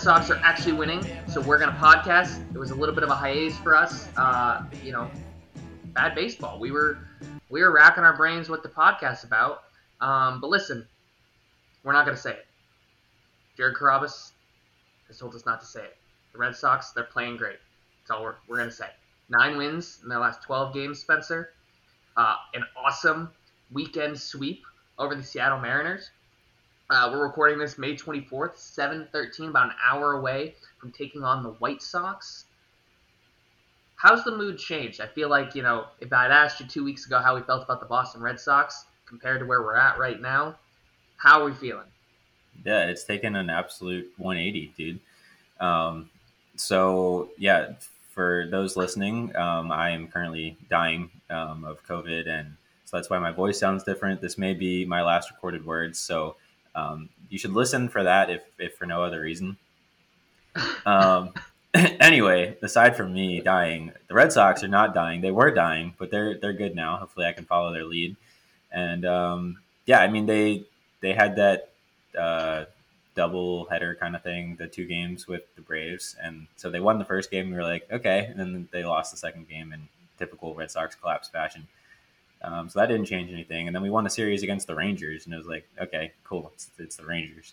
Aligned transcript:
Sox 0.00 0.30
are 0.30 0.40
actually 0.42 0.72
winning. 0.72 1.04
So 1.28 1.42
we're 1.42 1.58
gonna 1.58 1.76
podcast. 1.78 2.42
It 2.54 2.58
was 2.58 2.70
a 2.70 2.74
little 2.74 2.94
bit 2.94 3.04
of 3.04 3.10
a 3.10 3.14
hiatus 3.14 3.58
for 3.58 3.76
us. 3.76 4.08
Uh, 4.16 4.64
you 4.82 4.92
know, 4.92 5.10
bad 5.92 6.14
baseball. 6.14 6.58
We 6.58 6.70
were 6.70 6.98
we 7.50 7.60
were 7.60 7.70
racking 7.70 8.02
our 8.02 8.16
brains 8.16 8.48
what 8.48 8.62
the 8.62 8.70
podcast 8.70 9.24
about. 9.24 9.64
Um, 10.00 10.40
but 10.40 10.48
listen, 10.48 10.86
we're 11.84 11.92
not 11.92 12.06
gonna 12.06 12.16
say 12.16 12.30
it. 12.30 12.46
Jared 13.58 13.76
Carrabis 13.76 14.32
has 15.08 15.18
told 15.18 15.34
us 15.34 15.44
not 15.44 15.60
to 15.60 15.66
say 15.66 15.84
it. 15.84 15.98
The 16.32 16.38
Red 16.38 16.56
Sox, 16.56 16.92
they're 16.92 17.04
playing 17.04 17.36
great. 17.36 17.58
That's 18.00 18.10
all 18.10 18.22
we're, 18.22 18.36
we're 18.48 18.56
gonna 18.56 18.70
say. 18.70 18.88
Nine 19.28 19.58
wins 19.58 20.00
in 20.02 20.08
their 20.08 20.18
last 20.18 20.42
12 20.42 20.72
games, 20.72 20.98
Spencer. 20.98 21.50
Uh, 22.16 22.36
an 22.54 22.64
awesome 22.74 23.30
weekend 23.70 24.18
sweep 24.18 24.62
over 24.98 25.14
the 25.14 25.22
Seattle 25.22 25.60
Mariners. 25.60 26.10
Uh, 26.90 27.08
we're 27.12 27.22
recording 27.22 27.56
this 27.56 27.78
May 27.78 27.94
24th, 27.94 28.56
7:13, 28.56 29.50
about 29.50 29.66
an 29.66 29.76
hour 29.80 30.14
away 30.14 30.56
from 30.80 30.90
taking 30.90 31.22
on 31.22 31.44
the 31.44 31.50
White 31.50 31.82
Sox. 31.82 32.46
How's 33.94 34.24
the 34.24 34.36
mood 34.36 34.58
changed? 34.58 35.00
I 35.00 35.06
feel 35.06 35.28
like 35.28 35.54
you 35.54 35.62
know, 35.62 35.86
if 36.00 36.12
I'd 36.12 36.32
asked 36.32 36.58
you 36.58 36.66
two 36.66 36.82
weeks 36.82 37.06
ago 37.06 37.20
how 37.20 37.36
we 37.36 37.42
felt 37.42 37.62
about 37.62 37.78
the 37.78 37.86
Boston 37.86 38.20
Red 38.20 38.40
Sox 38.40 38.86
compared 39.06 39.38
to 39.38 39.46
where 39.46 39.62
we're 39.62 39.76
at 39.76 40.00
right 40.00 40.20
now, 40.20 40.56
how 41.16 41.40
are 41.40 41.44
we 41.44 41.52
feeling? 41.52 41.86
Yeah, 42.66 42.86
it's 42.86 43.04
taken 43.04 43.36
an 43.36 43.50
absolute 43.50 44.12
180, 44.16 44.72
dude. 44.76 44.98
Um, 45.60 46.10
so 46.56 47.30
yeah, 47.38 47.74
for 48.08 48.48
those 48.50 48.76
listening, 48.76 49.36
um, 49.36 49.70
I 49.70 49.90
am 49.90 50.08
currently 50.08 50.56
dying 50.68 51.08
um, 51.30 51.64
of 51.64 51.86
COVID, 51.86 52.26
and 52.26 52.56
so 52.84 52.96
that's 52.96 53.08
why 53.08 53.20
my 53.20 53.30
voice 53.30 53.60
sounds 53.60 53.84
different. 53.84 54.20
This 54.20 54.36
may 54.36 54.54
be 54.54 54.84
my 54.84 55.02
last 55.02 55.30
recorded 55.30 55.64
words, 55.64 56.00
so 56.00 56.34
um, 56.74 57.08
you 57.28 57.38
should 57.38 57.52
listen 57.52 57.88
for 57.88 58.02
that, 58.02 58.30
if, 58.30 58.42
if 58.58 58.74
for 58.76 58.86
no 58.86 59.02
other 59.02 59.20
reason. 59.20 59.56
Um, 60.84 61.32
anyway, 61.74 62.56
aside 62.60 62.96
from 62.96 63.12
me 63.12 63.40
dying, 63.40 63.92
the 64.08 64.14
Red 64.14 64.32
Sox 64.32 64.64
are 64.64 64.68
not 64.68 64.94
dying. 64.94 65.20
They 65.20 65.30
were 65.30 65.52
dying, 65.52 65.94
but 65.96 66.10
they're 66.10 66.36
they're 66.36 66.52
good 66.52 66.74
now. 66.74 66.96
Hopefully, 66.96 67.26
I 67.26 67.32
can 67.32 67.44
follow 67.44 67.72
their 67.72 67.84
lead. 67.84 68.16
And 68.72 69.04
um, 69.04 69.58
yeah, 69.86 70.00
I 70.00 70.08
mean 70.08 70.26
they 70.26 70.64
they 71.00 71.12
had 71.12 71.36
that. 71.36 71.70
Uh, 72.18 72.64
double 73.14 73.66
header 73.66 73.94
kind 73.94 74.16
of 74.16 74.22
thing, 74.22 74.56
the 74.56 74.66
two 74.66 74.86
games 74.86 75.26
with 75.26 75.42
the 75.56 75.60
Braves. 75.60 76.16
And 76.22 76.46
so 76.56 76.70
they 76.70 76.80
won 76.80 76.98
the 76.98 77.04
first 77.04 77.30
game. 77.30 77.50
We 77.50 77.56
were 77.56 77.62
like, 77.62 77.86
okay. 77.90 78.26
And 78.26 78.38
then 78.38 78.68
they 78.72 78.84
lost 78.84 79.10
the 79.10 79.18
second 79.18 79.48
game 79.48 79.72
in 79.72 79.88
typical 80.18 80.54
Red 80.54 80.70
Sox 80.70 80.94
collapse 80.94 81.28
fashion. 81.28 81.66
Um, 82.42 82.68
so 82.68 82.80
that 82.80 82.86
didn't 82.86 83.06
change 83.06 83.30
anything. 83.30 83.66
And 83.66 83.74
then 83.74 83.82
we 83.82 83.90
won 83.90 84.06
a 84.06 84.10
series 84.10 84.42
against 84.42 84.66
the 84.66 84.74
Rangers. 84.74 85.24
And 85.24 85.34
it 85.34 85.38
was 85.38 85.46
like, 85.46 85.68
okay, 85.80 86.12
cool. 86.24 86.50
It's, 86.54 86.70
it's 86.78 86.96
the 86.96 87.06
Rangers. 87.06 87.52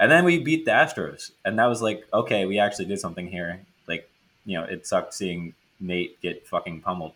And 0.00 0.10
then 0.10 0.24
we 0.24 0.38
beat 0.38 0.64
the 0.64 0.70
Astros. 0.70 1.32
And 1.44 1.58
that 1.58 1.66
was 1.66 1.82
like, 1.82 2.06
okay, 2.12 2.46
we 2.46 2.58
actually 2.58 2.86
did 2.86 2.98
something 2.98 3.28
here. 3.28 3.60
Like, 3.86 4.08
you 4.46 4.58
know, 4.58 4.64
it 4.64 4.86
sucked 4.86 5.14
seeing 5.14 5.54
Nate 5.80 6.20
get 6.22 6.46
fucking 6.46 6.80
pummeled. 6.80 7.12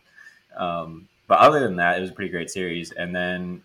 Um, 0.56 1.08
but 1.26 1.38
other 1.38 1.60
than 1.60 1.76
that, 1.76 1.98
it 1.98 2.02
was 2.02 2.10
a 2.10 2.12
pretty 2.12 2.30
great 2.30 2.50
series. 2.50 2.92
And 2.92 3.14
then 3.14 3.62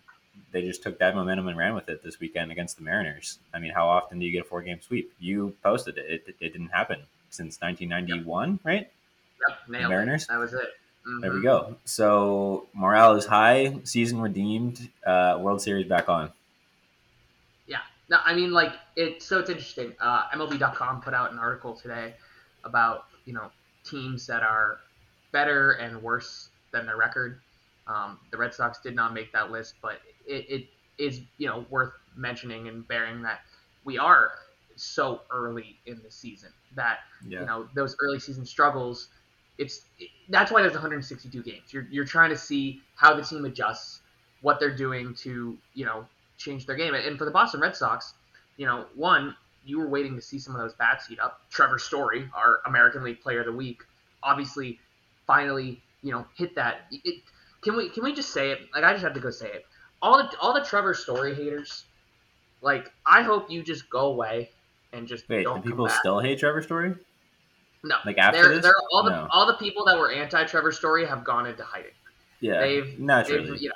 they 0.52 0.62
just 0.62 0.82
took 0.82 0.98
that 0.98 1.14
momentum 1.14 1.48
and 1.48 1.58
ran 1.58 1.74
with 1.74 1.88
it 1.88 2.02
this 2.02 2.20
weekend 2.20 2.52
against 2.52 2.76
the 2.76 2.82
Mariners. 2.82 3.38
I 3.52 3.58
mean, 3.58 3.72
how 3.72 3.88
often 3.88 4.18
do 4.18 4.24
you 4.24 4.32
get 4.32 4.42
a 4.42 4.44
four 4.44 4.62
game 4.62 4.80
sweep? 4.80 5.12
You 5.18 5.54
posted 5.62 5.98
it. 5.98 6.22
It, 6.26 6.36
it 6.40 6.52
didn't 6.52 6.68
happen 6.68 7.02
since 7.30 7.60
1991, 7.60 8.50
yep. 8.50 8.60
right? 8.64 8.90
Yep, 9.48 9.58
Mariners. 9.88 10.22
It. 10.22 10.28
That 10.28 10.38
was 10.38 10.52
it. 10.52 10.68
Mm-hmm. 11.06 11.20
There 11.20 11.32
we 11.32 11.42
go. 11.42 11.76
So 11.84 12.68
morale 12.74 13.16
is 13.16 13.26
high, 13.26 13.78
season 13.84 14.20
redeemed, 14.20 14.88
uh, 15.06 15.38
World 15.40 15.60
Series 15.60 15.86
back 15.86 16.08
on. 16.08 16.30
Yeah. 17.66 17.78
No, 18.08 18.18
I 18.24 18.34
mean, 18.34 18.52
like 18.52 18.72
it. 18.96 19.22
So 19.22 19.38
it's 19.40 19.50
interesting. 19.50 19.94
Uh, 20.00 20.28
MLB.com 20.34 21.00
put 21.00 21.14
out 21.14 21.32
an 21.32 21.38
article 21.38 21.74
today 21.74 22.14
about 22.64 23.06
you 23.24 23.32
know 23.32 23.50
teams 23.84 24.26
that 24.26 24.42
are 24.42 24.78
better 25.32 25.72
and 25.72 26.00
worse 26.02 26.50
than 26.72 26.86
their 26.86 26.96
record. 26.96 27.40
Um, 27.86 28.18
the 28.30 28.36
Red 28.36 28.54
Sox 28.54 28.78
did 28.80 28.94
not 28.94 29.12
make 29.12 29.32
that 29.32 29.50
list, 29.50 29.74
but 29.82 30.00
it, 30.26 30.46
it 30.48 30.66
is 30.98 31.20
you 31.38 31.48
know 31.48 31.66
worth 31.68 31.92
mentioning 32.14 32.68
and 32.68 32.86
bearing 32.86 33.22
that 33.22 33.40
we 33.84 33.98
are 33.98 34.32
so 34.76 35.22
early 35.30 35.78
in 35.86 36.00
the 36.02 36.10
season 36.10 36.50
that 36.74 37.00
yeah. 37.26 37.40
you 37.40 37.46
know 37.46 37.68
those 37.74 37.96
early 38.00 38.20
season 38.20 38.44
struggles. 38.44 39.08
It's 39.58 39.82
that's 40.28 40.50
why 40.50 40.62
there's 40.62 40.72
162 40.72 41.42
games. 41.42 41.72
You're 41.72 41.86
you're 41.90 42.04
trying 42.04 42.30
to 42.30 42.36
see 42.36 42.82
how 42.96 43.14
the 43.14 43.22
team 43.22 43.44
adjusts, 43.44 44.00
what 44.40 44.60
they're 44.60 44.74
doing 44.74 45.14
to 45.16 45.56
you 45.74 45.84
know 45.84 46.06
change 46.38 46.66
their 46.66 46.76
game. 46.76 46.94
And 46.94 47.18
for 47.18 47.24
the 47.24 47.30
Boston 47.30 47.60
Red 47.60 47.76
Sox, 47.76 48.14
you 48.56 48.66
know, 48.66 48.86
one 48.94 49.36
you 49.64 49.78
were 49.78 49.88
waiting 49.88 50.16
to 50.16 50.20
see 50.20 50.38
some 50.38 50.56
of 50.56 50.60
those 50.60 50.74
bats 50.74 51.06
heat 51.06 51.20
up. 51.20 51.40
Trevor 51.50 51.78
Story, 51.78 52.28
our 52.34 52.60
American 52.66 53.04
League 53.04 53.20
Player 53.20 53.40
of 53.40 53.46
the 53.46 53.52
Week, 53.52 53.82
obviously 54.22 54.78
finally 55.26 55.80
you 56.02 56.12
know 56.12 56.26
hit 56.34 56.54
that. 56.56 56.86
It, 56.90 57.22
can 57.62 57.76
we 57.76 57.88
can 57.88 58.02
we 58.02 58.12
just 58.12 58.32
say 58.32 58.50
it? 58.50 58.60
Like 58.74 58.84
I 58.84 58.92
just 58.92 59.04
have 59.04 59.14
to 59.14 59.20
go 59.20 59.30
say 59.30 59.48
it 59.48 59.66
all 60.02 60.18
the 60.18 60.38
all 60.40 60.52
the 60.52 60.64
Trevor 60.64 60.94
Story 60.94 61.34
haters, 61.34 61.84
like 62.60 62.92
I 63.06 63.22
hope 63.22 63.50
you 63.50 63.62
just 63.62 63.88
go 63.88 64.06
away 64.06 64.50
and 64.92 65.06
just 65.06 65.28
wait. 65.28 65.44
do 65.44 65.60
people 65.62 65.88
still 65.88 66.20
hate 66.20 66.40
Trevor 66.40 66.62
Story? 66.62 66.94
No, 67.84 67.96
like 68.06 68.18
after 68.18 68.42
they're, 68.42 68.54
this, 68.54 68.62
they're 68.62 68.74
all 68.92 69.02
the 69.02 69.10
no. 69.10 69.28
all 69.30 69.46
the 69.46 69.54
people 69.54 69.84
that 69.86 69.98
were 69.98 70.12
anti 70.12 70.44
Trevor 70.44 70.70
Story 70.70 71.04
have 71.04 71.24
gone 71.24 71.46
into 71.46 71.64
hiding. 71.64 71.90
Yeah, 72.40 72.60
they've 72.60 72.98
naturally, 72.98 73.50
they've, 73.50 73.62
you 73.62 73.68
know, 73.68 73.74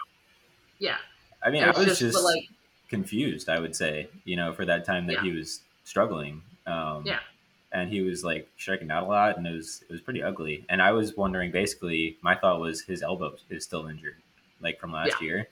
yeah. 0.78 0.96
I 1.42 1.50
mean, 1.50 1.64
I 1.64 1.68
was 1.68 1.86
just, 1.86 2.00
just 2.00 2.24
like, 2.24 2.44
confused. 2.88 3.48
I 3.48 3.58
would 3.58 3.74
say, 3.74 4.08
you 4.24 4.36
know, 4.36 4.52
for 4.52 4.64
that 4.64 4.84
time 4.84 5.06
that 5.06 5.14
yeah. 5.14 5.22
he 5.22 5.32
was 5.32 5.60
struggling. 5.84 6.42
Um, 6.66 7.02
yeah. 7.04 7.20
And 7.72 7.90
he 7.90 8.00
was 8.00 8.24
like 8.24 8.48
striking 8.56 8.90
out 8.90 9.02
a 9.02 9.06
lot, 9.06 9.36
and 9.36 9.46
it 9.46 9.52
was 9.52 9.82
it 9.88 9.92
was 9.92 10.00
pretty 10.00 10.22
ugly. 10.22 10.64
And 10.68 10.80
I 10.80 10.92
was 10.92 11.16
wondering, 11.16 11.50
basically, 11.50 12.16
my 12.22 12.34
thought 12.34 12.60
was 12.60 12.82
his 12.82 13.02
elbow 13.02 13.34
is 13.50 13.64
still 13.64 13.86
injured, 13.88 14.16
like 14.60 14.80
from 14.80 14.92
last 14.92 15.16
yeah. 15.20 15.26
year. 15.26 15.48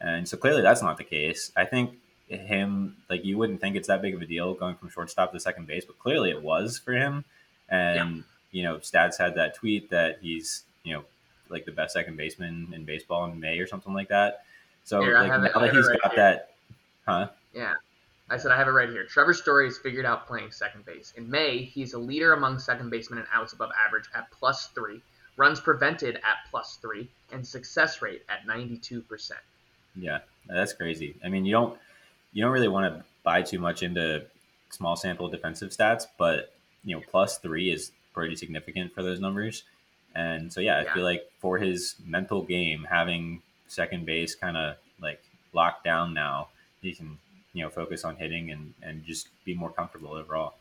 And 0.00 0.28
so 0.28 0.36
clearly 0.36 0.62
that's 0.62 0.82
not 0.82 0.98
the 0.98 1.04
case. 1.04 1.50
I 1.56 1.64
think 1.64 1.94
him, 2.28 2.96
like, 3.08 3.24
you 3.24 3.38
wouldn't 3.38 3.60
think 3.60 3.76
it's 3.76 3.88
that 3.88 4.02
big 4.02 4.14
of 4.14 4.22
a 4.22 4.26
deal 4.26 4.54
going 4.54 4.76
from 4.76 4.90
shortstop 4.90 5.32
to 5.32 5.40
second 5.40 5.66
base, 5.66 5.84
but 5.84 5.98
clearly 5.98 6.30
it 6.30 6.42
was 6.42 6.78
for 6.78 6.92
him. 6.92 7.24
And, 7.68 8.16
yeah. 8.16 8.22
you 8.52 8.62
know, 8.62 8.76
Stats 8.76 9.18
had 9.18 9.34
that 9.36 9.54
tweet 9.54 9.90
that 9.90 10.18
he's, 10.20 10.64
you 10.84 10.94
know, 10.94 11.04
like 11.48 11.64
the 11.64 11.72
best 11.72 11.94
second 11.94 12.16
baseman 12.16 12.72
in 12.72 12.84
baseball 12.84 13.24
in 13.24 13.38
May 13.38 13.58
or 13.58 13.66
something 13.66 13.94
like 13.94 14.08
that. 14.08 14.44
So 14.84 15.00
here, 15.00 15.18
like, 15.18 15.28
now 15.28 15.60
that 15.60 15.74
he's 15.74 15.86
right 15.88 16.00
got 16.02 16.14
here. 16.14 16.22
that, 16.22 16.50
huh? 17.06 17.28
Yeah. 17.54 17.74
I 18.28 18.36
said 18.36 18.50
I 18.50 18.56
have 18.56 18.66
it 18.66 18.72
right 18.72 18.88
here. 18.88 19.04
Trevor 19.04 19.34
Story 19.34 19.66
has 19.66 19.78
figured 19.78 20.04
out 20.04 20.26
playing 20.26 20.50
second 20.50 20.84
base. 20.84 21.12
In 21.16 21.30
May, 21.30 21.62
he's 21.62 21.92
a 21.92 21.98
leader 21.98 22.32
among 22.32 22.58
second 22.58 22.90
basemen 22.90 23.20
in 23.20 23.26
outs 23.32 23.52
above 23.52 23.70
average 23.86 24.06
at 24.16 24.30
plus 24.32 24.66
three, 24.68 25.00
runs 25.36 25.60
prevented 25.60 26.16
at 26.16 26.50
plus 26.50 26.78
three, 26.82 27.08
and 27.30 27.46
success 27.46 28.02
rate 28.02 28.22
at 28.28 28.44
92%. 28.46 29.32
Yeah, 29.94 30.18
that's 30.48 30.72
crazy. 30.72 31.14
I 31.24 31.28
mean, 31.28 31.44
you 31.44 31.52
don't 31.52 31.78
you 32.32 32.42
don't 32.42 32.52
really 32.52 32.68
want 32.68 32.92
to 32.92 33.04
buy 33.22 33.42
too 33.42 33.58
much 33.58 33.82
into 33.82 34.26
small 34.70 34.96
sample 34.96 35.28
defensive 35.28 35.70
stats, 35.70 36.06
but 36.18 36.52
you 36.86 36.96
know, 36.96 37.02
plus 37.10 37.36
three 37.38 37.70
is 37.70 37.92
pretty 38.14 38.36
significant 38.36 38.94
for 38.94 39.02
those 39.02 39.20
numbers. 39.20 39.64
And 40.14 40.50
so, 40.50 40.60
yeah, 40.60 40.78
I 40.78 40.82
yeah. 40.84 40.94
feel 40.94 41.04
like 41.04 41.30
for 41.40 41.58
his 41.58 41.96
mental 42.06 42.42
game, 42.42 42.86
having 42.88 43.42
second 43.68 44.06
base 44.06 44.34
kind 44.34 44.56
of 44.56 44.76
like 45.02 45.22
locked 45.52 45.84
down 45.84 46.14
now, 46.14 46.48
he 46.80 46.94
can 46.94 47.18
you 47.52 47.62
know 47.62 47.70
focus 47.70 48.04
on 48.04 48.16
hitting 48.16 48.50
and 48.50 48.74
and 48.82 49.04
just 49.04 49.28
be 49.44 49.54
more 49.54 49.70
comfortable 49.70 50.12
overall. 50.12 50.54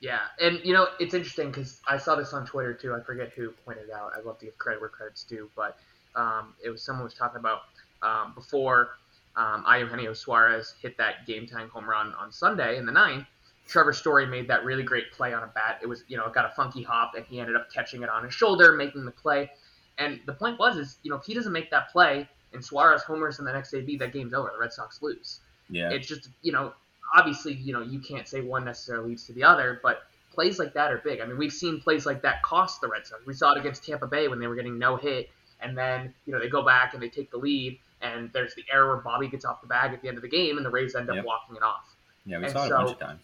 Yeah, 0.00 0.20
and 0.40 0.60
you 0.64 0.72
know 0.72 0.88
it's 0.98 1.14
interesting 1.14 1.48
because 1.48 1.80
I 1.86 1.98
saw 1.98 2.14
this 2.14 2.32
on 2.32 2.46
Twitter 2.46 2.72
too. 2.72 2.94
I 2.94 3.00
forget 3.00 3.32
who 3.34 3.50
pointed 3.64 3.88
it 3.88 3.92
out. 3.92 4.12
I 4.16 4.20
love 4.20 4.38
to 4.38 4.46
give 4.46 4.56
credit 4.58 4.80
where 4.80 4.88
credit's 4.88 5.24
due, 5.24 5.50
but 5.56 5.76
um, 6.14 6.54
it 6.64 6.70
was 6.70 6.82
someone 6.82 7.04
was 7.04 7.14
talking 7.14 7.38
about 7.38 7.62
um, 8.02 8.32
before 8.34 8.90
um, 9.36 9.64
Eugenio 9.68 10.12
Suarez 10.12 10.74
hit 10.80 10.96
that 10.98 11.26
game 11.26 11.46
tying 11.46 11.68
home 11.68 11.88
run 11.88 12.14
on 12.14 12.32
Sunday 12.32 12.78
in 12.78 12.86
the 12.86 12.92
ninth. 12.92 13.26
Trevor 13.70 13.92
Story 13.92 14.26
made 14.26 14.48
that 14.48 14.64
really 14.64 14.82
great 14.82 15.12
play 15.12 15.32
on 15.32 15.44
a 15.44 15.46
bat. 15.46 15.78
It 15.80 15.86
was, 15.86 16.02
you 16.08 16.16
know, 16.16 16.26
it 16.26 16.34
got 16.34 16.44
a 16.44 16.50
funky 16.50 16.82
hop, 16.82 17.14
and 17.16 17.24
he 17.24 17.40
ended 17.40 17.56
up 17.56 17.72
catching 17.72 18.02
it 18.02 18.08
on 18.08 18.24
his 18.24 18.34
shoulder, 18.34 18.72
making 18.72 19.04
the 19.04 19.12
play. 19.12 19.50
And 19.96 20.20
the 20.26 20.32
point 20.32 20.58
was, 20.58 20.76
is 20.76 20.98
you 21.02 21.10
know, 21.10 21.16
if 21.16 21.24
he 21.24 21.34
doesn't 21.34 21.52
make 21.52 21.70
that 21.70 21.90
play 21.90 22.28
and 22.52 22.64
Suarez 22.64 23.02
homers 23.02 23.38
in 23.38 23.44
the 23.44 23.52
next 23.52 23.72
AB, 23.72 23.96
that 23.98 24.12
game's 24.12 24.34
over. 24.34 24.50
The 24.52 24.58
Red 24.58 24.72
Sox 24.72 25.00
lose. 25.02 25.40
Yeah. 25.68 25.90
It's 25.90 26.08
just, 26.08 26.28
you 26.42 26.50
know, 26.50 26.72
obviously, 27.14 27.54
you 27.54 27.72
know, 27.72 27.82
you 27.82 28.00
can't 28.00 28.26
say 28.26 28.40
one 28.40 28.64
necessarily 28.64 29.10
leads 29.10 29.24
to 29.26 29.32
the 29.32 29.44
other, 29.44 29.78
but 29.82 30.02
plays 30.32 30.58
like 30.58 30.74
that 30.74 30.90
are 30.90 30.98
big. 30.98 31.20
I 31.20 31.26
mean, 31.26 31.38
we've 31.38 31.52
seen 31.52 31.80
plays 31.80 32.06
like 32.06 32.22
that 32.22 32.42
cost 32.42 32.80
the 32.80 32.88
Red 32.88 33.06
Sox. 33.06 33.24
We 33.24 33.34
saw 33.34 33.52
it 33.52 33.58
against 33.58 33.84
Tampa 33.84 34.08
Bay 34.08 34.26
when 34.26 34.40
they 34.40 34.48
were 34.48 34.56
getting 34.56 34.78
no 34.78 34.96
hit, 34.96 35.30
and 35.60 35.78
then 35.78 36.12
you 36.26 36.32
know 36.32 36.40
they 36.40 36.48
go 36.48 36.64
back 36.64 36.94
and 36.94 37.02
they 37.02 37.08
take 37.08 37.30
the 37.30 37.36
lead, 37.36 37.78
and 38.00 38.30
there's 38.32 38.54
the 38.54 38.64
error 38.72 38.94
where 38.94 39.02
Bobby 39.02 39.28
gets 39.28 39.44
off 39.44 39.60
the 39.60 39.68
bag 39.68 39.92
at 39.92 40.02
the 40.02 40.08
end 40.08 40.16
of 40.16 40.22
the 40.22 40.28
game, 40.28 40.56
and 40.56 40.66
the 40.66 40.70
Rays 40.70 40.94
end 40.96 41.08
up 41.08 41.16
yep. 41.16 41.24
walking 41.24 41.56
it 41.56 41.62
off. 41.62 41.94
Yeah, 42.26 42.38
we 42.38 42.44
and 42.44 42.52
saw 42.52 42.64
it 42.64 42.68
so, 42.68 42.74
a 42.74 42.78
bunch 42.78 42.90
of 42.92 42.98
times. 42.98 43.22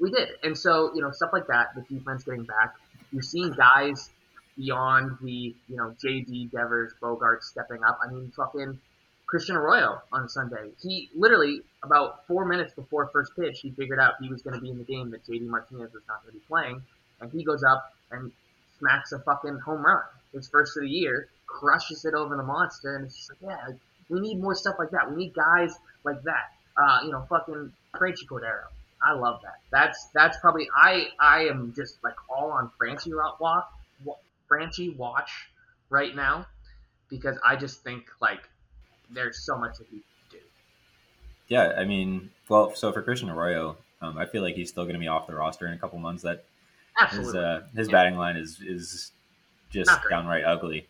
We 0.00 0.10
did, 0.10 0.28
and 0.42 0.56
so 0.56 0.92
you 0.94 1.02
know 1.02 1.10
stuff 1.10 1.30
like 1.32 1.46
that. 1.48 1.74
The 1.74 1.82
defense 1.82 2.24
getting 2.24 2.44
back. 2.44 2.74
You're 3.12 3.22
seeing 3.22 3.52
guys 3.52 4.10
beyond 4.56 5.18
the 5.22 5.54
you 5.68 5.76
know 5.76 5.94
JD 6.04 6.50
Devers 6.50 6.92
Bogaerts 7.02 7.44
stepping 7.44 7.82
up. 7.82 7.98
I 8.04 8.12
mean, 8.12 8.32
fucking 8.36 8.78
Christian 9.26 9.56
Arroyo 9.56 10.00
on 10.12 10.28
Sunday. 10.28 10.70
He 10.82 11.10
literally 11.14 11.62
about 11.82 12.26
four 12.26 12.44
minutes 12.44 12.72
before 12.74 13.08
first 13.12 13.32
pitch, 13.38 13.60
he 13.60 13.70
figured 13.70 14.00
out 14.00 14.14
he 14.20 14.28
was 14.28 14.42
going 14.42 14.54
to 14.54 14.60
be 14.60 14.70
in 14.70 14.78
the 14.78 14.84
game 14.84 15.10
that 15.10 15.26
JD 15.26 15.46
Martinez 15.46 15.92
was 15.92 16.02
not 16.08 16.22
going 16.22 16.34
to 16.34 16.38
be 16.38 16.44
playing, 16.48 16.82
and 17.20 17.30
he 17.30 17.44
goes 17.44 17.62
up 17.62 17.92
and 18.10 18.32
smacks 18.78 19.12
a 19.12 19.18
fucking 19.20 19.58
home 19.58 19.84
run. 19.84 20.02
His 20.32 20.48
first 20.48 20.76
of 20.76 20.82
the 20.82 20.88
year, 20.88 21.28
crushes 21.46 22.04
it 22.04 22.14
over 22.14 22.36
the 22.36 22.42
monster, 22.42 22.96
and 22.96 23.06
it's 23.06 23.16
just 23.16 23.30
like, 23.30 23.38
yeah, 23.50 23.74
we 24.08 24.20
need 24.20 24.40
more 24.40 24.54
stuff 24.54 24.76
like 24.78 24.90
that. 24.90 25.10
We 25.10 25.16
need 25.16 25.34
guys 25.34 25.74
like 26.04 26.22
that. 26.22 26.52
Uh, 26.76 27.00
you 27.04 27.10
know, 27.10 27.26
fucking 27.28 27.72
Franchy 27.96 28.26
Cordero. 28.30 28.66
I 29.02 29.12
love 29.12 29.40
that. 29.42 29.60
That's 29.70 30.08
that's 30.14 30.38
probably 30.38 30.68
I 30.74 31.08
I 31.20 31.44
am 31.44 31.72
just 31.74 31.98
like 32.02 32.16
all 32.28 32.50
on 32.50 32.70
Franchy 32.80 33.12
watch 33.40 33.64
Franchy 34.50 34.96
watch 34.96 35.30
right 35.90 36.14
now 36.14 36.46
because 37.08 37.38
I 37.44 37.56
just 37.56 37.82
think 37.82 38.06
like 38.20 38.40
there's 39.10 39.38
so 39.44 39.56
much 39.56 39.78
that 39.78 39.86
he 39.90 39.98
can 39.98 40.02
do. 40.30 40.38
Yeah, 41.48 41.74
I 41.78 41.84
mean, 41.84 42.30
well, 42.48 42.74
so 42.74 42.92
for 42.92 43.02
Christian 43.02 43.30
Arroyo, 43.30 43.76
um, 44.02 44.18
I 44.18 44.26
feel 44.26 44.42
like 44.42 44.54
he's 44.54 44.68
still 44.68 44.84
going 44.84 44.94
to 44.94 45.00
be 45.00 45.08
off 45.08 45.26
the 45.26 45.34
roster 45.34 45.66
in 45.66 45.74
a 45.74 45.78
couple 45.78 45.98
months. 45.98 46.22
That 46.22 46.44
Absolutely. 47.00 47.26
his 47.26 47.34
uh, 47.36 47.60
his 47.74 47.88
yeah. 47.88 47.92
batting 47.92 48.18
line 48.18 48.36
is 48.36 48.60
is 48.60 49.12
just 49.70 49.90
downright 50.10 50.44
ugly. 50.44 50.86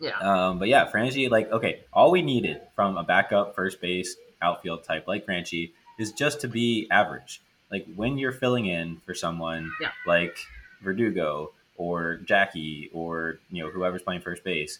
Yeah. 0.00 0.18
Um, 0.18 0.58
but 0.58 0.66
yeah, 0.66 0.90
Franchy, 0.90 1.30
like, 1.30 1.52
okay, 1.52 1.84
all 1.92 2.10
we 2.10 2.22
needed 2.22 2.60
from 2.74 2.96
a 2.96 3.04
backup 3.04 3.54
first 3.54 3.80
base 3.80 4.16
outfield 4.40 4.82
type 4.82 5.06
like 5.06 5.24
Franchy 5.24 5.70
is 6.02 6.12
just 6.12 6.40
to 6.42 6.48
be 6.48 6.86
average. 6.90 7.40
Like 7.70 7.86
when 7.94 8.18
you're 8.18 8.32
filling 8.32 8.66
in 8.66 9.00
for 9.06 9.14
someone 9.14 9.72
yeah. 9.80 9.92
like 10.06 10.36
Verdugo 10.82 11.52
or 11.78 12.16
Jackie 12.24 12.90
or 12.92 13.38
you 13.50 13.62
know 13.62 13.70
whoever's 13.70 14.02
playing 14.02 14.20
first 14.20 14.44
base, 14.44 14.78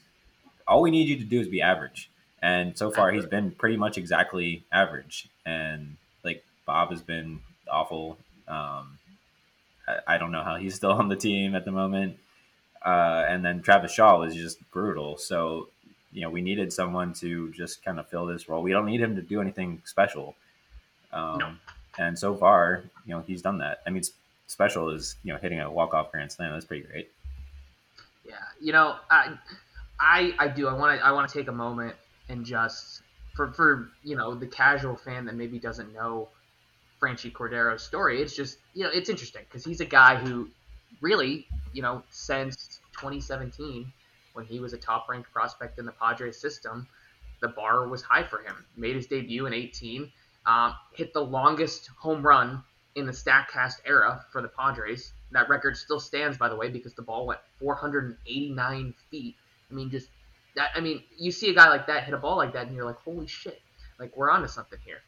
all 0.69 0.82
we 0.82 0.90
need 0.90 1.08
you 1.08 1.16
to 1.16 1.24
do 1.24 1.40
is 1.40 1.48
be 1.48 1.62
average. 1.62 2.10
And 2.42 2.76
so 2.76 2.90
far, 2.90 3.12
he's 3.12 3.24
been 3.24 3.52
pretty 3.52 3.76
much 3.76 3.96
exactly 3.96 4.64
average. 4.72 5.28
And 5.46 5.96
like 6.24 6.44
Bob 6.66 6.90
has 6.90 7.00
been 7.00 7.40
awful. 7.70 8.19
Um, 8.48 8.98
I, 9.86 10.14
I, 10.14 10.19
don't 10.19 10.32
know 10.32 10.42
how 10.42 10.56
he's 10.56 10.74
still 10.74 10.90
on 11.02 11.08
the 11.08 11.16
team 11.16 11.54
at 11.54 11.64
the 11.64 11.70
moment. 11.70 12.19
Uh, 12.84 13.24
and 13.28 13.44
then 13.44 13.62
Travis 13.62 13.92
Shaw 13.92 14.19
was 14.19 14.34
just 14.34 14.58
brutal. 14.72 15.16
So, 15.16 15.69
you 16.12 16.22
know, 16.22 16.30
we 16.30 16.42
needed 16.42 16.72
someone 16.72 17.12
to 17.14 17.52
just 17.52 17.84
kind 17.84 18.00
of 18.00 18.08
fill 18.08 18.26
this 18.26 18.48
role. 18.48 18.60
We 18.60 18.72
don't 18.72 18.86
need 18.86 19.00
him 19.00 19.14
to 19.14 19.22
do 19.22 19.40
anything 19.40 19.80
special. 19.84 20.34
Um, 21.12 21.38
no. 21.38 21.53
And 21.99 22.19
so 22.19 22.35
far, 22.35 22.85
you 23.06 23.14
know, 23.14 23.23
he's 23.26 23.43
done 23.43 23.59
that. 23.59 23.82
I 23.87 23.91
mean, 23.91 24.03
special 24.47 24.91
is, 24.91 25.17
you 25.23 25.32
know, 25.32 25.38
hitting 25.38 25.61
a 25.61 25.70
walk-off 25.70 26.11
grand 26.11 26.32
slam. 26.32 26.53
That's 26.53 26.64
pretty 26.64 26.87
great. 26.87 27.11
Yeah. 28.26 28.35
You 28.61 28.73
know, 28.73 28.97
I, 29.11 29.35
I, 30.00 30.35
I 30.38 30.49
do. 30.49 30.69
I 30.69 30.73
want 30.73 30.99
to, 30.99 31.05
I 31.05 31.12
want 31.12 31.29
to 31.29 31.38
take 31.38 31.49
a 31.49 31.53
moment 31.53 31.94
and 32.29 32.44
just 32.44 33.03
for 33.35 33.53
for 33.53 33.88
you 34.03 34.17
know 34.17 34.35
the 34.35 34.47
casual 34.47 34.97
fan 34.97 35.25
that 35.26 35.35
maybe 35.35 35.59
doesn't 35.59 35.93
know 35.93 36.29
Franchy 37.00 37.32
Cordero's 37.32 37.82
story, 37.82 38.20
it's 38.20 38.35
just 38.35 38.58
you 38.75 38.85
know 38.85 38.91
it's 38.91 39.08
interesting 39.08 39.43
because 39.49 39.65
he's 39.65 39.81
a 39.81 39.87
guy 39.87 40.17
who 40.17 40.49
really 41.00 41.47
you 41.73 41.82
know 41.82 42.03
since 42.11 42.81
2017 42.94 43.93
when 44.35 44.44
he 44.44 44.61
was 44.61 44.73
a 44.73 44.79
top 44.79 45.08
ranked 45.08 45.31
prospect 45.32 45.79
in 45.79 45.85
the 45.85 45.93
Padres 45.93 46.41
system, 46.41 46.87
the 47.41 47.49
bar 47.49 47.87
was 47.88 48.03
high 48.03 48.23
for 48.23 48.38
him. 48.38 48.65
Made 48.76 48.97
his 48.97 49.06
debut 49.06 49.44
in 49.44 49.53
18, 49.53 50.11
um, 50.47 50.75
hit 50.93 51.12
the 51.12 51.21
longest 51.21 51.89
home 51.99 52.23
run 52.23 52.62
in 52.94 53.06
the 53.06 53.12
Statcast 53.12 53.77
era 53.87 54.25
for 54.33 54.43
the 54.43 54.49
Padres. 54.49 55.12
That 55.31 55.49
record 55.49 55.77
still 55.77 56.00
stands, 56.00 56.37
by 56.37 56.49
the 56.49 56.56
way, 56.56 56.69
because 56.69 56.94
the 56.94 57.03
ball 57.03 57.27
went 57.27 57.41
489 57.59 58.94
feet. 59.11 59.37
I 59.71 59.75
mean, 59.75 59.91
just 59.91 60.09
that, 60.56 60.71
I 60.75 60.81
mean, 60.81 61.03
you 61.17 61.33
see 61.33 61.50
a 61.50 61.55
guy 61.55 61.69
like 61.69 61.87
that 61.87 62.05
hit 62.05 62.15
a 62.15 62.19
ball 62.19 62.37
like 62.37 62.53
that, 62.53 62.67
and 62.67 62.77
you're 62.77 62.85
like, 62.85 62.99
holy 62.99 63.27
shit, 63.27 63.62
like 63.99 64.17
we're 64.17 64.31
onto 64.31 64.49
something 64.49 64.79
here. 64.85 64.99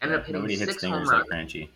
Ended 0.00 0.16
yeah, 0.16 0.20
up 0.20 0.26
hitting 0.26 0.66
six 0.66 0.84
home 0.84 1.08
runs. 1.08 1.26
Like 1.30 1.68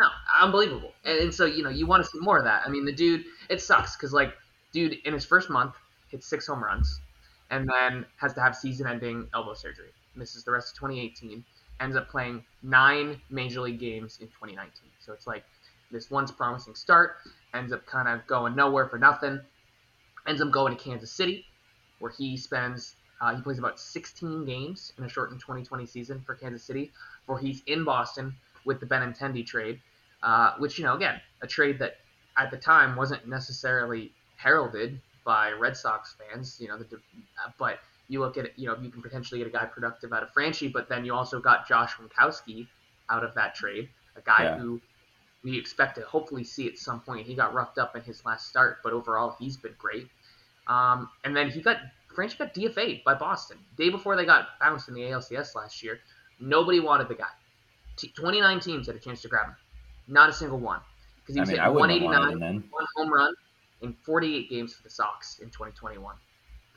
no, 0.00 0.06
unbelievable. 0.40 0.92
And, 1.04 1.18
and, 1.18 1.34
so 1.34 1.44
you 1.44 1.62
know 1.62 1.70
you 1.70 1.86
want 1.86 2.04
to 2.04 2.10
see 2.10 2.20
more 2.20 2.38
of 2.38 2.44
that. 2.44 2.62
I 2.64 2.68
mean, 2.68 2.84
the 2.84 2.92
dude, 2.92 3.24
it 3.48 3.60
sucks 3.60 3.96
because 3.96 4.12
like, 4.12 4.32
dude, 4.72 4.96
in 5.04 5.12
his 5.12 5.24
first 5.24 5.50
month, 5.50 5.74
hit 6.08 6.22
six 6.22 6.46
home 6.46 6.62
runs, 6.62 7.00
and 7.50 7.68
then 7.68 8.06
has 8.16 8.32
to 8.34 8.40
have 8.40 8.54
season-ending 8.54 9.28
elbow 9.34 9.54
surgery. 9.54 9.90
Misses 10.14 10.44
the 10.44 10.52
rest 10.52 10.72
of 10.72 10.80
2018. 10.80 11.44
Ends 11.80 11.96
up 11.96 12.08
playing 12.08 12.44
nine 12.62 13.20
major 13.30 13.60
league 13.60 13.78
games 13.78 14.18
in 14.20 14.26
2019. 14.28 14.72
So 15.00 15.12
it's 15.12 15.26
like 15.26 15.44
this 15.90 16.10
once 16.10 16.30
promising 16.30 16.74
start 16.74 17.16
ends 17.54 17.72
up 17.72 17.84
kind 17.86 18.08
of 18.08 18.26
going 18.26 18.54
nowhere 18.54 18.88
for 18.88 18.98
nothing. 18.98 19.40
Ends 20.26 20.40
up 20.42 20.50
going 20.50 20.76
to 20.76 20.82
Kansas 20.82 21.10
City, 21.10 21.46
where 21.98 22.10
he 22.10 22.36
spends 22.36 22.96
uh, 23.20 23.34
he 23.34 23.42
plays 23.42 23.58
about 23.58 23.80
16 23.80 24.44
games 24.44 24.92
in 24.96 25.04
a 25.04 25.08
shortened 25.08 25.40
2020 25.40 25.86
season 25.86 26.22
for 26.24 26.34
Kansas 26.34 26.62
City, 26.62 26.92
where 27.26 27.38
he's 27.38 27.62
in 27.66 27.84
Boston 27.84 28.34
with 28.64 28.78
the 28.78 28.86
Benintendi 28.86 29.44
trade, 29.44 29.80
uh, 30.22 30.52
which 30.58 30.78
you 30.78 30.84
know 30.84 30.94
again 30.94 31.20
a 31.42 31.46
trade 31.46 31.78
that 31.78 31.96
at 32.36 32.50
the 32.50 32.56
time 32.56 32.94
wasn't 32.96 33.26
necessarily 33.26 34.12
heralded 34.36 35.00
by 35.24 35.50
Red 35.50 35.76
Sox 35.76 36.14
fans. 36.14 36.58
You 36.60 36.68
know, 36.68 36.78
the, 36.78 37.00
but 37.58 37.78
you 38.08 38.20
look 38.20 38.36
at 38.36 38.58
you 38.58 38.66
know 38.66 38.76
you 38.80 38.90
can 38.90 39.02
potentially 39.02 39.38
get 39.38 39.46
a 39.46 39.50
guy 39.50 39.64
productive 39.66 40.12
out 40.12 40.22
of 40.22 40.32
Franchy, 40.32 40.72
but 40.72 40.88
then 40.88 41.04
you 41.04 41.14
also 41.14 41.40
got 41.40 41.68
Josh 41.68 41.92
Winckowski 41.94 42.66
out 43.10 43.24
of 43.24 43.34
that 43.34 43.54
trade, 43.54 43.88
a 44.16 44.20
guy 44.20 44.44
yeah. 44.44 44.58
who 44.58 44.80
we 45.44 45.56
expect 45.58 45.96
to 45.96 46.02
hopefully 46.02 46.44
see 46.44 46.66
at 46.66 46.78
some 46.78 47.00
point. 47.00 47.26
He 47.26 47.34
got 47.34 47.54
roughed 47.54 47.78
up 47.78 47.94
in 47.96 48.02
his 48.02 48.24
last 48.24 48.48
start, 48.48 48.78
but 48.82 48.92
overall 48.92 49.36
he's 49.38 49.56
been 49.56 49.74
great. 49.78 50.08
Um, 50.66 51.08
and 51.24 51.36
then 51.36 51.50
he 51.50 51.60
got 51.60 51.78
Franchy 52.14 52.38
got 52.38 52.54
DFA'd 52.54 53.04
by 53.04 53.14
Boston 53.14 53.58
day 53.76 53.90
before 53.90 54.16
they 54.16 54.24
got 54.24 54.58
bounced 54.60 54.88
in 54.88 54.94
the 54.94 55.02
ALCS 55.02 55.54
last 55.54 55.82
year. 55.82 56.00
Nobody 56.40 56.80
wanted 56.80 57.08
the 57.08 57.14
guy. 57.14 57.26
T- 57.96 58.12
29 58.14 58.60
teams 58.60 58.86
had 58.86 58.96
a 58.96 58.98
chance 58.98 59.22
to 59.22 59.28
grab 59.28 59.46
him. 59.46 59.56
Not 60.06 60.28
a 60.28 60.32
single 60.32 60.58
one. 60.58 60.80
Because 61.20 61.34
he 61.34 61.40
was 61.40 61.50
I 61.50 61.68
mean, 61.68 61.90
hitting 61.90 62.08
189, 62.10 62.64
one 62.70 62.86
home 62.96 63.12
run 63.12 63.34
in 63.82 63.94
48 64.04 64.48
games 64.48 64.74
for 64.74 64.82
the 64.82 64.90
Sox 64.90 65.40
in 65.40 65.46
2021. 65.50 66.14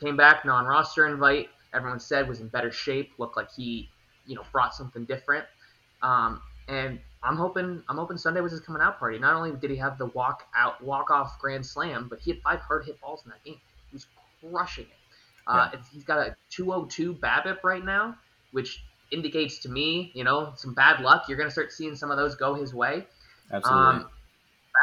Came 0.01 0.17
back, 0.17 0.45
non-roster 0.45 1.05
invite. 1.05 1.49
Everyone 1.73 1.99
said 1.99 2.27
was 2.27 2.39
in 2.39 2.47
better 2.47 2.71
shape. 2.71 3.11
Looked 3.19 3.37
like 3.37 3.51
he, 3.55 3.87
you 4.25 4.35
know, 4.35 4.43
brought 4.51 4.73
something 4.73 5.05
different. 5.05 5.45
Um, 6.01 6.41
and 6.67 6.99
I'm 7.23 7.37
hoping 7.37 7.83
I'm 7.87 7.97
hoping 7.97 8.17
Sunday 8.17 8.41
was 8.41 8.51
his 8.51 8.61
coming 8.61 8.81
out 8.81 8.97
party. 8.97 9.19
Not 9.19 9.35
only 9.35 9.51
did 9.51 9.69
he 9.69 9.77
have 9.77 9.99
the 9.99 10.07
walk 10.07 10.47
out 10.55 10.83
walk 10.83 11.11
off 11.11 11.37
grand 11.39 11.63
slam, 11.65 12.07
but 12.09 12.19
he 12.19 12.31
had 12.31 12.41
five 12.41 12.59
hard 12.61 12.85
hit 12.85 12.99
balls 12.99 13.21
in 13.25 13.29
that 13.29 13.43
game. 13.43 13.59
He 13.91 13.95
was 13.95 14.07
crushing 14.39 14.85
it. 14.85 14.91
Uh, 15.45 15.69
yeah. 15.73 15.79
He's 15.93 16.03
got 16.03 16.17
a 16.17 16.35
202 16.49 17.15
BABIP 17.15 17.63
right 17.63 17.83
now, 17.85 18.15
which 18.51 18.83
indicates 19.11 19.59
to 19.59 19.69
me, 19.69 20.11
you 20.15 20.23
know, 20.23 20.53
some 20.55 20.73
bad 20.73 21.01
luck. 21.01 21.25
You're 21.27 21.37
going 21.37 21.49
to 21.49 21.53
start 21.53 21.71
seeing 21.71 21.95
some 21.95 22.09
of 22.09 22.17
those 22.17 22.35
go 22.35 22.55
his 22.55 22.73
way. 22.73 23.05
Absolutely. 23.51 23.85
Um, 23.85 24.09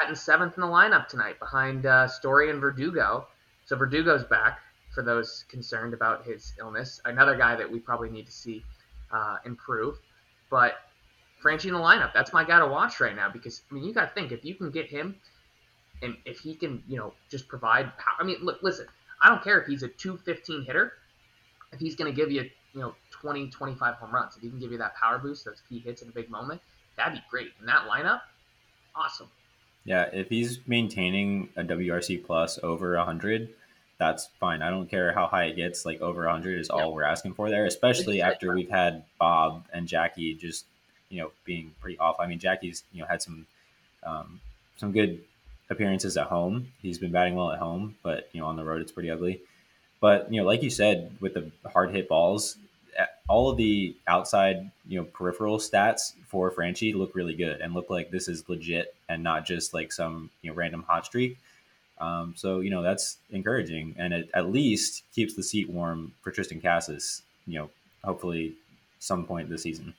batting 0.01 0.15
seventh 0.15 0.55
in 0.57 0.61
the 0.61 0.67
lineup 0.69 1.09
tonight 1.09 1.41
behind 1.41 1.87
uh, 1.87 2.07
Story 2.07 2.51
and 2.51 2.61
Verdugo. 2.61 3.27
So 3.65 3.77
Verdugo's 3.77 4.25
back 4.25 4.61
for 4.99 5.05
those 5.05 5.45
concerned 5.49 5.95
about 5.95 6.25
his 6.25 6.55
illness. 6.59 7.01
Another 7.05 7.37
guy 7.37 7.55
that 7.55 7.71
we 7.71 7.79
probably 7.79 8.11
need 8.11 8.27
to 8.27 8.33
see 8.33 8.65
uh, 9.13 9.37
improve. 9.47 9.97
But 10.51 10.73
Franchy 11.41 11.67
in 11.67 11.75
the 11.75 11.79
lineup, 11.79 12.13
that's 12.13 12.33
my 12.33 12.43
guy 12.43 12.59
to 12.59 12.67
watch 12.67 12.99
right 12.99 13.15
now 13.15 13.31
because, 13.31 13.63
I 13.71 13.75
mean, 13.75 13.85
you 13.85 13.95
got 13.95 14.09
to 14.09 14.13
think 14.13 14.33
if 14.33 14.45
you 14.45 14.57
can 14.57 14.73
get 14.73 14.87
him 14.87 15.15
and 16.03 16.17
if 16.25 16.41
he 16.41 16.53
can, 16.57 16.83
you 16.89 16.97
know, 16.97 17.15
just 17.31 17.47
provide. 17.47 17.97
Power. 17.97 18.17
I 18.19 18.25
mean, 18.25 18.39
look, 18.43 18.59
listen, 18.61 18.87
I 19.23 19.29
don't 19.29 19.41
care 19.41 19.61
if 19.61 19.69
he's 19.69 19.85
a 19.85 19.89
215 19.89 20.65
hitter. 20.65 20.95
If 21.73 21.79
he's 21.79 21.95
going 21.95 22.13
to 22.13 22.17
give 22.17 22.33
you, 22.33 22.51
you 22.75 22.81
know, 22.81 22.97
20, 23.13 23.51
25 23.51 23.95
home 23.95 24.13
runs, 24.13 24.35
if 24.35 24.43
he 24.43 24.49
can 24.49 24.59
give 24.59 24.73
you 24.73 24.79
that 24.79 24.97
power 24.97 25.19
boost, 25.19 25.45
those 25.45 25.63
key 25.69 25.79
hits 25.79 26.03
in 26.03 26.09
a 26.09 26.13
big 26.13 26.29
moment, 26.29 26.61
that'd 26.97 27.15
be 27.15 27.23
great. 27.31 27.53
In 27.61 27.67
that 27.67 27.87
lineup, 27.89 28.23
awesome. 28.97 29.29
Yeah, 29.85 30.11
if 30.13 30.29
he's 30.29 30.59
maintaining 30.67 31.51
a 31.55 31.63
WRC 31.63 32.27
plus 32.27 32.59
over 32.65 32.97
100, 32.97 33.51
that's 33.99 34.29
fine. 34.39 34.63
I 34.63 34.71
don't 34.71 34.89
care 34.89 35.13
how 35.13 35.27
high 35.27 35.45
it 35.45 35.57
gets. 35.57 35.85
Like 35.85 36.01
over 36.01 36.25
100 36.25 36.59
is 36.59 36.71
all 36.71 36.87
yep. 36.87 36.93
we're 36.93 37.03
asking 37.03 37.35
for 37.35 37.51
there, 37.51 37.67
especially 37.67 38.23
after 38.23 38.55
we've 38.55 38.71
had 38.71 39.05
Bob 39.19 39.65
and 39.73 39.89
Jackie 39.89 40.35
just, 40.35 40.67
you 41.09 41.21
know, 41.21 41.33
being 41.45 41.73
pretty 41.81 41.99
off. 41.99 42.21
I 42.21 42.27
mean, 42.27 42.39
Jackie's, 42.39 42.85
you 42.93 43.01
know, 43.01 43.07
had 43.07 43.23
some 43.23 43.47
um, 44.05 44.41
some 44.77 44.93
good 44.93 45.21
appearances 45.71 46.17
at 46.17 46.27
home. 46.27 46.69
He's 46.81 46.99
been 46.99 47.13
batting 47.13 47.35
well 47.35 47.51
at 47.51 47.59
home, 47.59 47.97
but 48.03 48.29
you 48.33 48.41
know 48.41 48.47
on 48.47 48.57
the 48.57 48.65
road 48.65 48.81
it's 48.81 48.93
pretty 48.93 49.11
ugly. 49.11 49.41
But 50.01 50.33
you 50.33 50.41
know, 50.41 50.47
like 50.47 50.63
you 50.63 50.71
said, 50.71 51.17
with 51.21 51.35
the 51.35 51.51
hard 51.67 51.91
hit 51.91 52.09
balls, 52.09 52.57
all 53.29 53.51
of 53.51 53.57
the 53.57 53.97
outside 54.07 54.71
you 54.87 54.99
know 54.99 55.05
peripheral 55.05 55.59
stats 55.59 56.15
for 56.27 56.51
Franchy 56.51 56.95
look 56.95 57.15
really 57.15 57.35
good 57.35 57.61
and 57.61 57.75
look 57.75 57.91
like 57.91 58.11
this 58.11 58.29
is 58.29 58.49
legit 58.49 58.95
and 59.09 59.23
not 59.23 59.47
just 59.47 59.75
like 59.75 59.93
some 59.93 60.31
you 60.43 60.51
know 60.51 60.57
random 60.57 60.85
hot 60.87 61.07
streak. 61.07 61.39
Um, 62.01 62.35
so 62.37 62.61
you 62.61 62.71
know 62.71 62.83
that's 62.83 63.19
encouraging, 63.31 63.95
and 63.99 64.13
it 64.13 64.31
at 64.35 64.51
least 64.51 65.05
keeps 65.15 65.35
the 65.35 65.43
seat 65.43 65.69
warm 65.69 66.13
for 66.23 66.31
Triston 66.31 66.63
Casas. 66.63 67.23
You 67.47 67.59
know, 67.59 67.71
hopefully 68.05 68.55
some 68.99 69.25
point 69.25 69.49
this 69.49 69.63
season. 69.63 69.95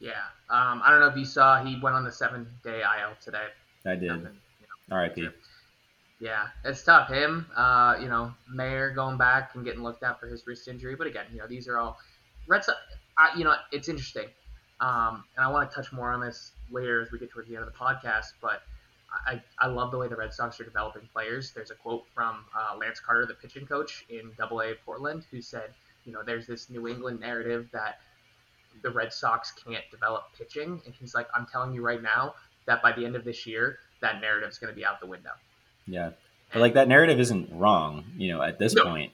Yeah, 0.00 0.12
um, 0.50 0.82
I 0.84 0.90
don't 0.90 1.00
know 1.00 1.08
if 1.08 1.16
you 1.16 1.24
saw 1.24 1.64
he 1.64 1.78
went 1.80 1.94
on 1.94 2.04
the 2.04 2.12
seven 2.12 2.46
day 2.64 2.80
IL 2.80 3.14
today. 3.22 3.46
I 3.86 3.94
did. 3.94 4.08
Nothing 4.08 4.38
R.I.P. 4.90 5.28
Yeah, 6.20 6.46
it's 6.64 6.84
tough. 6.84 7.08
Him, 7.08 7.46
uh, 7.56 7.96
you 8.00 8.08
know, 8.08 8.32
Mayer 8.52 8.90
going 8.90 9.16
back 9.16 9.54
and 9.54 9.64
getting 9.64 9.82
looked 9.82 10.04
at 10.04 10.20
for 10.20 10.28
his 10.28 10.46
wrist 10.46 10.68
injury. 10.68 10.94
But 10.94 11.08
again, 11.08 11.24
you 11.32 11.38
know, 11.38 11.46
these 11.48 11.66
are 11.66 11.78
all 11.78 11.98
Red 12.46 12.64
Sox, 12.64 12.78
I, 13.18 13.36
you 13.36 13.44
know, 13.44 13.54
it's 13.72 13.88
interesting, 13.88 14.28
um, 14.80 15.24
and 15.36 15.44
I 15.44 15.50
want 15.50 15.70
to 15.70 15.74
touch 15.74 15.92
more 15.92 16.12
on 16.12 16.20
this 16.20 16.52
later 16.70 17.00
as 17.00 17.10
we 17.10 17.18
get 17.18 17.30
towards 17.30 17.48
the 17.48 17.56
end 17.56 17.64
of 17.64 17.72
the 17.72 17.78
podcast. 17.78 18.32
But 18.40 18.62
I, 19.26 19.42
I 19.58 19.66
love 19.66 19.90
the 19.90 19.98
way 19.98 20.08
the 20.08 20.16
Red 20.16 20.32
Sox 20.32 20.58
are 20.60 20.64
developing 20.64 21.08
players. 21.12 21.52
There's 21.52 21.70
a 21.70 21.74
quote 21.74 22.04
from 22.14 22.44
uh, 22.56 22.76
Lance 22.76 22.98
Carter, 23.00 23.26
the 23.26 23.34
pitching 23.34 23.66
coach 23.66 24.04
in 24.08 24.30
Double 24.38 24.60
A 24.62 24.74
Portland, 24.86 25.24
who 25.30 25.40
said, 25.42 25.70
you 26.04 26.12
know, 26.12 26.20
there's 26.24 26.46
this 26.46 26.70
New 26.70 26.88
England 26.88 27.20
narrative 27.20 27.68
that 27.72 27.98
the 28.82 28.90
Red 28.90 29.12
Sox 29.12 29.52
can't 29.52 29.84
develop 29.90 30.24
pitching, 30.36 30.80
and 30.86 30.94
he's 30.98 31.14
like, 31.14 31.28
I'm 31.34 31.46
telling 31.46 31.74
you 31.74 31.82
right 31.82 32.02
now 32.02 32.34
that 32.66 32.82
by 32.82 32.92
the 32.92 33.04
end 33.04 33.16
of 33.16 33.24
this 33.24 33.46
year, 33.46 33.78
that 34.00 34.20
narrative 34.20 34.48
is 34.48 34.58
going 34.58 34.72
to 34.72 34.76
be 34.76 34.84
out 34.84 34.98
the 35.00 35.06
window. 35.06 35.30
Yeah, 35.86 36.10
but 36.52 36.60
like 36.60 36.74
that 36.74 36.88
narrative 36.88 37.20
isn't 37.20 37.50
wrong. 37.52 38.04
You 38.16 38.32
know, 38.32 38.42
at 38.42 38.58
this 38.58 38.74
No. 38.74 38.84
point, 38.84 39.12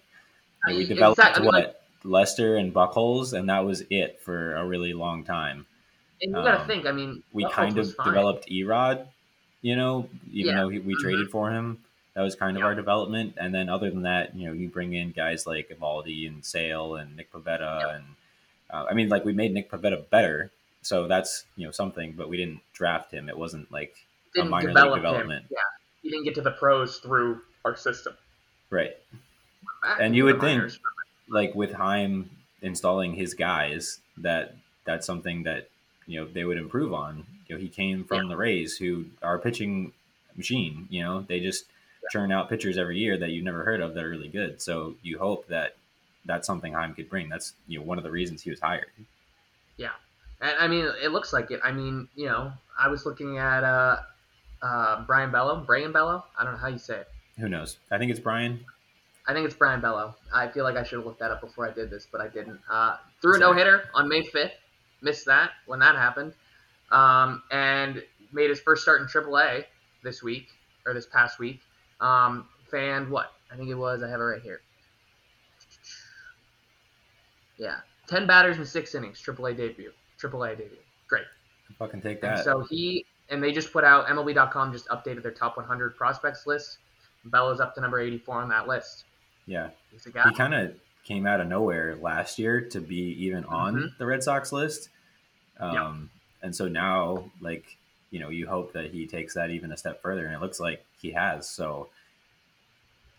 I 0.66 0.72
we 0.74 0.86
developed 0.86 1.18
exact- 1.18 1.36
I 1.38 1.40
mean, 1.40 1.46
what 1.46 1.54
like, 1.54 1.74
Lester 2.04 2.56
and 2.56 2.72
Buchholz, 2.72 3.32
and 3.32 3.48
that 3.48 3.64
was 3.64 3.82
it 3.90 4.20
for 4.22 4.54
a 4.54 4.64
really 4.64 4.92
long 4.92 5.24
time. 5.24 5.66
and 6.22 6.30
you 6.30 6.36
got 6.36 6.52
to 6.52 6.60
um, 6.62 6.66
think, 6.66 6.86
I 6.86 6.92
mean, 6.92 7.22
We 7.32 7.48
kind 7.50 7.76
of 7.78 7.94
fine. 7.94 8.06
developed 8.06 8.50
E-Rod, 8.50 9.08
you 9.62 9.76
know, 9.76 10.08
even 10.32 10.54
Yeah. 10.54 10.60
though 10.62 10.68
he, 10.68 10.78
we 10.78 10.94
Mhm. 10.94 11.00
traded 11.00 11.30
for 11.30 11.50
him. 11.50 11.82
That 12.14 12.22
was 12.22 12.34
kind 12.34 12.56
of 12.56 12.60
Yeah. 12.62 12.66
our 12.66 12.74
development, 12.74 13.34
and 13.36 13.54
then 13.54 13.68
other 13.68 13.90
than 13.90 14.02
that, 14.02 14.34
you 14.34 14.46
know, 14.46 14.52
you 14.52 14.68
bring 14.68 14.92
in 14.92 15.12
guys 15.12 15.46
like 15.46 15.68
Eovaldi 15.68 16.26
and 16.26 16.44
Sale 16.44 16.96
and 16.96 17.16
Nick 17.16 17.30
Pivetta, 17.32 17.80
Yeah. 17.80 17.96
and 17.96 18.04
uh, 18.70 18.86
I 18.90 18.94
mean, 18.94 19.08
like 19.08 19.24
we 19.24 19.32
made 19.32 19.52
Nick 19.54 19.70
Pivetta 19.70 20.08
better, 20.10 20.50
so 20.82 21.06
that's 21.08 21.44
you 21.56 21.64
know 21.66 21.70
something, 21.72 22.12
but 22.12 22.28
we 22.28 22.36
didn't 22.36 22.60
draft 22.72 23.12
him. 23.12 23.28
It 23.28 23.38
wasn't 23.38 23.70
like 23.72 23.96
didn't 24.34 24.50
minor 24.50 24.68
league 24.68 24.74
develop 24.76 24.96
him. 24.98 25.02
development. 25.04 25.46
Yeah, 25.50 25.58
he 26.02 26.10
didn't 26.10 26.24
get 26.24 26.34
to 26.34 26.42
the 26.42 26.50
pros 26.52 26.98
through 26.98 27.40
our 27.64 27.76
system. 27.76 28.16
right. 28.70 28.96
And 29.98 30.14
you 30.14 30.24
would 30.24 30.40
think- 30.40 30.72
like 31.28 31.54
with 31.54 31.72
Chaim 31.72 32.30
installing 32.62 33.14
his 33.14 33.32
guys, 33.34 34.00
that 34.18 34.54
that's 34.84 35.06
something 35.06 35.44
that 35.44 35.68
you 36.08 36.20
know 36.20 36.26
they 36.26 36.44
would 36.44 36.58
improve 36.58 36.92
on. 36.92 37.24
You 37.46 37.54
know, 37.54 37.60
he 37.60 37.68
came 37.68 38.04
from 38.04 38.28
the 38.28 38.36
Rays, 38.36 38.76
who 38.76 39.04
are 39.22 39.36
a 39.36 39.38
pitching 39.38 39.92
machine. 40.36 40.88
You 40.90 41.04
know, 41.04 41.20
they 41.20 41.38
just 41.38 41.66
churn 42.10 42.32
out 42.32 42.48
pitchers 42.48 42.78
every 42.78 42.98
year 42.98 43.16
that 43.18 43.30
you've 43.30 43.44
never 43.44 43.62
heard 43.62 43.80
of 43.80 43.94
that 43.94 44.02
are 44.02 44.08
really 44.08 44.28
good. 44.28 44.60
So 44.60 44.94
you 45.02 45.18
hope 45.18 45.46
that 45.48 45.76
that's 46.24 46.46
something 46.46 46.72
Chaim 46.72 46.94
could 46.94 47.08
bring. 47.08 47.28
That's 47.28 47.52
you 47.68 47.78
know 47.78 47.84
one 47.84 47.98
of 47.98 48.04
the 48.04 48.10
reasons 48.10 48.42
he 48.42 48.50
was 48.50 48.60
hired. 48.60 48.90
Yeah, 49.76 49.90
and 50.40 50.56
I 50.58 50.66
mean, 50.66 50.90
it 51.02 51.12
looks 51.12 51.32
like 51.32 51.50
it. 51.50 51.60
I 51.62 51.72
mean, 51.72 52.08
you 52.16 52.26
know, 52.26 52.52
I 52.78 52.88
was 52.88 53.04
looking 53.04 53.38
at 53.38 53.62
uh, 53.62 53.98
uh, 54.62 55.04
Brayan 55.04 55.30
Bello, 55.30 55.60
Brayan 55.60 55.92
Bello. 55.92 56.24
I 56.38 56.44
don't 56.44 56.54
know 56.54 56.58
how 56.58 56.68
you 56.68 56.78
say 56.78 57.00
it. 57.00 57.08
Who 57.38 57.48
knows? 57.48 57.78
I 57.90 57.98
think 57.98 58.10
it's 58.10 58.20
Brian. 58.20 58.64
I 59.26 59.34
think 59.34 59.44
it's 59.44 59.54
Brayan 59.54 59.82
Bello. 59.82 60.16
I 60.34 60.48
feel 60.48 60.64
like 60.64 60.76
I 60.76 60.82
should 60.82 60.96
have 60.96 61.06
looked 61.06 61.20
that 61.20 61.30
up 61.30 61.42
before 61.42 61.68
I 61.68 61.72
did 61.72 61.90
this, 61.90 62.08
but 62.10 62.22
I 62.22 62.28
didn't. 62.28 62.60
Uh, 62.68 62.96
threw 63.20 63.36
a 63.36 63.38
no 63.38 63.52
hitter 63.52 63.84
on 63.94 64.08
May 64.08 64.22
5th. 64.22 64.52
Missed 65.00 65.26
that 65.26 65.50
when 65.66 65.78
that 65.80 65.94
happened. 65.96 66.32
Um, 66.90 67.42
and 67.50 68.02
made 68.32 68.50
his 68.50 68.60
first 68.60 68.82
start 68.82 69.00
in 69.00 69.06
AAA 69.06 69.64
this 70.02 70.22
week, 70.22 70.48
or 70.86 70.94
this 70.94 71.06
past 71.06 71.38
week. 71.38 71.60
Um, 72.00 72.46
fanned 72.70 73.10
what? 73.10 73.32
I 73.52 73.56
think 73.56 73.68
it 73.70 73.74
was, 73.74 74.02
I 74.02 74.08
have 74.08 74.20
it 74.20 74.24
right 74.24 74.42
here. 74.42 74.60
Yeah. 77.56 77.76
10 78.08 78.26
batters 78.26 78.58
in 78.58 78.64
six 78.64 78.94
innings, 78.94 79.20
AAA 79.22 79.56
debut. 79.56 79.92
AAA 80.20 80.56
debut. 80.56 80.78
Great. 81.08 81.24
Fucking 81.78 82.00
take 82.00 82.22
And 82.22 82.36
that. 82.38 82.44
so 82.44 82.60
he 82.70 83.04
and 83.30 83.42
they 83.42 83.52
just 83.52 83.72
put 83.72 83.84
out 83.84 84.06
MLB.com 84.06 84.72
just 84.72 84.88
updated 84.88 85.22
their 85.22 85.32
top 85.32 85.56
100 85.58 85.96
prospects 85.96 86.46
list. 86.46 86.78
Bello's 87.26 87.60
up 87.60 87.74
to 87.74 87.80
number 87.82 88.00
84 88.00 88.42
on 88.42 88.48
that 88.48 88.66
list. 88.66 89.04
yeah, 89.46 89.68
He's 89.90 90.06
a 90.06 90.10
guy. 90.10 90.22
he 90.30 90.34
kind 90.34 90.54
of 90.54 90.72
came 91.08 91.26
out 91.26 91.40
of 91.40 91.48
nowhere 91.48 91.96
last 91.96 92.38
year 92.38 92.60
to 92.60 92.80
be 92.80 93.00
even 93.24 93.42
on 93.46 93.74
Mhm. 93.76 93.96
the 93.98 94.04
Red 94.06 94.22
Sox 94.22 94.52
list. 94.52 94.90
Um, 95.58 95.74
Yeah. 95.74 95.94
And 96.42 96.54
so 96.54 96.68
now, 96.68 97.30
like, 97.40 97.76
you 98.10 98.20
know, 98.20 98.28
you 98.28 98.46
hope 98.46 98.74
that 98.74 98.90
he 98.92 99.06
takes 99.06 99.34
that 99.34 99.50
even 99.50 99.72
a 99.72 99.76
step 99.76 100.00
further, 100.02 100.24
and 100.26 100.34
it 100.34 100.40
looks 100.40 100.60
like 100.60 100.84
he 101.00 101.12
has. 101.12 101.48
So 101.48 101.88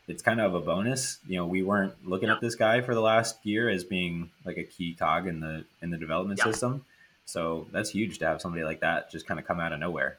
it's 0.07 0.21
kind 0.23 0.39
of 0.39 0.53
a 0.53 0.61
bonus. 0.61 1.19
You 1.27 1.37
know, 1.37 1.45
we 1.47 1.63
weren't 1.63 2.07
looking 2.07 2.29
Yeah. 2.29 2.35
at 2.35 2.41
this 2.41 2.55
guy 2.55 2.81
for 2.81 2.93
the 2.95 3.01
last 3.01 3.43
year 3.45 3.67
as 3.69 3.83
being 3.83 4.31
like 4.45 4.57
a 4.57 4.63
key 4.63 4.93
cog 4.93 5.27
in 5.27 5.39
the 5.41 5.65
in 5.81 5.89
the 5.89 5.97
development 5.97 6.39
Yeah. 6.39 6.45
system. 6.45 6.85
So 7.25 7.67
that's 7.71 7.89
huge 7.89 8.19
to 8.19 8.25
have 8.27 8.39
somebody 8.41 8.63
like 8.63 8.79
that 8.79 9.11
just 9.11 9.27
kind 9.27 9.39
of 9.39 9.45
come 9.45 9.59
out 9.59 9.73
of 9.73 9.79
nowhere. 9.79 10.17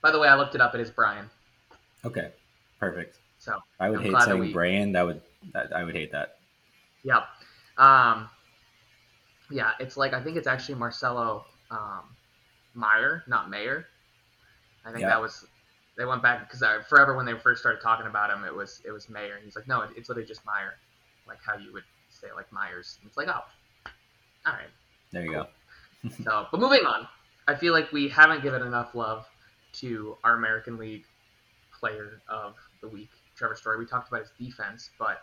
By 0.00 0.10
the 0.10 0.18
way, 0.18 0.28
I 0.28 0.34
looked 0.36 0.54
it 0.54 0.60
up. 0.60 0.74
It 0.74 0.80
is 0.80 0.90
Brian. 0.90 1.30
Okay, 2.04 2.32
perfect. 2.80 3.18
So 3.38 3.62
I 3.78 3.88
would 3.90 4.00
I'm 4.00 4.04
hate 4.12 4.22
saying 4.22 4.38
we- 4.40 4.52
Brian. 4.52 4.92
That 4.92 5.02
would 5.06 5.20
that, 5.52 5.74
I 5.74 5.84
would 5.84 5.94
hate 5.94 6.12
that. 6.12 6.38
Yeah, 7.04 7.22
um, 7.78 8.28
yeah. 9.50 9.72
It's 9.80 9.96
like 9.96 10.12
I 10.12 10.22
think 10.22 10.36
it's 10.36 10.46
actually 10.46 10.76
Marcelo 10.76 11.44
um, 11.70 12.16
Meyer, 12.74 13.24
not 13.26 13.50
Mayer. 13.50 13.86
I 14.84 14.90
think 14.90 15.02
Yeah. 15.02 15.08
that 15.10 15.20
was 15.20 15.46
they 15.96 16.04
went 16.04 16.22
back 16.22 16.48
because 16.50 16.64
forever 16.88 17.16
when 17.16 17.26
they 17.26 17.34
first 17.34 17.60
started 17.60 17.80
talking 17.82 18.06
about 18.06 18.30
him, 18.30 18.44
it 18.44 18.54
was 18.54 18.80
it 18.84 18.90
was 18.90 19.08
Mayer, 19.08 19.34
and 19.36 19.44
he's 19.44 19.56
like, 19.56 19.68
no, 19.68 19.82
it's 19.96 20.08
literally 20.08 20.26
just 20.26 20.44
Meyer, 20.44 20.74
like 21.26 21.38
how 21.44 21.56
you 21.56 21.72
would 21.72 21.84
say 22.10 22.28
like 22.34 22.50
Myers. 22.52 22.98
And 23.00 23.08
it's 23.08 23.16
like, 23.16 23.28
oh, 23.28 23.42
all 24.46 24.52
right. 24.52 24.70
There 25.12 25.24
you 25.24 25.32
go. 25.32 25.46
So, 26.24 26.48
but 26.50 26.58
moving 26.58 26.84
on, 26.84 27.06
I 27.46 27.54
feel 27.54 27.72
like 27.72 27.92
we 27.92 28.08
haven't 28.08 28.42
given 28.42 28.62
enough 28.62 28.92
love 28.96 29.24
to 29.74 30.16
our 30.24 30.34
American 30.34 30.76
League 30.76 31.04
player 31.78 32.20
of 32.28 32.56
the 32.80 32.88
week, 32.88 33.10
Trevor 33.36 33.54
Story. 33.54 33.78
We 33.78 33.86
talked 33.86 34.08
about 34.08 34.22
his 34.22 34.32
defense, 34.36 34.90
but 34.98 35.22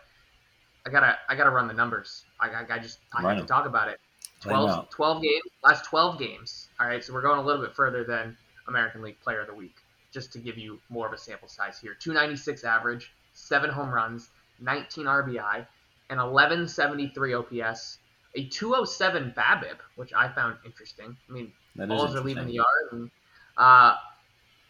I 0.86 0.90
gotta 0.90 1.18
I 1.28 1.34
gotta 1.34 1.50
run 1.50 1.68
the 1.68 1.74
numbers. 1.74 2.24
I, 2.40 2.48
I, 2.48 2.66
I 2.70 2.78
just 2.78 2.98
I 3.12 3.22
have 3.22 3.40
to 3.40 3.46
talk 3.46 3.66
about 3.66 3.88
it. 3.88 4.00
Lay 4.46 4.54
'em 4.54 4.60
12, 4.60 4.90
12 4.90 5.22
games, 5.22 5.42
last 5.62 5.84
12 5.84 6.18
games. 6.18 6.68
All 6.80 6.86
right, 6.86 7.04
so 7.04 7.12
we're 7.12 7.20
going 7.22 7.38
a 7.38 7.42
little 7.42 7.60
bit 7.62 7.74
further 7.74 8.04
than 8.04 8.36
American 8.68 9.02
League 9.02 9.20
Player 9.20 9.40
of 9.42 9.48
the 9.48 9.54
Week, 9.54 9.76
just 10.12 10.32
to 10.32 10.38
give 10.38 10.56
you 10.56 10.80
more 10.88 11.06
of 11.06 11.12
a 11.12 11.18
sample 11.18 11.48
size 11.48 11.78
here. 11.78 11.94
296 11.94 12.64
average, 12.64 13.12
seven 13.34 13.68
home 13.68 13.90
runs, 13.92 14.30
19 14.60 15.04
RBI, 15.04 15.66
an 16.08 16.18
1173 16.18 17.34
OPS, 17.34 17.98
a 18.34 18.44
207 18.46 19.34
BABIP, 19.36 19.76
which 19.96 20.12
I 20.14 20.28
found 20.28 20.56
interesting. 20.64 21.14
I 21.28 21.32
mean, 21.32 21.52
balls 21.76 22.14
are 22.16 22.20
leaving 22.22 22.46
the 22.46 22.54
yard, 22.54 22.92
and 22.92 23.10
uh, 23.58 23.96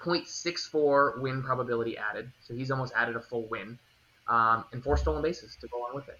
0.64 0.00 1.20
win 1.20 1.42
probability 1.42 1.96
added, 1.96 2.32
so 2.40 2.54
he's 2.54 2.70
almost 2.70 2.92
added 2.96 3.14
a 3.16 3.20
full 3.20 3.46
win, 3.46 3.78
um, 4.30 4.64
and 4.72 4.82
four 4.82 4.96
stolen 4.96 5.22
bases 5.22 5.56
to 5.60 5.68
go 5.68 5.78
along 5.78 5.94
with 5.94 6.08
it. 6.08 6.18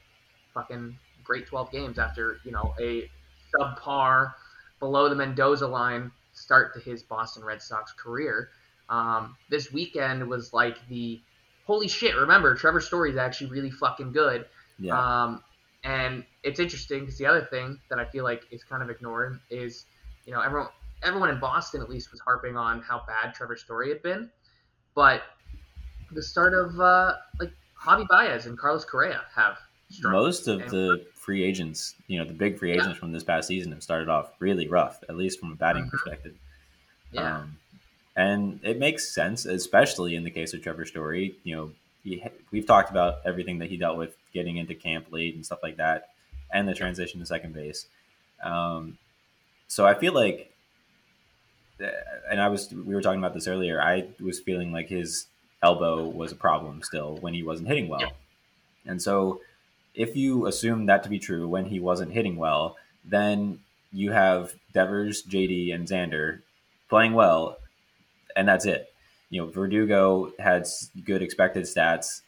Fucking 0.52 0.98
great 1.24 1.46
12 1.46 1.70
games 1.70 1.98
after 1.98 2.38
you 2.44 2.52
know 2.52 2.74
a 2.78 3.08
subpar, 3.54 4.34
below 4.80 5.08
the 5.08 5.14
Mendoza 5.14 5.66
line 5.66 6.10
start 6.32 6.74
to 6.74 6.80
his 6.80 7.02
Boston 7.02 7.44
Red 7.44 7.62
Sox 7.62 7.92
career. 7.92 8.50
Um, 8.88 9.36
this 9.48 9.72
weekend 9.72 10.28
was 10.28 10.52
like 10.52 10.76
the 10.88 11.20
holy 11.66 11.88
shit. 11.88 12.16
Remember, 12.16 12.54
Trevor 12.54 12.80
Story 12.80 13.10
is 13.10 13.16
actually 13.16 13.50
really 13.50 13.70
fucking 13.70 14.12
good. 14.12 14.46
Yeah. 14.78 14.98
Um, 14.98 15.44
and 15.84 16.24
it's 16.42 16.58
interesting 16.58 17.00
because 17.00 17.16
the 17.16 17.26
other 17.26 17.46
thing 17.50 17.78
that 17.88 17.98
I 17.98 18.04
feel 18.06 18.24
like 18.24 18.42
is 18.50 18.64
kind 18.64 18.82
of 18.82 18.90
ignored 18.90 19.38
is, 19.50 19.86
you 20.26 20.32
know, 20.32 20.40
everyone 20.40 20.68
everyone 21.02 21.30
in 21.30 21.40
Boston 21.40 21.80
at 21.80 21.88
least 21.88 22.10
was 22.10 22.20
harping 22.20 22.56
on 22.56 22.82
how 22.82 23.02
bad 23.06 23.34
Trevor 23.34 23.56
Story 23.56 23.88
had 23.88 24.02
been, 24.02 24.30
but 24.94 25.22
the 26.10 26.22
start 26.22 26.52
of 26.52 26.78
uh, 26.80 27.14
like 27.38 27.52
Javi 27.80 28.06
Baez 28.08 28.46
and 28.46 28.58
Carlos 28.58 28.84
Correa 28.84 29.22
have 29.34 29.58
struggled. 29.90 30.22
Most 30.24 30.48
of 30.48 30.60
And- 30.62 30.70
the 30.70 31.06
free 31.14 31.42
agents, 31.44 31.94
you 32.08 32.18
know, 32.18 32.24
the 32.24 32.32
big 32.34 32.58
free 32.58 32.70
Yeah. 32.74 32.80
agents 32.80 32.98
from 32.98 33.12
this 33.12 33.24
past 33.24 33.48
season 33.48 33.72
have 33.72 33.82
started 33.82 34.08
off 34.08 34.32
really 34.38 34.66
rough, 34.68 35.02
at 35.08 35.16
least 35.16 35.38
from 35.40 35.52
a 35.52 35.54
batting 35.56 35.84
Mhm. 35.84 35.90
perspective. 35.90 36.36
yeah, 37.12 37.38
Um, 37.38 37.58
and 38.14 38.60
it 38.62 38.78
makes 38.78 39.08
sense, 39.08 39.44
especially 39.44 40.14
in 40.14 40.22
the 40.22 40.30
case 40.30 40.54
of 40.54 40.62
Trevor 40.62 40.84
Story. 40.86 41.34
You 41.42 41.56
know, 41.56 41.72
he, 42.04 42.22
we've 42.52 42.66
talked 42.66 42.88
about 42.90 43.20
everything 43.24 43.58
that 43.58 43.68
he 43.68 43.76
dealt 43.76 43.98
with 43.98 44.16
getting 44.32 44.58
into 44.58 44.74
camp 44.76 45.10
late 45.10 45.34
and 45.34 45.44
stuff 45.44 45.60
like 45.62 45.76
that, 45.78 46.10
and 46.52 46.68
the 46.68 46.74
transition 46.74 47.18
to 47.18 47.26
second 47.26 47.52
base. 47.52 47.86
Um, 48.44 48.96
so 49.66 49.86
I 49.86 49.94
feel 49.94 50.12
like, 50.12 50.52
and 51.80 52.40
I 52.40 52.46
was 52.48 52.70
we 52.72 52.94
were 52.94 53.02
talking 53.02 53.18
about 53.20 53.34
this 53.34 53.48
earlier. 53.48 53.80
I 53.82 54.08
was 54.20 54.38
feeling 54.38 54.70
like 54.72 54.88
his 54.88 55.26
elbow 55.62 56.06
was 56.08 56.32
a 56.32 56.36
problem 56.36 56.82
still 56.82 57.16
when 57.20 57.34
he 57.34 57.42
wasn't 57.42 57.68
hitting 57.68 57.88
well, 57.88 58.12
and 58.86 59.00
so 59.00 59.40
if 59.94 60.16
you 60.16 60.46
assume 60.46 60.86
that 60.86 61.02
to 61.02 61.08
be 61.08 61.18
true 61.18 61.48
when 61.48 61.66
he 61.66 61.80
wasn't 61.80 62.12
hitting 62.12 62.36
well, 62.36 62.76
then 63.04 63.58
you 63.92 64.12
have 64.12 64.54
Devers, 64.72 65.22
JD, 65.24 65.74
and 65.74 65.86
Xander 65.88 66.40
playing 66.88 67.12
well, 67.12 67.58
and 68.36 68.46
that's 68.48 68.64
it. 68.66 68.92
You 69.30 69.42
know, 69.42 69.50
Verdugo 69.50 70.32
had 70.38 70.66
good 71.04 71.22
expected 71.22 71.64
stats, 71.64 72.22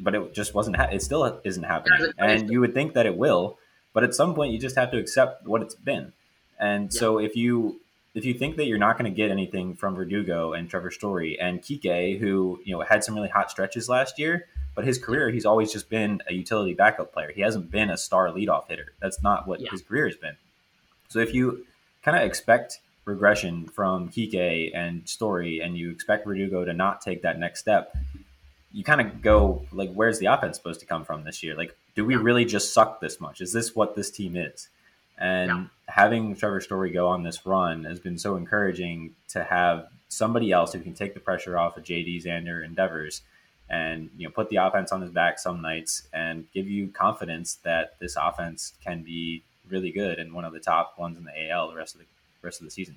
but 0.00 0.14
it 0.14 0.34
just 0.34 0.54
wasn't. 0.54 0.76
Ha- 0.76 0.90
it 0.92 1.02
still 1.02 1.40
isn't 1.44 1.62
happening, 1.64 2.12
and 2.18 2.50
you 2.50 2.60
would 2.60 2.74
think 2.74 2.94
that 2.94 3.06
it 3.06 3.16
will, 3.16 3.58
but 3.92 4.04
at 4.04 4.14
some 4.14 4.34
point 4.34 4.52
you 4.52 4.58
just 4.58 4.76
have 4.76 4.90
to 4.90 4.98
accept 4.98 5.46
what 5.46 5.62
it's 5.62 5.74
been. 5.74 6.12
And 6.58 6.92
so 6.92 7.18
if 7.18 7.34
you 7.36 7.80
if 8.14 8.24
you 8.24 8.34
think 8.34 8.56
that 8.56 8.66
you're 8.66 8.78
not 8.78 8.96
going 8.98 9.10
to 9.10 9.16
get 9.16 9.30
anything 9.30 9.74
from 9.74 9.94
Verdugo 9.96 10.52
and 10.52 10.70
Trevor 10.70 10.90
Story 10.90 11.38
and 11.40 11.60
Kike, 11.60 12.18
who 12.18 12.60
you 12.64 12.76
know 12.76 12.82
had 12.82 13.02
some 13.04 13.14
really 13.14 13.28
hot 13.28 13.50
stretches 13.50 13.88
last 13.88 14.18
year, 14.18 14.46
But 14.76 14.84
his 14.84 14.98
career, 14.98 15.30
he's 15.30 15.46
always 15.46 15.72
just 15.72 15.88
been 15.88 16.20
a 16.28 16.34
utility 16.34 16.74
backup 16.74 17.12
player. 17.12 17.30
He 17.32 17.42
hasn't 17.42 17.70
been 17.70 17.90
a 17.90 17.96
star 17.96 18.28
leadoff 18.30 18.68
hitter. 18.68 18.92
That's 19.00 19.22
not 19.22 19.46
what 19.46 19.60
Yeah. 19.60 19.70
his 19.70 19.82
career 19.82 20.08
has 20.08 20.16
been. 20.16 20.36
So 21.08 21.20
if 21.20 21.32
you 21.32 21.64
kind 22.02 22.16
of 22.16 22.24
expect 22.24 22.80
regression 23.04 23.66
from 23.68 24.08
Kike 24.08 24.72
and 24.74 25.08
Story, 25.08 25.60
and 25.60 25.78
you 25.78 25.90
expect 25.92 26.26
Verdugo 26.26 26.64
to 26.64 26.72
not 26.72 27.00
take 27.02 27.22
that 27.22 27.38
next 27.38 27.60
step, 27.60 27.96
you 28.72 28.82
kind 28.82 29.00
of 29.00 29.22
go 29.22 29.64
like, 29.70 29.92
where's 29.92 30.18
the 30.18 30.26
offense 30.26 30.56
supposed 30.56 30.80
to 30.80 30.86
come 30.86 31.04
from 31.04 31.22
this 31.22 31.42
year? 31.44 31.54
Like, 31.54 31.76
do 31.94 32.04
we 32.04 32.14
Yeah. 32.14 32.22
really 32.24 32.44
just 32.44 32.74
suck 32.74 33.00
this 33.00 33.20
much? 33.20 33.40
Is 33.40 33.52
this 33.52 33.76
what 33.76 33.94
this 33.94 34.10
team 34.10 34.34
is? 34.36 34.68
And 35.18 35.48
Yeah. 35.48 35.64
having 35.88 36.34
Trevor 36.36 36.60
Story 36.60 36.90
go 36.90 37.08
on 37.08 37.22
this 37.22 37.44
run 37.46 37.84
has 37.84 38.00
been 38.00 38.18
so 38.18 38.36
encouraging 38.36 39.14
to 39.28 39.44
have 39.44 39.88
somebody 40.08 40.52
else 40.52 40.72
who 40.72 40.80
can 40.80 40.94
take 40.94 41.14
the 41.14 41.20
pressure 41.20 41.58
off 41.58 41.76
of 41.76 41.84
JD 41.84 42.22
Xander 42.22 42.64
and 42.64 42.74
Devers 42.76 43.22
and 43.68 44.10
you 44.16 44.26
know 44.28 44.32
put 44.32 44.48
the 44.50 44.56
offense 44.56 44.92
on 44.92 45.00
his 45.00 45.10
back 45.10 45.38
some 45.38 45.60
nights 45.62 46.06
and 46.12 46.46
give 46.52 46.68
you 46.68 46.88
confidence 46.88 47.54
that 47.64 47.98
this 47.98 48.14
offense 48.16 48.74
can 48.84 49.02
be 49.02 49.42
really 49.68 49.90
good 49.90 50.18
and 50.18 50.32
one 50.34 50.44
of 50.44 50.52
the 50.52 50.60
top 50.60 50.98
ones 50.98 51.16
in 51.16 51.24
the 51.24 51.48
AL 51.50 51.68
the 51.70 51.74
rest 51.74 51.94
of 51.94 52.00
the 52.00 52.06
rest 52.42 52.60
of 52.60 52.66
the 52.66 52.70
season. 52.70 52.96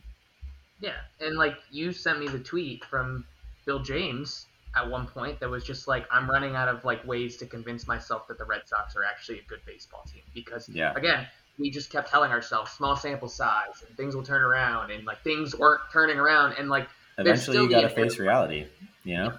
Yeah, 0.79 0.97
and 1.21 1.37
like 1.37 1.55
you 1.71 1.91
sent 1.93 2.19
me 2.19 2.27
the 2.27 2.39
tweet 2.39 2.83
from 2.85 3.25
Bill 3.65 3.79
James 3.79 4.45
at 4.75 4.87
one 4.87 5.07
point 5.07 5.39
that 5.39 5.49
was 5.49 5.63
just 5.63 5.87
like 5.87 6.05
I'm 6.11 6.29
running 6.29 6.55
out 6.55 6.67
of 6.67 6.83
like 6.85 7.05
ways 7.07 7.37
to 7.37 7.45
convince 7.45 7.87
myself 7.87 8.27
that 8.27 8.37
the 8.37 8.45
Red 8.45 8.67
Sox 8.67 8.95
are 8.95 9.03
actually 9.03 9.39
a 9.39 9.43
good 9.43 9.61
baseball 9.65 10.03
team 10.11 10.21
because 10.35 10.67
Yeah. 10.69 10.93
again 10.95 11.27
we 11.57 11.69
just 11.69 11.89
kept 11.89 12.09
telling 12.09 12.31
ourselves 12.31 12.71
small 12.71 12.95
sample 12.95 13.27
size 13.27 13.83
and 13.87 13.95
things 13.97 14.15
will 14.15 14.23
turn 14.23 14.41
around 14.41 14.91
and 14.91 15.05
like 15.05 15.21
things 15.23 15.55
weren't 15.55 15.81
turning 15.91 16.17
around 16.17 16.53
and 16.57 16.69
like 16.69 16.87
Eventually 17.17 17.57
you 17.57 17.69
got 17.69 17.81
to 17.81 17.89
face 17.89 18.19
reality, 18.19 18.67
you 19.03 19.15
know? 19.15 19.33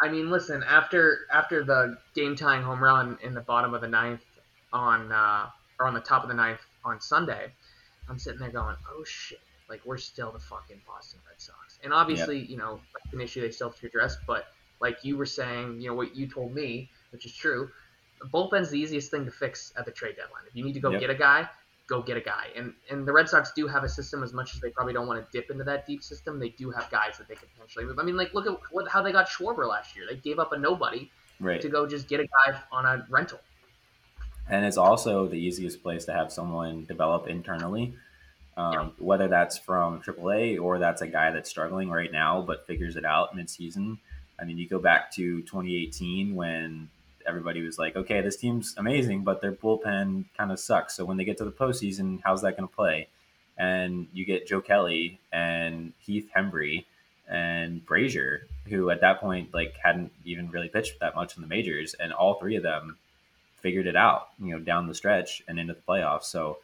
I 0.00 0.08
mean 0.08 0.30
listen 0.30 0.62
after 0.62 1.20
after 1.32 1.64
the 1.64 1.98
game 2.14 2.36
tying 2.36 2.62
home 2.62 2.82
run 2.82 3.18
in 3.22 3.34
the 3.34 3.40
bottom 3.40 3.74
of 3.74 3.80
the 3.80 3.88
ninth 3.88 4.22
on 4.72 5.12
uh, 5.12 5.46
or 5.78 5.86
on 5.86 5.94
the 5.94 6.00
top 6.00 6.22
of 6.22 6.28
the 6.28 6.34
ninth 6.34 6.60
on 6.84 7.00
Sunday 7.00 7.52
I'm 8.08 8.18
sitting 8.18 8.40
there 8.40 8.50
going 8.50 8.76
oh 8.90 9.04
shit 9.04 9.40
like 9.72 9.80
we're 9.86 9.96
still 9.96 10.30
the 10.30 10.38
fucking 10.38 10.82
Boston 10.86 11.18
Red 11.26 11.40
Sox. 11.40 11.78
And 11.82 11.94
obviously, 11.94 12.40
you 12.40 12.58
know, 12.58 12.78
an 13.12 13.22
issue 13.22 13.40
they 13.40 13.50
still 13.50 13.70
have 13.70 13.80
to 13.80 13.86
address. 13.86 14.18
But 14.26 14.44
like 14.80 14.98
you 15.02 15.16
were 15.16 15.26
saying, 15.26 15.80
you 15.80 15.88
know, 15.88 15.94
what 15.94 16.14
you 16.14 16.26
told 16.26 16.54
me, 16.54 16.90
which 17.10 17.24
is 17.24 17.34
true, 17.34 17.70
the 18.22 18.28
bullpen's 18.28 18.70
the 18.70 18.78
easiest 18.78 19.10
thing 19.10 19.24
to 19.26 19.30
fix 19.32 19.72
at 19.76 19.84
the 19.86 19.92
trade 19.92 20.16
deadline. 20.16 20.44
If 20.46 20.54
you 20.56 20.64
need 20.64 20.74
to 20.74 20.80
go 20.80 20.92
Yep. 20.92 20.96
get 20.96 21.10
a 21.10 21.14
guy, 21.14 21.48
go 21.88 22.02
get 22.02 22.16
a 22.16 22.20
guy. 22.20 22.48
And 22.56 22.74
and 22.90 23.06
the 23.06 23.12
Red 23.12 23.28
Sox 23.28 23.52
do 23.52 23.66
have 23.66 23.84
a 23.84 23.88
system 23.88 24.22
as 24.22 24.32
much 24.32 24.54
as 24.54 24.60
they 24.60 24.70
probably 24.70 24.92
don't 24.94 25.06
want 25.06 25.20
to 25.24 25.38
dip 25.38 25.50
into 25.50 25.64
that 25.64 25.86
deep 25.86 26.02
system. 26.02 26.38
They 26.38 26.50
do 26.50 26.70
have 26.70 26.90
guys 26.90 27.18
that 27.18 27.28
they 27.28 27.36
could 27.36 27.50
potentially 27.52 27.84
move. 27.84 27.98
I 27.98 28.02
mean, 28.04 28.16
like 28.16 28.34
look 28.34 28.46
at 28.46 28.58
what, 28.70 28.88
how 28.90 29.02
they 29.02 29.12
got 29.12 29.28
Schwarber 29.28 29.68
last 29.68 29.96
year. 29.96 30.06
They 30.08 30.16
gave 30.16 30.38
up 30.38 30.52
a 30.52 30.58
nobody 30.58 31.12
Right. 31.40 31.60
to 31.60 31.68
go 31.68 31.86
just 31.86 32.08
get 32.08 32.20
a 32.20 32.26
guy 32.46 32.62
on 32.72 32.86
a 32.86 33.06
rental. 33.10 33.40
and 34.48 34.64
it's 34.64 34.76
also 34.76 35.26
the 35.28 35.36
easiest 35.36 35.82
place 35.82 36.04
to 36.06 36.12
have 36.12 36.32
someone 36.32 36.84
develop 36.84 37.26
internally 37.28 37.94
um, 38.56 38.94
whether 38.98 39.28
that's 39.28 39.58
from 39.58 40.02
AAA 40.02 40.58
or 40.58 40.78
that's 40.78 41.02
a 41.02 41.08
guy 41.08 41.30
that's 41.32 41.50
struggling 41.50 41.90
right 41.90 42.12
now 42.12 42.42
but 42.42 42.66
figures 42.66 42.96
it 42.96 43.04
out 43.04 43.36
mid-season. 43.36 44.00
I 44.38 44.44
mean, 44.44 44.58
you 44.58 44.68
go 44.68 44.80
back 44.80 45.12
to 45.12 45.42
2018 45.42 46.34
when 46.34 46.90
everybody 47.26 47.62
was 47.62 47.78
like, 47.78 47.96
"Okay, 47.96 48.20
this 48.20 48.36
team's 48.36 48.74
amazing, 48.76 49.24
but 49.24 49.40
their 49.40 49.52
bullpen 49.52 50.24
kind 50.36 50.52
of 50.52 50.58
sucks." 50.58 50.94
So 50.94 51.04
when 51.04 51.16
they 51.16 51.24
get 51.24 51.38
to 51.38 51.44
the 51.44 51.52
postseason, 51.52 52.20
how's 52.24 52.42
that 52.42 52.56
going 52.56 52.68
to 52.68 52.74
play? 52.74 53.08
And 53.58 54.08
you 54.12 54.24
get 54.24 54.46
Joe 54.46 54.60
Kelly 54.60 55.20
and 55.32 55.92
Heath 56.00 56.30
Hembree 56.34 56.84
and 57.28 57.84
Brasier, 57.86 58.40
who 58.66 58.90
at 58.90 59.00
that 59.00 59.20
point 59.20 59.54
like 59.54 59.76
hadn't 59.82 60.12
even 60.24 60.50
really 60.50 60.68
pitched 60.68 61.00
that 61.00 61.14
much 61.14 61.36
in 61.36 61.42
the 61.42 61.48
majors, 61.48 61.94
and 61.94 62.12
all 62.12 62.34
three 62.34 62.56
of 62.56 62.62
them 62.62 62.96
figured 63.62 63.86
it 63.86 63.96
out, 63.96 64.28
you 64.38 64.52
know, 64.52 64.58
down 64.58 64.88
the 64.88 64.94
stretch 64.94 65.42
and 65.48 65.58
into 65.58 65.72
the 65.72 65.80
playoffs. 65.80 66.24
So, 66.24 66.58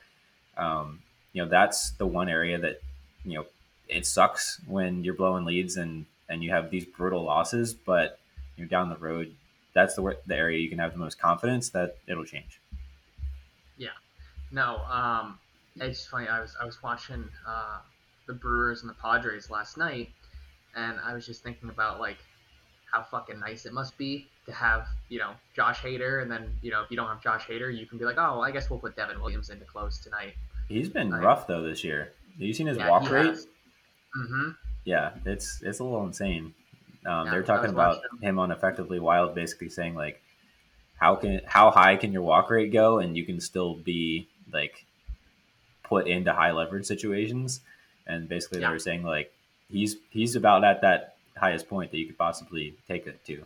um, 0.57 1.01
you 1.33 1.43
know, 1.43 1.49
that's 1.49 1.93
the 1.93 2.07
one 2.07 2.29
area 2.29 2.59
that, 2.59 2.83
you 3.25 3.35
know, 3.35 3.47
it 3.89 4.05
sucks 4.05 4.61
when 4.67 5.05
you're 5.05 5.15
blowing 5.15 5.45
leads 5.45 5.77
and, 5.77 6.05
and 6.29 6.43
you 6.43 6.51
have 6.51 6.71
these 6.71 6.85
brutal 6.85 7.23
losses, 7.23 7.73
but 7.73 8.19
you 8.57 8.65
know, 8.65 8.69
down 8.69 8.91
the 8.91 8.97
road, 8.97 9.33
that's 9.79 9.95
the, 9.95 10.17
the 10.27 10.37
area 10.37 10.59
you 10.59 10.69
can 10.69 10.81
have 10.81 10.93
the 10.93 10.99
most 10.99 11.21
confidence 11.21 11.69
that 11.71 11.99
it'll 12.09 12.25
change. 12.25 12.61
Yeah, 13.77 13.91
no, 14.51 14.79
um, 14.91 15.39
it's 15.77 16.05
funny. 16.05 16.27
I 16.27 16.41
was 16.41 16.57
I 16.61 16.65
was 16.65 16.83
watching 16.83 17.29
uh, 17.47 17.79
the 18.27 18.33
Brewers 18.33 18.81
and 18.81 18.91
the 18.91 18.95
Padres 18.95 19.51
last 19.51 19.77
night, 19.77 20.11
and 20.75 20.99
I 21.05 21.15
was 21.15 21.25
just 21.25 21.45
thinking 21.45 21.69
about 21.69 22.01
like 22.01 22.19
how 22.91 23.05
fucking 23.05 23.39
nice 23.39 23.67
it 23.67 23.73
must 23.73 23.97
be 23.97 24.27
to 24.47 24.53
have 24.53 24.89
you 25.09 25.21
know 25.21 25.31
Josh 25.55 25.79
Hader, 25.79 26.23
and 26.23 26.31
then 26.31 26.53
you 26.61 26.73
know 26.73 26.83
if 26.83 26.91
you 26.91 26.97
don't 26.97 27.09
have 27.09 27.23
Josh 27.23 27.47
Hader, 27.47 27.73
you 27.73 27.87
can 27.87 27.99
be 27.99 28.05
like, 28.05 28.17
oh, 28.19 28.41
I 28.41 28.51
guess 28.51 28.69
we'll 28.69 28.81
put 28.81 28.97
Devin 28.97 29.21
Williams 29.21 29.49
into 29.51 29.65
close 29.65 29.99
tonight. 29.99 30.35
He's 30.69 30.89
been 30.89 31.13
rough 31.13 31.47
though 31.47 31.63
this 31.63 31.85
year. 31.85 32.13
Have 32.33 32.43
you 32.43 32.53
seen 32.53 32.67
his 32.67 32.79
Yeah, 32.79 32.91
walk 32.91 33.09
rate? 33.09 33.37
Mm-hmm. 34.17 34.51
Yeah, 34.85 35.13
it's 35.25 35.63
it's 35.63 35.79
a 35.79 35.85
little 35.85 36.05
insane. 36.05 36.53
Um, 37.09 37.27
Yeah, 37.27 37.33
they're 37.33 37.43
talking 37.43 37.71
about 37.71 38.03
him 38.21 38.39
on 38.39 38.51
Effectively 38.51 39.01
Wild, 39.01 39.35
basically 39.35 39.71
saying 39.71 39.95
like, 39.95 40.21
how 40.99 41.15
can 41.17 41.41
how 41.47 41.71
high 41.71 41.97
can 41.97 42.13
your 42.13 42.23
walk 42.23 42.51
rate 42.51 42.73
go, 42.73 42.99
and 42.99 43.17
you 43.17 43.25
can 43.25 43.41
still 43.41 43.75
be 43.75 44.29
like 44.53 44.85
put 45.85 46.07
into 46.07 46.33
high 46.33 46.53
leverage 46.53 46.87
situations. 46.87 47.61
And 48.07 48.29
basically, 48.29 48.61
Yeah. 48.61 48.69
they 48.69 48.73
were 48.75 48.79
saying 48.79 49.03
like 49.05 49.33
he's 49.71 49.97
he's 50.11 50.37
about 50.37 50.65
at 50.65 50.81
that 50.83 51.17
highest 51.37 51.69
point 51.69 51.91
that 51.93 51.99
you 51.99 52.07
could 52.07 52.19
possibly 52.19 52.75
take 52.89 53.07
it 53.07 53.25
to. 53.27 53.45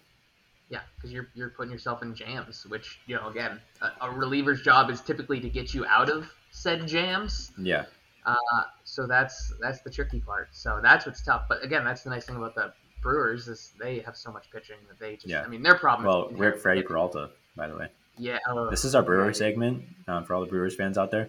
Yeah, 0.71 0.81
because 0.97 1.13
you're 1.13 1.29
you're 1.35 1.51
putting 1.51 1.71
yourself 1.73 2.03
in 2.03 2.15
jams, 2.15 2.65
which 2.67 2.99
you 3.07 3.15
know 3.17 3.29
again, 3.29 3.61
a, 3.83 3.91
a 4.07 4.11
reliever's 4.11 4.63
job 4.63 4.91
is 4.91 5.01
typically 5.01 5.41
to 5.41 5.49
get 5.51 5.75
you 5.75 5.85
out 5.87 6.09
of 6.09 6.31
said 6.51 6.87
jams. 6.89 7.53
Yeah, 7.59 7.85
Uh, 8.25 8.37
so 8.85 9.07
that's 9.07 9.53
that's 9.61 9.81
the 9.83 9.91
tricky 9.91 10.21
part. 10.21 10.49
So 10.53 10.81
that's 10.83 11.05
what's 11.07 11.23
tough. 11.23 11.43
But 11.49 11.63
again, 11.63 11.85
that's 11.85 12.03
the 12.05 12.11
nice 12.11 12.25
thing 12.25 12.37
about 12.37 12.55
the 12.55 12.73
Brewers 13.03 13.49
is 13.49 13.73
they 13.79 13.99
have 14.01 14.17
so 14.17 14.33
much 14.33 14.51
pitching 14.51 14.77
that 14.89 14.99
they 14.99 15.17
just. 15.17 15.27
Yeah. 15.29 15.43
I 15.43 15.49
mean, 15.49 15.63
their 15.63 15.75
problem. 15.77 16.07
well, 16.07 16.31
Rick 16.31 16.59
Freddie 16.59 16.83
Peralta, 16.83 17.31
by 17.57 17.69
the 17.69 17.77
way. 17.77 17.89
Yeah. 18.17 18.39
oh, 18.49 18.71
This 18.71 18.85
is 18.85 18.95
our 18.95 19.03
Brewer 19.03 19.27
right. 19.27 19.37
segment 19.37 19.83
um, 20.09 20.25
for 20.25 20.35
all 20.35 20.41
the 20.41 20.47
Brewers 20.47 20.77
fans 20.77 20.97
out 20.97 21.11
there. 21.11 21.29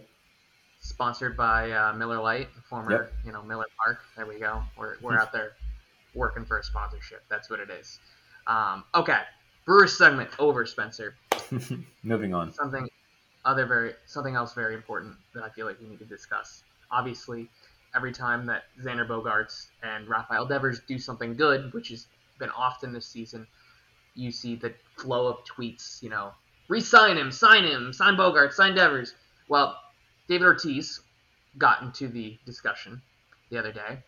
Sponsored 0.80 1.36
by 1.38 1.72
uh, 1.72 1.94
Miller 1.94 2.22
Lite, 2.22 2.50
former 2.70 2.92
Yep. 2.92 3.14
you 3.26 3.32
know 3.32 3.42
Miller 3.42 3.66
Park. 3.84 4.00
There 4.18 4.26
we 4.26 4.38
go. 4.40 4.62
We're 4.78 4.96
we're 5.02 5.18
out 5.18 5.32
there 5.32 5.54
working 6.14 6.46
for 6.46 6.60
a 6.60 6.64
sponsorship. 6.64 7.24
That's 7.30 7.50
what 7.50 7.60
it 7.62 7.70
is. 7.70 8.00
Um, 8.48 8.84
okay, 8.94 9.20
Brewers 9.66 9.98
segment 9.98 10.30
over, 10.40 10.66
Spencer. 10.66 11.16
Moving 12.04 12.34
on. 12.34 12.52
something 12.54 12.88
other 13.46 13.66
very 13.66 13.94
something 14.06 14.36
else 14.36 14.54
very 14.54 14.74
important 14.76 15.16
that 15.34 15.44
I 15.44 15.50
feel 15.50 15.66
like 15.66 15.80
we 15.80 15.88
need 15.88 16.00
to 16.00 16.06
discuss. 16.06 16.64
Obviously, 16.92 17.50
every 17.96 18.12
time 18.12 18.46
that 18.48 18.64
Xander 18.82 19.08
Bogaerts 19.08 19.68
and 19.84 20.08
Rafael 20.08 20.46
Devers 20.46 20.82
do 20.88 20.98
something 20.98 21.36
good, 21.36 21.74
which 21.74 21.90
has 21.90 22.08
been 22.40 22.50
often 22.52 22.92
this 22.94 23.06
season, 23.06 23.48
you 24.16 24.32
see 24.32 24.56
the 24.56 24.74
flow 24.98 25.28
of 25.28 25.38
tweets. 25.46 26.02
You 26.02 26.10
know, 26.10 26.32
re-sign 26.68 27.18
him, 27.18 27.32
sign 27.32 27.64
him, 27.64 27.94
sign 27.94 28.16
Bogaerts, 28.16 28.54
sign 28.54 28.76
Devers. 28.76 29.14
Well, 29.48 29.78
David 30.28 30.46
Ortiz 30.46 31.02
got 31.58 31.82
into 31.82 32.08
the 32.08 32.38
discussion 32.46 33.02
the 33.50 33.58
other 33.58 33.72
day, 33.72 34.00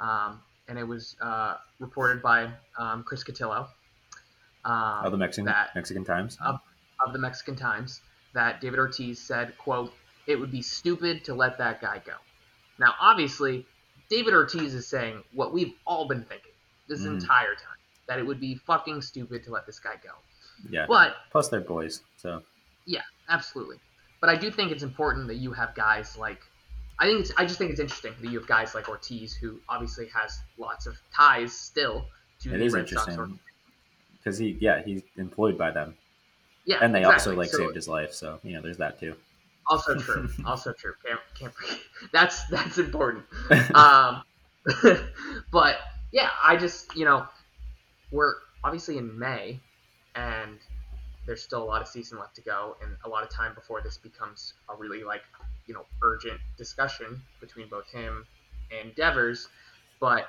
um, 0.00 0.40
and 0.68 0.78
it 0.78 0.84
was 0.84 1.16
uh, 1.20 1.56
reported 1.78 2.22
by 2.22 2.50
um, 2.78 3.02
Chris 3.02 3.22
Cotillo. 3.24 3.68
Um, 4.64 5.04
Of 5.04 5.12
the 5.12 5.18
Mexican 5.18 5.44
that 5.46 5.74
Mexican 5.74 6.04
Times. 6.04 6.38
of 6.40 7.12
the 7.12 7.18
Mexican 7.18 7.56
Times 7.56 8.00
that 8.32 8.60
David 8.60 8.78
Ortiz 8.78 9.20
said, 9.20 9.56
quote, 9.58 9.92
it 10.26 10.36
would 10.36 10.50
be 10.50 10.62
stupid 10.62 11.24
to 11.24 11.34
let 11.34 11.58
that 11.58 11.80
guy 11.80 12.00
go. 12.04 12.14
Now, 12.78 12.94
obviously, 13.00 13.66
David 14.08 14.34
Ortiz 14.34 14.74
is 14.74 14.86
saying 14.86 15.22
what 15.32 15.52
we've 15.52 15.72
all 15.86 16.06
been 16.06 16.24
thinking 16.24 16.52
this 16.88 17.00
Mhm. 17.02 17.14
entire 17.20 17.54
time, 17.54 17.78
that 18.06 18.18
it 18.18 18.26
would 18.26 18.40
be 18.40 18.54
fucking 18.56 19.00
stupid 19.02 19.42
to 19.44 19.50
let 19.50 19.64
this 19.66 19.78
guy 19.80 19.96
go. 20.02 20.10
Yeah. 20.68 20.86
But, 20.86 21.16
Plus 21.30 21.48
they're 21.48 21.60
boys, 21.60 22.02
so 22.16 22.42
yeah, 22.86 23.02
absolutely. 23.28 23.78
But 24.20 24.30
I 24.30 24.36
do 24.36 24.50
think 24.50 24.70
it's 24.72 24.82
important 24.82 25.26
that 25.28 25.36
you 25.36 25.52
have 25.52 25.74
guys 25.74 26.16
like, 26.16 26.42
I 26.98 27.06
think 27.06 27.20
it's, 27.20 27.32
I 27.36 27.44
just 27.44 27.58
think 27.58 27.70
it's 27.70 27.80
interesting 27.80 28.14
that 28.20 28.30
you 28.30 28.38
have 28.38 28.46
guys 28.48 28.74
like 28.74 28.88
Ortiz, 28.88 29.34
who 29.34 29.60
obviously 29.68 30.06
has 30.08 30.38
lots 30.58 30.86
of 30.86 30.96
ties 31.14 31.52
still 31.58 32.06
to 32.40 32.54
it 32.54 32.58
the 32.58 32.64
is 32.64 32.72
Red 32.74 32.88
Sox. 32.88 33.08
interesting 33.08 33.38
because 34.18 34.38
he 34.38 34.56
yeah 34.60 34.82
he's 34.82 35.02
employed 35.16 35.56
by 35.58 35.70
them 35.70 35.96
Yeah, 36.64 36.78
and 36.82 36.94
they 36.94 37.00
exactly. 37.00 37.14
also 37.32 37.36
like 37.36 37.50
So- 37.50 37.58
saved 37.58 37.74
his 37.76 37.88
life 37.88 38.12
so 38.14 38.40
you 38.42 38.52
know 38.54 38.60
there's 38.62 38.78
that 38.78 38.98
too 38.98 39.14
Also 39.68 39.96
true. 39.96 40.28
also 40.46 40.72
true. 40.72 40.94
Can't 41.04 41.20
can't 41.38 41.54
forget. 41.54 41.78
That's 42.12 42.46
that's 42.48 42.78
important. 42.78 43.24
Um, 43.74 44.22
but 45.52 45.76
yeah, 46.12 46.30
I 46.42 46.56
just 46.56 46.96
you 46.96 47.04
know 47.04 47.26
we're 48.10 48.34
obviously 48.62 48.96
in 48.96 49.18
May, 49.18 49.60
and 50.14 50.58
there's 51.26 51.42
still 51.42 51.62
a 51.62 51.64
lot 51.64 51.82
of 51.82 51.88
season 51.88 52.18
left 52.18 52.34
to 52.36 52.42
go, 52.42 52.76
and 52.82 52.96
a 53.04 53.08
lot 53.08 53.22
of 53.22 53.30
time 53.30 53.54
before 53.54 53.80
this 53.82 53.98
becomes 53.98 54.54
a 54.70 54.76
really 54.76 55.04
like 55.04 55.22
you 55.66 55.74
know 55.74 55.84
urgent 56.02 56.40
discussion 56.56 57.20
between 57.40 57.68
both 57.68 57.90
him 57.90 58.26
and 58.70 58.94
Devers. 58.94 59.48
But 60.00 60.28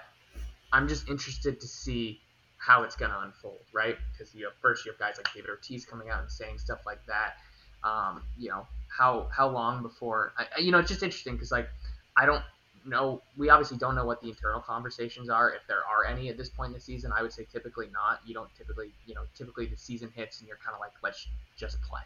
I'm 0.74 0.88
just 0.88 1.10
interested 1.10 1.60
to 1.62 1.68
see 1.68 2.20
how 2.58 2.84
it's 2.84 2.96
going 2.96 3.12
to 3.12 3.20
unfold, 3.20 3.60
right? 3.74 3.98
Because 4.12 4.34
you 4.34 4.46
have 4.46 4.54
first 4.62 4.86
you 4.86 4.92
have 4.92 5.00
guys 5.00 5.16
like 5.18 5.32
David 5.34 5.50
Ortiz 5.50 5.86
coming 5.86 6.10
out 6.10 6.22
and 6.22 6.32
saying 6.32 6.58
stuff 6.58 6.86
like 6.86 7.00
that. 7.06 7.36
Um, 7.84 8.24
you 8.38 8.50
know, 8.50 8.68
how 8.88 9.28
how 9.32 9.50
long 9.50 9.82
before? 9.82 10.34
I, 10.38 10.60
you 10.60 10.72
know, 10.72 10.80
it's 10.80 10.90
just 10.90 11.04
interesting 11.04 11.34
because 11.34 11.52
like 11.52 11.70
I 12.18 12.26
don't 12.26 12.44
know. 12.86 13.22
We 13.38 13.50
obviously 13.50 13.78
don't 13.78 13.96
know 13.96 14.06
what 14.06 14.22
the 14.22 14.30
internal 14.30 14.62
conversations 14.62 15.30
are, 15.30 15.52
if 15.52 15.62
there 15.68 15.80
are 15.80 16.06
any 16.06 16.30
at 16.30 16.38
this 16.38 16.50
point 16.50 16.68
in 16.68 16.74
the 16.74 16.80
season. 16.80 17.12
I 17.16 17.22
would 17.22 17.34
say 17.34 17.46
typically 17.52 17.90
not. 17.92 18.20
You 18.26 18.34
don't 18.34 18.50
typically, 18.58 18.92
you 19.06 19.16
know, 19.16 19.22
typically 19.36 19.66
the 19.66 19.78
season 19.78 20.12
hits 20.16 20.40
and 20.40 20.48
you're 20.48 20.58
kind 20.58 20.74
of 20.74 20.80
like, 20.80 20.92
let's 21.04 21.28
just 21.58 21.82
play. 21.82 22.02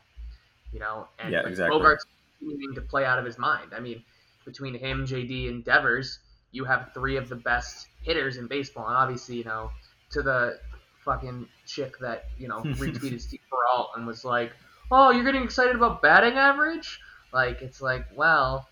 You 0.71 0.79
know, 0.79 1.07
and 1.19 1.31
Yeah, 1.31 1.41
like, 1.41 1.49
exactly. 1.49 1.79
Bogaerts 1.79 2.05
continuing 2.39 2.75
to 2.75 2.81
play 2.81 3.05
out 3.05 3.19
of 3.19 3.25
his 3.25 3.37
mind. 3.37 3.73
I 3.75 3.79
mean, 3.79 4.03
between 4.45 4.73
him, 4.73 5.05
JD, 5.05 5.49
and 5.49 5.63
Devers, 5.63 6.19
you 6.51 6.65
have 6.65 6.91
three 6.93 7.17
of 7.17 7.29
the 7.29 7.35
best 7.35 7.87
hitters 8.01 8.37
in 8.37 8.47
baseball, 8.47 8.87
and 8.87 8.95
obviously, 8.95 9.35
you 9.35 9.43
know, 9.43 9.71
to 10.11 10.21
the 10.21 10.59
fucking 11.05 11.47
chick 11.65 11.97
that 11.99 12.25
you 12.37 12.47
know 12.47 12.61
retweeted 12.63 13.21
Steve 13.21 13.41
Peralt 13.51 13.89
and 13.95 14.07
was 14.07 14.23
like, 14.23 14.51
"Oh, 14.91 15.11
you're 15.11 15.23
getting 15.25 15.43
excited 15.43 15.75
about 15.75 16.01
batting 16.01 16.33
average?" 16.33 16.99
Like, 17.33 17.61
it's 17.61 17.81
like, 17.81 18.05
well, 18.15 18.67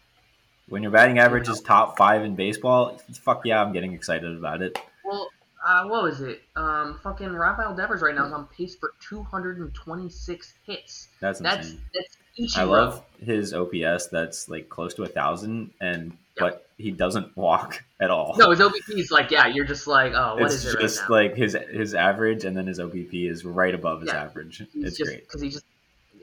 When 0.70 0.82
your 0.82 0.92
batting 0.92 1.20
average 1.20 1.48
is 1.48 1.62
top 1.62 1.98
five 1.98 2.24
in 2.24 2.36
baseball, 2.36 3.00
fuck 3.22 3.46
yeah, 3.46 3.62
I'm 3.62 3.72
getting 3.72 3.94
excited 3.94 4.36
about 4.36 4.62
it. 4.62 4.78
well, 5.06 5.30
uh, 5.66 5.86
what 5.88 6.04
was 6.04 6.22
it? 6.22 6.42
Um, 6.56 7.00
fucking 7.04 7.34
Rafael 7.34 7.76
Devers 7.76 8.02
right 8.02 8.16
now 8.16 8.26
is 8.26 8.32
on 8.34 8.48
pace 8.48 8.76
for 8.76 8.92
226 9.02 10.54
hits. 10.66 11.08
That's 11.20 11.40
That's 11.40 11.68
insane. 11.68 11.82
that's 11.94 12.18
Ichiro. 12.40 12.60
I 12.60 12.64
love 12.64 13.04
his 13.20 13.54
OPS. 13.54 14.08
That's 14.08 14.48
like 14.50 14.70
close 14.70 14.94
to 14.96 15.04
a 15.04 15.08
thousand, 15.08 15.72
and 15.82 16.16
but 16.38 16.68
he 16.78 16.92
doesn't 16.92 17.36
walk 17.36 17.84
at 18.00 18.12
all. 18.12 18.36
No, 18.38 18.52
his 18.52 18.60
OBP 18.60 18.98
is 19.00 19.10
like, 19.12 19.32
yeah, 19.32 19.48
you're 19.48 19.66
just 19.66 19.88
like, 19.88 20.14
oh, 20.14 20.36
what 20.36 20.44
it's 20.44 20.56
is 20.56 20.74
it 20.76 20.80
just 20.80 21.02
right 21.02 21.10
now? 21.10 21.16
like 21.16 21.36
his 21.36 21.58
his 21.72 21.94
average, 21.96 22.46
and 22.46 22.56
then 22.56 22.68
his 22.68 22.80
OBP 22.80 23.30
is 23.30 23.44
right 23.44 23.74
above 23.74 24.02
his 24.02 24.10
Yeah. 24.12 24.24
average. 24.24 24.58
He's 24.74 24.84
It's 24.84 24.98
just, 24.98 25.10
great. 25.10 25.24
because 25.28 25.42
he 25.42 25.50
just. 25.50 25.66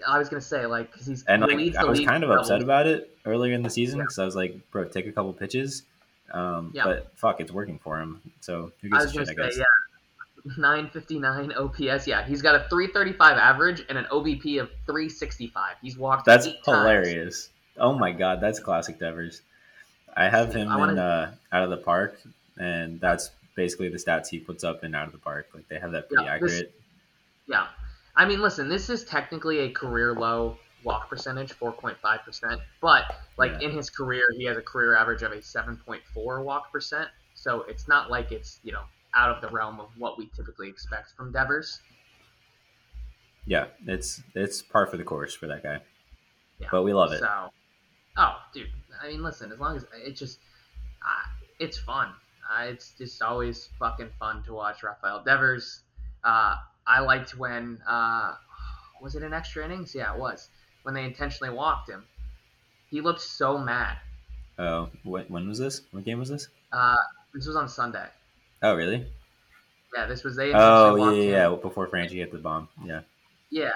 I 0.07 0.18
was 0.18 0.28
gonna 0.28 0.40
say 0.40 0.66
like 0.66 0.90
because 0.92 1.07
he's 1.07 1.24
And 1.24 1.42
he 1.42 1.48
like 1.48 1.57
leads 1.57 1.76
I 1.76 1.85
was 1.85 2.00
kind 2.00 2.24
of 2.24 2.30
upset 2.30 2.61
doubles. 2.61 2.62
about 2.64 2.87
it 2.87 3.16
earlier 3.24 3.54
in 3.54 3.62
the 3.62 3.70
season 3.70 3.98
Yeah. 3.98 4.04
because 4.04 4.18
I 4.18 4.24
was 4.24 4.37
like, 4.37 4.59
bro, 4.70 4.85
take 4.85 5.07
a 5.07 5.12
couple 5.12 5.33
pitches. 5.33 5.83
Um, 6.33 6.72
Yeah. 6.74 6.85
But 6.85 7.12
fuck, 7.16 7.40
it's 7.40 7.52
working 7.52 7.78
for 7.78 7.98
him. 8.00 8.20
So 8.40 8.72
who 8.83 8.88
I 8.92 9.00
gives 9.00 9.14
a 9.14 9.18
was 9.20 9.28
shit? 9.28 9.37
gonna 9.37 9.48
I 9.48 9.52
say 9.52 9.59
yeah, 9.61 10.52
959 10.59 11.52
OPS. 11.57 12.07
Yeah, 12.07 12.22
he's 12.24 12.42
got 12.42 12.54
a 12.54 12.68
335 12.68 13.37
average 13.38 13.83
and 13.88 13.96
an 13.98 14.04
OBP 14.07 14.61
of 14.61 14.70
365. 14.87 15.76
He's 15.83 15.96
walked. 15.96 16.26
That's 16.26 16.46
eight 16.46 16.62
times. 16.64 16.78
hilarious. 16.78 17.50
Oh 17.78 17.92
my 17.98 18.12
god, 18.12 18.40
that's 18.40 18.61
classic 18.61 18.98
Devers. 18.98 19.42
I 20.16 20.28
have 20.28 20.54
him 20.54 20.68
I 20.68 20.76
wanna- 20.76 20.92
in 20.92 20.98
uh, 20.98 21.35
out 21.52 21.62
of 21.64 21.70
the 21.70 21.76
park, 21.78 22.20
and 22.59 23.00
that's 23.00 23.30
basically 23.57 23.88
the 23.88 23.98
stats 23.98 24.28
he 24.28 24.38
puts 24.38 24.64
up 24.64 24.85
in 24.85 24.94
out 24.94 25.07
of 25.07 25.12
the 25.12 25.18
park. 25.18 25.48
Like 25.54 25.68
they 25.68 25.78
have 25.78 25.92
that 25.92 26.09
pretty 26.09 26.24
Yeah, 26.24 26.38
this- 26.38 26.52
accurate. 26.52 26.74
Yeah. 27.46 27.66
I 28.16 28.24
mean, 28.24 28.40
listen, 28.40 28.68
this 28.68 28.88
is 28.90 29.05
technically 29.05 29.61
a 29.61 29.70
career 29.70 30.14
low 30.14 30.57
walk 30.85 31.09
percentage, 31.09 31.53
4.5%. 31.53 32.61
But, 32.81 33.05
like, 33.38 33.53
Yeah. 33.53 33.68
in 33.68 33.70
his 33.72 33.90
career, 33.90 34.24
he 34.37 34.44
has 34.44 34.57
a 34.57 34.62
career 34.62 34.94
average 34.94 35.22
of 35.22 35.33
a 35.33 35.40
7.4 35.42 36.42
walk 36.42 36.70
percent. 36.70 37.09
So 37.35 37.62
it's 37.62 37.88
not 37.88 38.11
like 38.11 38.31
it's, 38.33 38.61
you 38.62 38.72
know, 38.72 38.85
out 39.14 39.31
of 39.35 39.40
the 39.40 39.48
realm 39.48 39.81
of 39.81 39.88
what 39.98 40.18
we 40.18 40.29
typically 40.37 40.68
expect 40.68 41.12
from 41.12 41.33
Devers. 41.33 41.81
Yeah, 43.46 43.66
it's 43.87 44.22
it's 44.35 44.62
par 44.62 44.87
for 44.87 44.96
the 44.96 45.05
course 45.05 45.35
for 45.35 45.46
that 45.48 45.62
guy. 45.62 45.81
Yeah. 46.59 46.68
But 46.70 46.83
we 46.83 46.92
love 46.92 47.12
it. 47.12 47.20
So, 47.20 47.50
oh, 48.16 48.37
dude. 48.53 48.70
I 49.03 49.09
mean, 49.09 49.22
listen, 49.22 49.53
as 49.53 49.59
long 49.59 49.77
as 49.77 49.85
it 49.94 50.12
just, 50.12 50.38
uh, 51.03 51.29
it's 51.59 51.79
fun. 51.79 52.14
Uh, 52.50 52.64
it's 52.64 52.92
just 52.96 53.20
always 53.22 53.68
fucking 53.79 54.11
fun 54.18 54.42
to 54.44 54.55
watch 54.55 54.83
Rafael 54.83 55.22
Devers. 55.24 55.83
Uh, 56.22 56.57
I 56.87 57.01
liked 57.01 57.37
when, 57.37 57.79
uh, 57.88 58.35
was 59.01 59.14
it 59.14 59.23
in 59.23 59.33
extra 59.33 59.64
innings? 59.64 59.94
Yeah, 59.94 60.12
it 60.14 60.18
was. 60.18 60.49
When 60.83 60.94
they 60.94 61.05
intentionally 61.05 61.53
walked 61.55 61.88
him. 61.88 62.05
He 62.90 63.01
looked 63.01 63.20
so 63.20 63.59
mad. 63.59 63.97
Oh, 64.59 64.88
when, 65.03 65.25
when 65.27 65.49
was 65.49 65.59
this? 65.59 65.83
What 65.90 66.05
game 66.05 66.18
was 66.18 66.29
this? 66.29 66.49
Uh, 66.73 66.94
this 67.33 67.47
was 67.47 67.57
on 67.57 67.68
Sunday. 67.68 68.07
Oh, 68.62 68.75
really? 68.75 69.07
Yeah, 69.97 70.07
this 70.07 70.25
was 70.25 70.37
they. 70.37 70.53
Oh, 70.53 70.97
yeah, 70.97 71.23
yeah, 71.23 71.53
him. 71.53 71.61
Before 71.61 71.88
Franchy 71.88 72.16
hit 72.16 72.33
the 72.33 72.38
bomb. 72.38 72.68
Yeah. 72.85 73.01
Yeah. 73.51 73.70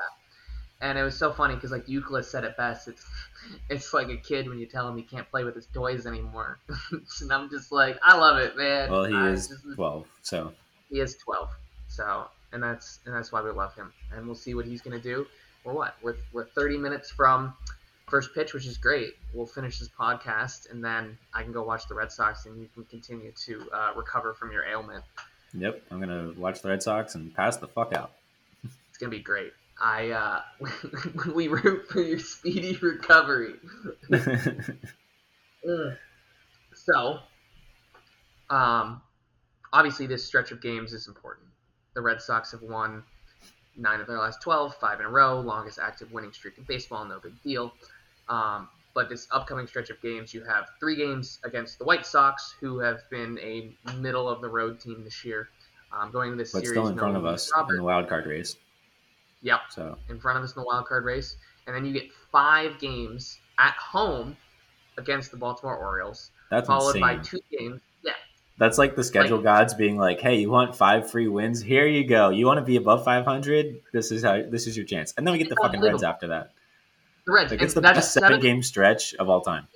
And 0.81 0.97
it 0.97 1.03
was 1.03 1.16
so 1.18 1.33
funny 1.33 1.55
because 1.57 1.73
like 1.73 1.88
Euclid 1.88 2.25
said 2.25 2.44
it 2.44 2.57
best. 2.57 2.88
It's 2.88 3.05
it's 3.68 3.92
like 3.92 4.09
a 4.09 4.16
kid 4.16 4.49
when 4.49 4.59
you 4.59 4.66
tell 4.66 4.88
him 4.88 4.97
he 4.97 5.03
can't 5.03 5.29
play 5.31 5.44
with 5.44 5.55
his 5.55 5.66
toys 5.66 6.07
anymore. 6.07 6.59
and 7.21 7.33
I'm 7.33 7.51
just 7.51 7.73
like, 7.73 7.99
I 8.03 8.16
love 8.16 8.38
it, 8.38 8.57
man. 8.57 8.90
Well, 8.90 9.05
he 9.05 9.14
I 9.14 9.31
is 9.31 9.49
just- 9.49 9.64
12, 9.75 10.07
so 10.23 10.53
he 10.88 11.01
is 11.01 11.16
12. 11.16 11.49
So 11.88 12.29
and 12.53 12.63
that's 12.63 13.01
and 13.05 13.15
that's 13.15 13.33
why 13.33 13.43
we 13.43 13.51
love 13.51 13.75
him. 13.75 13.93
And 14.13 14.27
we'll 14.27 14.35
see 14.35 14.55
what 14.55 14.65
he's 14.65 14.81
gonna 14.81 15.01
do. 15.01 15.27
We're 15.65 15.73
what? 15.73 15.97
We're 16.03 16.17
we're 16.33 16.47
30 16.47 16.79
minutes 16.79 17.11
from 17.11 17.55
first 18.09 18.35
pitch, 18.35 18.55
which 18.55 18.67
is 18.67 18.79
great. 18.79 19.15
We'll 19.35 19.47
finish 19.47 19.79
this 19.79 19.89
podcast 19.89 20.71
and 20.71 20.85
then 20.85 21.19
I 21.35 21.43
can 21.43 21.53
go 21.53 21.63
watch 21.63 21.87
the 21.89 21.95
Red 21.95 22.11
Sox 22.11 22.47
and 22.47 22.61
you 22.61 22.69
can 22.75 22.85
continue 22.85 23.33
to 23.47 23.69
uh, 23.73 23.93
recover 23.97 24.35
from 24.35 24.51
your 24.53 24.65
ailment. 24.65 25.05
yep. 25.53 25.83
I'm 25.91 26.01
gonna 26.01 26.33
watch 26.37 26.63
the 26.63 26.69
Red 26.69 26.83
Sox 26.83 27.15
and 27.15 27.35
pass 27.35 27.57
the 27.57 27.69
fuck 27.69 27.93
out. 27.95 28.13
It's 28.65 28.99
gonna 28.99 29.11
be 29.11 29.21
great. 29.21 29.53
I 29.81 30.11
uh, 30.11 30.41
we 31.35 31.49
root 31.49 31.89
for 31.89 32.01
your 32.01 32.19
speedy 32.19 32.77
recovery. 32.77 33.55
So, 36.93 37.19
um, 38.51 39.03
obviously, 39.73 40.07
this 40.07 40.25
stretch 40.25 40.53
of 40.53 40.63
games 40.63 40.93
is 40.93 41.09
important. 41.09 41.47
The 41.99 42.03
Red 42.03 42.23
Sox 42.23 42.53
have 42.53 42.63
won 42.63 43.03
nine 43.77 44.01
of 44.01 44.07
their 44.07 44.21
last 44.21 44.41
12, 44.41 44.77
five 44.77 45.01
in 45.01 45.07
a 45.07 45.09
row, 45.09 45.41
longest 45.41 45.81
active 45.83 46.13
winning 46.13 46.33
streak 46.33 46.57
in 46.57 46.63
baseball, 46.63 47.05
no 47.05 47.19
big 47.19 47.33
deal. 47.43 47.75
Um, 48.29 48.69
but 48.95 49.09
this 49.09 49.27
upcoming 49.33 49.67
stretch 49.67 49.91
of 49.91 50.01
games, 50.01 50.33
you 50.33 50.45
have 50.45 50.69
three 50.79 50.95
games 50.95 51.41
against 51.43 51.77
the 51.81 51.85
White 51.85 52.07
Sox, 52.07 52.55
who 52.61 52.79
have 52.79 53.01
been 53.11 53.37
a 53.41 53.73
middle 53.97 54.29
of 54.29 54.41
the 54.41 54.49
road 54.49 54.79
team 54.79 55.03
this 55.03 55.25
year. 55.25 55.49
Um, 55.93 56.13
going 56.13 56.31
to 56.31 56.37
this 56.37 56.53
but 56.53 56.63
series, 56.63 56.71
still 56.71 56.87
in 56.87 56.95
no 56.95 57.01
front 57.01 57.17
of 57.17 57.27
us 57.27 57.51
Robert. 57.57 57.73
in 57.73 57.79
the 57.79 57.83
wild 57.83 58.09
card 58.09 58.27
race. 58.27 58.55
Yep, 59.43 59.61
So 59.71 59.99
in 60.09 60.21
front 60.21 60.39
of 60.39 60.45
us 60.45 60.55
in 60.55 60.63
the 60.63 60.67
wild 60.69 60.87
card 60.87 61.05
race, 61.05 61.37
and 61.67 61.75
then 61.75 61.85
you 61.85 61.93
get 61.93 62.13
five 62.31 62.79
games 62.79 63.41
at 63.59 63.75
home 63.75 64.37
against 64.99 65.33
the 65.33 65.37
Baltimore 65.37 65.77
Orioles, 65.77 66.31
that's 66.49 66.69
followed 66.69 66.91
insane. 66.95 67.01
by 67.01 67.17
two 67.19 67.41
games. 67.51 67.81
Yeah, 68.61 68.66
That's 68.66 68.79
like 68.79 68.97
the 68.97 69.05
schedule 69.05 69.37
Like- 69.38 69.44
gods 69.44 69.75
being 69.75 69.97
like, 69.99 70.21
"Hey, 70.21 70.37
you 70.37 70.51
want 70.51 70.75
five 70.77 71.11
free 71.11 71.29
wins? 71.29 71.62
Here 71.62 71.87
you 71.87 72.07
go. 72.07 72.31
You 72.31 72.47
want 72.47 72.59
to 72.59 72.64
be 72.64 72.77
above 72.77 73.05
500? 73.05 73.81
This 73.92 74.11
is 74.11 74.23
how. 74.23 74.42
This 74.49 74.66
is 74.66 74.77
your 74.77 74.87
chance." 74.87 75.14
And 75.16 75.27
then 75.27 75.33
we 75.33 75.38
get 75.38 75.49
the 75.49 75.57
fucking 75.62 75.81
Reds 75.81 76.03
after 76.03 76.29
that. 76.29 76.51
the 77.27 77.33
Reds. 77.33 77.51
Like 77.51 77.62
it's 77.62 77.75
the 77.75 77.81
best 77.81 78.12
seven, 78.12 78.29
seven 78.31 78.40
game 78.40 78.62
stretch 78.62 79.14
of 79.14 79.29
all 79.29 79.40
time. 79.42 79.66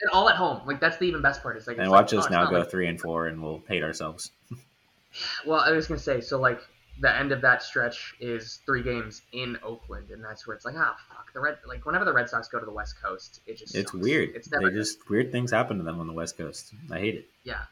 and 0.00 0.10
all 0.12 0.28
at 0.28 0.36
home. 0.36 0.60
Like 0.66 0.80
that's 0.80 0.98
the 0.98 1.04
even 1.06 1.22
best 1.22 1.42
part. 1.42 1.56
Is 1.56 1.66
like 1.66 1.76
And 1.78 1.86
it's 1.86 1.90
watch 1.92 2.12
like, 2.12 2.20
us 2.24 2.26
oh, 2.30 2.34
now 2.34 2.50
go 2.50 2.58
like- 2.60 2.70
three 2.70 2.86
and 2.88 3.00
four, 3.00 3.26
and 3.28 3.42
we'll 3.42 3.62
hate 3.68 3.82
ourselves. 3.82 4.30
well, 5.46 5.60
I 5.60 5.70
was 5.72 5.86
gonna 5.86 6.00
say 6.00 6.20
so. 6.20 6.38
Like 6.40 6.60
the 7.00 7.14
end 7.16 7.32
of 7.32 7.40
that 7.40 7.62
stretch 7.62 8.14
is 8.20 8.60
three 8.66 8.82
games 8.82 9.22
in 9.32 9.58
Oakland, 9.62 10.10
and 10.10 10.22
that's 10.22 10.46
where 10.46 10.54
it's 10.54 10.64
like, 10.64 10.74
ah, 10.76 10.94
fuck 11.08 11.32
the 11.32 11.40
Red. 11.40 11.58
Like 11.66 11.84
whenever 11.86 12.04
the 12.04 12.12
Red 12.12 12.28
Sox 12.28 12.48
go 12.48 12.58
to 12.60 12.66
the 12.66 12.72
West 12.72 12.96
Coast, 13.02 13.40
it 13.46 13.56
just 13.56 13.74
It's 13.74 13.90
sucks. 13.92 14.02
weird. 14.04 14.30
It's 14.34 14.50
never 14.50 14.68
they 14.70 14.76
just 14.76 15.08
weird 15.10 15.32
things 15.32 15.50
happen 15.50 15.78
to 15.78 15.84
them 15.84 15.98
on 16.00 16.06
the 16.06 16.12
West 16.12 16.36
Coast. 16.36 16.72
I 16.90 16.98
hate 16.98 17.14
it. 17.14 17.26
yeah, 17.44 17.62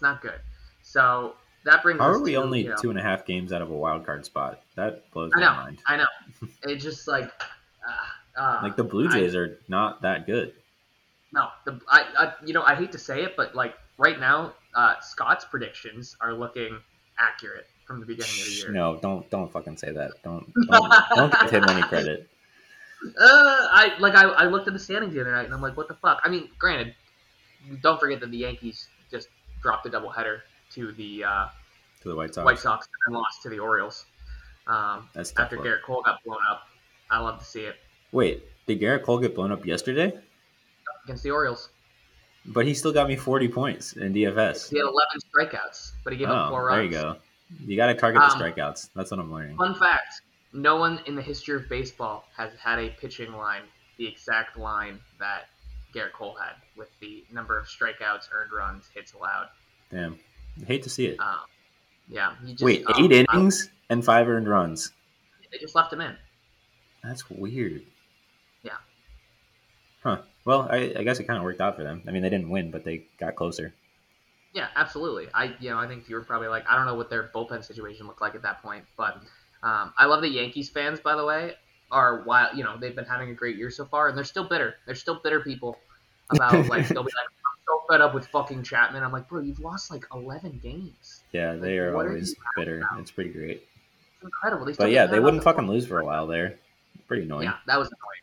it's 0.00 0.02
not 0.02 0.22
good. 0.22 0.40
So 0.82 1.34
that 1.64 1.82
brings 1.82 2.00
How 2.00 2.08
are 2.08 2.22
we 2.22 2.32
to, 2.32 2.36
only 2.36 2.62
you 2.62 2.70
know, 2.70 2.76
two 2.76 2.88
and 2.88 2.98
a 2.98 3.02
half 3.02 3.26
games 3.26 3.52
out 3.52 3.60
of 3.60 3.70
a 3.70 3.74
wild 3.76 4.06
card 4.06 4.24
spot? 4.24 4.62
That 4.76 5.10
blows 5.10 5.30
I 5.36 5.40
my 5.40 5.46
know, 5.46 5.52
mind. 5.52 5.78
I 5.86 5.96
know. 5.98 6.06
It's 6.62 6.82
just 6.82 7.06
like, 7.06 7.30
uh, 7.86 8.40
uh, 8.40 8.60
Like 8.62 8.76
the 8.76 8.84
Blue 8.84 9.08
I- 9.08 9.12
Jays 9.12 9.34
are 9.36 9.58
not 9.68 10.00
that 10.02 10.24
good. 10.26 10.54
No, 11.32 11.48
the 11.66 11.78
I, 11.86 12.06
I 12.18 12.32
you 12.44 12.54
know 12.54 12.62
I 12.62 12.74
hate 12.74 12.90
to 12.92 12.98
say 12.98 13.22
it, 13.22 13.36
but 13.36 13.54
like 13.54 13.74
right 13.98 14.18
now, 14.18 14.54
uh, 14.74 14.98
Scott's 15.00 15.44
predictions 15.44 16.16
are 16.20 16.32
looking 16.32 16.80
accurate 17.18 17.66
from 17.86 18.00
the 18.00 18.06
beginning 18.06 18.32
of 18.40 18.46
the 18.46 18.52
year. 18.52 18.72
No, 18.72 18.98
don't 19.00 19.30
don't 19.30 19.52
fucking 19.52 19.76
say 19.76 19.92
that. 19.92 20.10
Don't 20.24 20.52
don't, 20.68 20.92
don't 21.14 21.40
give 21.42 21.52
him 21.52 21.68
any 21.68 21.82
credit. 21.82 22.28
Uh, 23.02 23.14
I 23.22 23.92
like 23.98 24.14
I, 24.14 24.24
I 24.24 24.44
looked 24.44 24.66
at 24.66 24.74
the 24.74 24.78
standings 24.78 25.14
the 25.14 25.20
other 25.22 25.32
night 25.32 25.46
and 25.46 25.54
I'm 25.54 25.62
like, 25.62 25.74
what 25.74 25.88
the 25.88 25.94
fuck? 25.94 26.20
I 26.22 26.28
mean, 26.28 26.50
granted, 26.58 26.94
don't 27.82 27.98
forget 27.98 28.20
that 28.20 28.30
the 28.30 28.36
Yankees 28.36 28.88
dropped 29.62 29.86
a 29.86 29.90
doubleheader 29.90 30.40
to 30.74 30.92
the 30.92 31.24
uh, 31.24 31.46
To 32.02 32.08
the 32.08 32.16
White 32.16 32.34
Sox. 32.34 32.44
White 32.44 32.58
Sox 32.58 32.88
and 33.06 33.14
lost 33.14 33.42
to 33.42 33.48
the 33.48 33.58
Orioles 33.58 34.06
um, 34.66 35.08
That's 35.14 35.32
after 35.36 35.56
luck. 35.56 35.66
Gerrit 35.66 35.82
Cole 35.82 36.02
got 36.04 36.22
blown 36.24 36.38
up. 36.50 36.62
I 37.10 37.18
love 37.20 37.38
to 37.38 37.44
see 37.44 37.62
it 37.62 37.76
Wait, 38.12 38.44
did 38.66 38.80
Gerrit 38.80 39.02
Cole 39.04 39.18
get 39.18 39.34
blown 39.34 39.52
up 39.52 39.64
yesterday? 39.66 40.12
against 41.04 41.22
the 41.22 41.30
Orioles. 41.30 41.70
But 42.46 42.66
he 42.66 42.74
still 42.74 42.92
got 42.92 43.06
me 43.08 43.16
40 43.16 43.48
points 43.48 43.92
in 43.94 44.12
DFS. 44.14 44.70
He 44.70 44.76
had 44.78 44.84
11 44.86 44.92
strikeouts, 45.34 45.92
but 46.04 46.12
he 46.12 46.18
gave 46.18 46.28
up 46.28 46.46
Oh, 46.46 46.50
four 46.50 46.66
runs. 46.66 46.76
there 46.76 46.84
you 46.84 46.90
go. 46.90 47.16
You 47.66 47.76
got 47.76 47.86
to 47.86 47.94
target 47.94 48.20
the 48.20 48.32
Um, 48.32 48.40
strikeouts. 48.40 48.90
That's 48.94 49.10
what 49.10 49.20
I'm 49.20 49.32
learning. 49.32 49.56
Fun 49.56 49.74
fact: 49.74 50.22
No 50.52 50.76
one 50.76 51.00
in 51.06 51.14
the 51.16 51.22
history 51.22 51.56
of 51.56 51.68
baseball 51.68 52.24
has 52.36 52.52
had 52.54 52.78
a 52.78 52.90
pitching 52.90 53.32
line 53.32 53.62
the 53.98 54.06
exact 54.06 54.56
line 54.56 54.98
that 55.18 55.48
Gerrit 55.94 56.12
Cole 56.12 56.36
had, 56.40 56.54
with 56.76 56.88
the 57.00 57.24
number 57.32 57.58
of 57.58 57.66
strikeouts, 57.66 58.28
earned 58.32 58.52
runs, 58.52 58.88
hits 58.94 59.12
allowed. 59.14 59.48
Damn. 59.90 60.18
I 60.60 60.64
hate 60.66 60.82
to 60.84 60.90
see 60.90 61.06
it. 61.06 61.18
Um, 61.20 61.38
Yeah. 62.08 62.34
Just, 62.44 62.62
Wait, 62.62 62.84
um, 62.86 62.94
eight 63.04 63.12
I- 63.28 63.34
innings 63.34 63.70
and 63.88 64.04
five 64.04 64.28
earned 64.28 64.48
runs. 64.48 64.92
they 65.52 65.58
just 65.58 65.74
left 65.74 65.92
him 65.92 66.00
in. 66.00 66.16
That's 67.02 67.28
weird. 67.30 67.82
Yeah. 68.62 68.76
Huh. 70.02 70.22
Well, 70.44 70.68
I, 70.70 70.92
I 70.96 71.02
guess 71.02 71.18
it 71.18 71.24
kind 71.24 71.36
of 71.38 71.44
worked 71.44 71.60
out 71.60 71.76
for 71.76 71.82
them. 71.82 72.02
I 72.06 72.10
mean, 72.10 72.22
they 72.22 72.30
didn't 72.30 72.50
win, 72.50 72.70
but 72.70 72.84
they 72.84 73.06
got 73.18 73.36
closer. 73.36 73.74
Yeah, 74.52 74.66
absolutely. 74.74 75.28
I 75.32 75.54
you 75.60 75.70
know 75.70 75.78
I 75.78 75.86
think 75.86 76.08
you 76.08 76.16
were 76.16 76.22
probably 76.24 76.48
like 76.48 76.64
I 76.68 76.74
don't 76.76 76.86
know 76.86 76.96
what 76.96 77.08
their 77.08 77.30
bullpen 77.34 77.64
situation 77.64 78.06
looked 78.08 78.20
like 78.20 78.34
at 78.34 78.42
that 78.42 78.60
point, 78.62 78.84
but 78.96 79.22
um, 79.62 79.92
I 79.96 80.06
love 80.06 80.22
the 80.22 80.28
Yankees 80.28 80.68
fans 80.68 80.98
by 80.98 81.14
the 81.14 81.24
way 81.24 81.54
are 81.90 82.22
wild. 82.22 82.56
You 82.56 82.64
know 82.64 82.76
they've 82.78 82.94
been 82.94 83.04
having 83.04 83.30
a 83.30 83.34
great 83.34 83.56
year 83.56 83.70
so 83.70 83.84
far, 83.84 84.08
and 84.08 84.16
they're 84.16 84.24
still 84.24 84.44
bitter. 84.44 84.74
They're 84.86 84.94
still 84.94 85.20
bitter 85.22 85.40
people 85.40 85.78
about 86.30 86.52
like 86.68 86.88
they'll 86.88 87.02
be 87.02 87.10
like 87.16 87.28
I'm 87.28 87.62
so 87.66 87.82
fed 87.90 88.00
up 88.00 88.14
with 88.14 88.26
fucking 88.28 88.62
Chapman. 88.62 89.02
I'm 89.02 89.12
like, 89.12 89.28
bro, 89.28 89.40
you've 89.40 89.60
lost 89.60 89.90
like 89.90 90.04
11 90.14 90.60
games. 90.62 91.22
Yeah, 91.32 91.54
they 91.54 91.78
are 91.78 91.94
What 91.94 92.06
are 92.06 92.10
always 92.10 92.30
you 92.30 92.36
bitter. 92.56 92.78
about? 92.78 93.00
It's 93.00 93.10
pretty 93.10 93.30
great. 93.30 93.66
It's 94.16 94.24
incredible. 94.24 94.72
But 94.78 94.90
yeah, 94.90 95.06
they 95.06 95.20
wouldn't 95.20 95.42
fucking 95.42 95.66
lose 95.66 95.86
for 95.86 95.98
a 96.00 96.04
while 96.04 96.26
there. 96.26 96.56
Pretty 97.08 97.22
annoying. 97.24 97.44
Yeah, 97.44 97.54
that 97.66 97.78
was 97.78 97.88
annoying. 97.88 98.20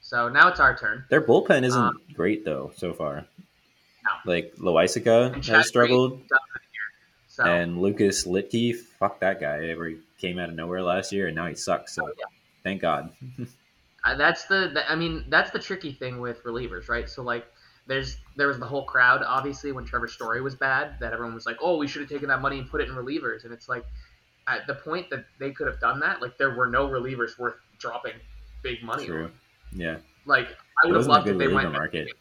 So 0.00 0.28
now 0.28 0.48
it's 0.48 0.60
our 0.60 0.76
turn. 0.76 1.04
Their 1.10 1.20
bullpen 1.22 1.64
isn't 1.64 1.80
Um, 1.82 2.00
great 2.14 2.44
though 2.44 2.72
so 2.76 2.92
far. 2.92 3.26
No. 4.04 4.32
Like 4.32 4.54
Chad 4.56 5.56
has 5.56 5.68
struggled, 5.68 6.10
Green 6.12 6.26
done 6.28 6.38
for 6.52 6.58
the 6.60 6.66
year. 6.72 7.28
So 7.28 7.44
and 7.44 7.80
Lucas 7.82 8.24
Luetge, 8.26 8.76
fuck 8.76 9.20
that 9.20 9.40
guy. 9.40 9.66
Ever 9.68 9.92
came 10.18 10.38
out 10.38 10.48
of 10.48 10.54
nowhere 10.54 10.82
last 10.82 11.12
year, 11.12 11.26
and 11.26 11.34
now 11.34 11.46
he 11.46 11.54
sucks. 11.54 11.94
So 11.94 12.04
Oh, 12.04 12.12
yeah. 12.18 12.24
Thank 12.66 12.80
God. 12.80 13.10
Uh, 14.04 14.14
that's 14.14 14.44
the, 14.44 14.84
I 14.88 14.94
mean 14.94 15.24
that's 15.28 15.50
the 15.50 15.58
tricky 15.58 15.90
thing 15.90 16.20
with 16.20 16.44
relievers, 16.44 16.88
right? 16.88 17.10
So 17.10 17.24
like 17.24 17.44
there's 17.88 18.18
there 18.36 18.46
was 18.46 18.60
the 18.60 18.64
whole 18.64 18.84
crowd 18.84 19.24
obviously 19.26 19.72
when 19.72 19.84
Trevor 19.84 20.06
Story 20.06 20.40
was 20.40 20.54
bad 20.54 21.00
that 21.00 21.12
everyone 21.12 21.34
was 21.34 21.44
like, 21.44 21.56
"Oh, 21.60 21.76
we 21.76 21.88
should 21.88 22.02
have 22.02 22.08
taken 22.08 22.28
that 22.28 22.40
money 22.40 22.60
and 22.60 22.70
put 22.70 22.80
it 22.80 22.88
in 22.88 22.94
relievers." 22.94 23.42
And 23.42 23.52
it's 23.52 23.68
like 23.68 23.84
at 24.46 24.64
the 24.68 24.74
point 24.74 25.10
that 25.10 25.24
they 25.40 25.50
could 25.50 25.66
have 25.66 25.80
done 25.80 25.98
that, 26.00 26.22
like 26.22 26.38
there 26.38 26.54
were 26.54 26.68
no 26.68 26.86
relievers 26.86 27.36
worth 27.36 27.56
dropping 27.80 28.12
big 28.62 28.80
money 28.84 29.06
True. 29.06 29.24
on. 29.24 29.32
Yeah, 29.72 29.96
Like 30.24 30.56
I 30.84 30.86
would 30.86 30.94
have 30.94 31.06
loved 31.06 31.26
if 31.26 31.36
they 31.36 31.48
went 31.48 31.72
market. 31.72 32.12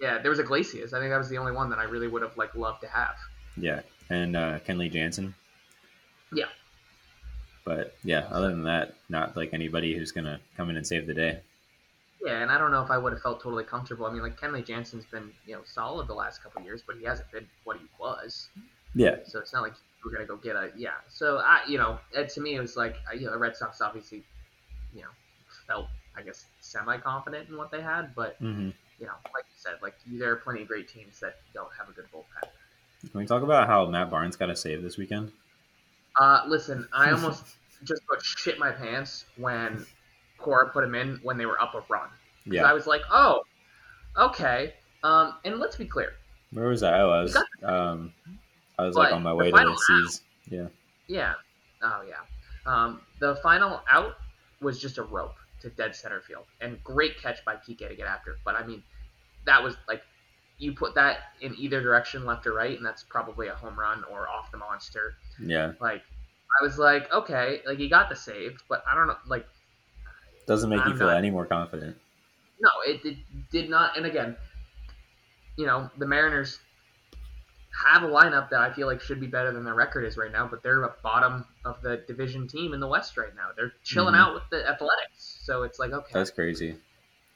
Yeah, 0.00 0.16
there 0.16 0.30
was 0.30 0.38
a 0.38 0.44
Iglesias. 0.44 0.94
I 0.94 0.98
think 0.98 1.10
that 1.10 1.18
was 1.18 1.28
the 1.28 1.36
only 1.36 1.52
one 1.52 1.68
that 1.68 1.78
I 1.78 1.84
really 1.84 2.08
would 2.08 2.22
have 2.22 2.38
like 2.38 2.54
loved 2.54 2.80
to 2.80 2.88
have. 2.88 3.16
Yeah, 3.58 3.82
and 4.08 4.34
uh, 4.34 4.60
Kenley 4.60 4.90
Jansen. 4.90 5.34
Yeah. 6.32 6.46
But 7.64 7.94
yeah, 8.02 8.26
other 8.30 8.48
than 8.48 8.64
that, 8.64 8.94
not 9.08 9.36
like 9.36 9.50
anybody 9.52 9.96
who's 9.96 10.12
gonna 10.12 10.40
come 10.56 10.70
in 10.70 10.76
and 10.76 10.86
save 10.86 11.06
the 11.06 11.14
day. 11.14 11.40
Yeah, 12.24 12.40
and 12.42 12.50
I 12.50 12.58
don't 12.58 12.70
know 12.70 12.82
if 12.82 12.90
I 12.90 12.98
would 12.98 13.12
have 13.12 13.22
felt 13.22 13.42
totally 13.42 13.64
comfortable. 13.64 14.06
I 14.06 14.12
mean, 14.12 14.22
like 14.22 14.38
Kenley 14.38 14.64
Jansen's 14.64 15.04
been 15.06 15.32
you 15.46 15.54
know 15.54 15.62
solid 15.64 16.08
the 16.08 16.14
last 16.14 16.42
couple 16.42 16.60
of 16.60 16.66
years, 16.66 16.82
but 16.86 16.96
he 16.96 17.04
hasn't 17.04 17.30
been 17.30 17.46
what 17.64 17.78
he 17.78 17.86
was. 17.98 18.48
Yeah, 18.94 19.16
So 19.24 19.38
it's 19.38 19.52
not 19.52 19.62
like 19.62 19.72
we're 20.04 20.12
gonna 20.12 20.26
go 20.26 20.36
get 20.36 20.56
a 20.56 20.70
yeah. 20.76 20.90
So 21.08 21.38
I, 21.38 21.60
you 21.68 21.78
know, 21.78 21.98
to 22.12 22.40
me 22.40 22.56
it 22.56 22.60
was 22.60 22.76
like 22.76 22.96
you 23.14 23.26
know 23.26 23.32
the 23.32 23.38
Red 23.38 23.56
Sox 23.56 23.80
obviously, 23.80 24.22
you 24.94 25.02
know, 25.02 25.08
felt 25.66 25.86
I 26.16 26.22
guess 26.22 26.46
semi 26.60 26.98
confident 26.98 27.48
in 27.48 27.56
what 27.56 27.70
they 27.70 27.80
had, 27.80 28.14
but 28.14 28.36
hmm 28.38 28.70
you 28.98 29.08
know, 29.08 29.14
like 29.34 29.44
you 29.48 29.56
said, 29.56 29.74
like 29.82 29.94
there 30.06 30.30
are 30.30 30.36
plenty 30.36 30.62
of 30.62 30.68
great 30.68 30.88
teams 30.88 31.18
that 31.18 31.40
don't 31.54 31.70
have 31.76 31.88
a 31.88 31.92
good 31.92 32.04
bullpen. 32.14 32.48
Can 33.10 33.18
we 33.18 33.26
talk 33.26 33.42
about 33.42 33.66
how 33.66 33.84
Matt 33.86 34.10
Barnes 34.10 34.36
got 34.36 34.48
a 34.48 34.54
save 34.54 34.82
this 34.82 34.96
weekend? 34.96 35.32
Uh, 36.18 36.42
listen, 36.46 36.86
I 36.92 37.10
almost 37.10 37.56
just 37.84 38.02
about 38.08 38.22
shit 38.22 38.58
my 38.58 38.70
pants 38.70 39.24
when 39.36 39.86
Cora 40.38 40.70
put 40.70 40.84
him 40.84 40.94
in 40.94 41.18
when 41.22 41.38
they 41.38 41.46
were 41.46 41.60
up 41.60 41.74
a 41.74 41.82
run. 41.88 42.08
Yeah, 42.44 42.64
I 42.64 42.72
was 42.72 42.86
like, 42.86 43.02
oh, 43.10 43.42
okay. 44.16 44.74
Um, 45.04 45.34
and 45.44 45.58
let's 45.58 45.76
be 45.76 45.86
clear, 45.86 46.12
where 46.52 46.68
was 46.68 46.82
I? 46.82 46.98
I 46.98 47.22
was, 47.22 47.36
um, 47.62 48.12
I 48.78 48.84
was 48.84 48.96
like 48.96 49.12
on 49.12 49.22
my 49.22 49.30
the 49.30 49.36
way 49.36 49.50
to 49.50 49.56
the 49.56 49.76
C's. 49.76 50.22
Yeah, 50.48 50.66
Yeah. 51.08 51.34
Oh 51.82 52.02
yeah. 52.08 52.14
Um, 52.66 53.00
the 53.18 53.36
final 53.42 53.80
out 53.90 54.14
was 54.60 54.78
just 54.78 54.98
a 54.98 55.02
rope 55.02 55.34
to 55.60 55.70
dead 55.70 55.94
center 55.94 56.20
field, 56.20 56.44
and 56.60 56.82
great 56.84 57.20
catch 57.20 57.44
by 57.44 57.56
Kike 57.56 57.88
to 57.88 57.94
get 57.96 58.06
after. 58.06 58.36
But 58.44 58.56
I 58.56 58.64
mean, 58.66 58.82
that 59.46 59.62
was 59.62 59.76
like 59.88 60.02
you 60.58 60.72
put 60.72 60.94
that 60.94 61.18
in 61.40 61.54
either 61.58 61.80
direction, 61.82 62.24
left 62.24 62.46
or 62.46 62.52
right, 62.54 62.76
and 62.76 62.86
that's 62.86 63.02
probably 63.02 63.48
a 63.48 63.54
home 63.54 63.78
run 63.78 64.04
or 64.10 64.28
off 64.28 64.50
the 64.52 64.58
monster. 64.58 65.14
yeah. 65.40 65.72
Like 65.80 66.02
I 66.60 66.64
was 66.64 66.78
like, 66.78 67.12
okay, 67.12 67.60
like 67.66 67.78
he 67.78 67.88
got 67.88 68.08
the 68.08 68.16
save, 68.16 68.58
but 68.68 68.84
I 68.90 68.94
don't 68.94 69.06
know, 69.08 69.16
like 69.26 69.46
Doesn't 70.46 70.68
make 70.70 70.84
you 70.84 70.92
I'm 70.92 70.98
feel 70.98 71.06
not- 71.08 71.16
any 71.16 71.30
more 71.30 71.46
confident. 71.46 71.96
no, 72.60 72.70
it, 72.86 73.04
it 73.04 73.16
did 73.50 73.68
not. 73.70 73.96
And 73.96 74.06
again, 74.06 74.36
you 75.56 75.66
know, 75.66 75.90
the 75.98 76.06
Mariners 76.06 76.60
have 77.86 78.02
a 78.02 78.06
lineup 78.06 78.50
that 78.50 78.60
I 78.60 78.72
feel 78.72 78.86
like 78.86 79.00
should 79.00 79.18
be 79.18 79.26
better 79.26 79.50
than 79.50 79.64
their 79.64 79.74
record 79.74 80.04
is 80.04 80.16
right 80.18 80.30
now, 80.30 80.46
but 80.46 80.62
they're 80.62 80.82
a 80.84 80.94
bottom 81.02 81.44
of 81.64 81.80
the 81.82 81.96
division 82.06 82.46
team 82.46 82.74
in 82.74 82.80
the 82.80 82.86
West 82.86 83.16
right 83.16 83.34
now. 83.34 83.48
They're 83.56 83.72
chilling 83.82 84.14
Mhm. 84.14 84.18
out 84.18 84.34
with 84.34 84.42
the 84.50 84.68
Athletics, 84.68 85.40
so 85.42 85.62
it's 85.62 85.78
like 85.78 85.90
okay, 85.92 86.10
That's 86.12 86.30
crazy. 86.30 86.76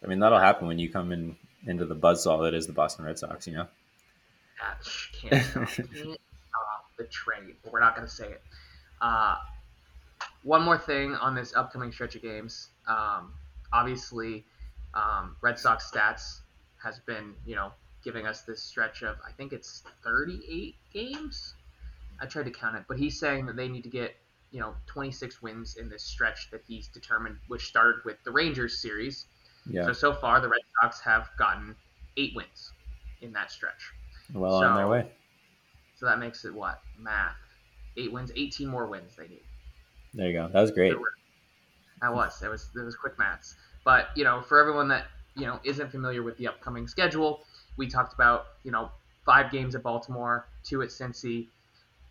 I 0.05 0.07
mean, 0.07 0.19
that'll 0.21 0.39
happen 0.39 0.69
when 0.69 0.79
you 0.79 0.91
come 0.91 1.11
in 1.11 1.37
into 1.67 1.85
the 1.85 1.97
buzzsaw 1.97 2.43
that 2.43 2.55
is 2.55 2.67
the 2.67 2.73
Boston 2.73 3.05
Red 3.05 3.19
Sox. 3.19 3.47
You 3.47 3.55
know. 3.55 3.67
can't 5.21 5.43
stop, 5.43 5.69
can't 5.69 5.87
stop 5.95 6.19
the 6.97 7.05
train. 7.05 7.55
But 7.63 7.73
we're 7.73 7.81
not 7.81 7.97
going 7.97 8.07
to 8.07 8.13
say 8.15 8.29
it. 8.29 8.43
Uh, 9.01 9.37
one 10.43 10.63
more 10.63 10.79
thing 10.79 11.15
on 11.15 11.35
this 11.35 11.55
upcoming 11.55 11.93
stretch 11.93 12.15
of 12.15 12.23
games. 12.23 12.69
Um, 12.87 13.33
obviously, 13.73 14.45
um, 14.95 15.37
Red 15.43 15.59
Sox 15.59 15.91
stats 15.91 16.41
has 16.83 17.01
been, 17.01 17.35
you 17.45 17.57
know, 17.57 17.73
giving 18.05 18.27
us 18.27 18.43
this 18.43 18.63
stretch 18.63 19.03
of 19.03 19.17
I 19.27 19.33
think 19.33 19.53
it's 19.53 19.83
38 20.05 20.75
games. 20.93 21.55
I 22.21 22.27
tried 22.27 22.45
to 22.45 22.51
count 22.51 22.77
it, 22.77 22.85
but 22.89 22.99
he's 22.99 23.19
saying 23.19 23.47
that 23.47 23.57
they 23.57 23.69
need 23.69 23.83
to 23.83 23.91
get, 23.91 24.15
you 24.53 24.61
know, 24.61 24.75
26 24.87 25.43
wins 25.43 25.77
in 25.77 25.89
this 25.89 26.03
stretch 26.03 26.51
that 26.51 26.63
he's 26.67 26.89
determined, 26.89 27.37
which 27.49 27.67
started 27.67 28.05
with 28.05 28.17
the 28.25 28.31
Rangers 28.31 28.81
series. 28.81 29.27
Yeah. 29.69 29.87
So 29.87 29.93
so 29.93 30.13
far, 30.15 30.41
the 30.41 30.49
Red 30.49 30.61
Sox 30.81 31.01
have 31.01 31.29
gotten 31.39 31.75
eight 32.17 32.35
wins 32.35 32.73
in 33.21 33.33
that 33.33 33.51
stretch. 33.51 33.93
Well 34.33 34.55
on 34.55 34.77
their 34.77 34.85
so- 34.85 34.91
way. 34.91 35.11
So 35.99 36.05
that 36.07 36.19
makes 36.19 36.45
it 36.45 36.55
what? 36.55 36.83
Math. 36.99 37.37
Eight 37.97 38.13
wins, 38.13 38.31
18 38.37 38.69
more 38.69 38.87
wins 38.87 39.17
they 39.17 39.29
need. 39.29 39.41
There 40.13 40.27
you 40.27 40.35
go. 40.35 40.49
That 40.49 40.61
was 40.61 40.71
great. 40.71 40.95
That 42.03 42.15
was. 42.15 42.39
That 42.41 42.51
was. 42.51 42.69
That 42.75 42.85
was 42.85 42.95
quick 42.95 43.19
maths. 43.19 43.55
But 43.85 44.09
you 44.15 44.25
know, 44.25 44.43
for 44.43 44.61
everyone 44.61 44.89
that 44.89 45.07
you 45.35 45.47
know 45.47 45.59
isn't 45.65 45.91
familiar 45.91 46.23
with 46.23 46.37
the 46.37 46.49
upcoming 46.49 46.87
schedule, 46.87 47.41
we 47.77 47.87
talked 47.89 48.13
about 48.13 48.47
you 48.65 48.71
know 48.71 48.91
five 49.25 49.51
games 49.51 49.75
at 49.75 49.83
Baltimore, 49.83 50.47
two 50.63 50.83
at 50.83 50.89
Cincy, 50.89 51.49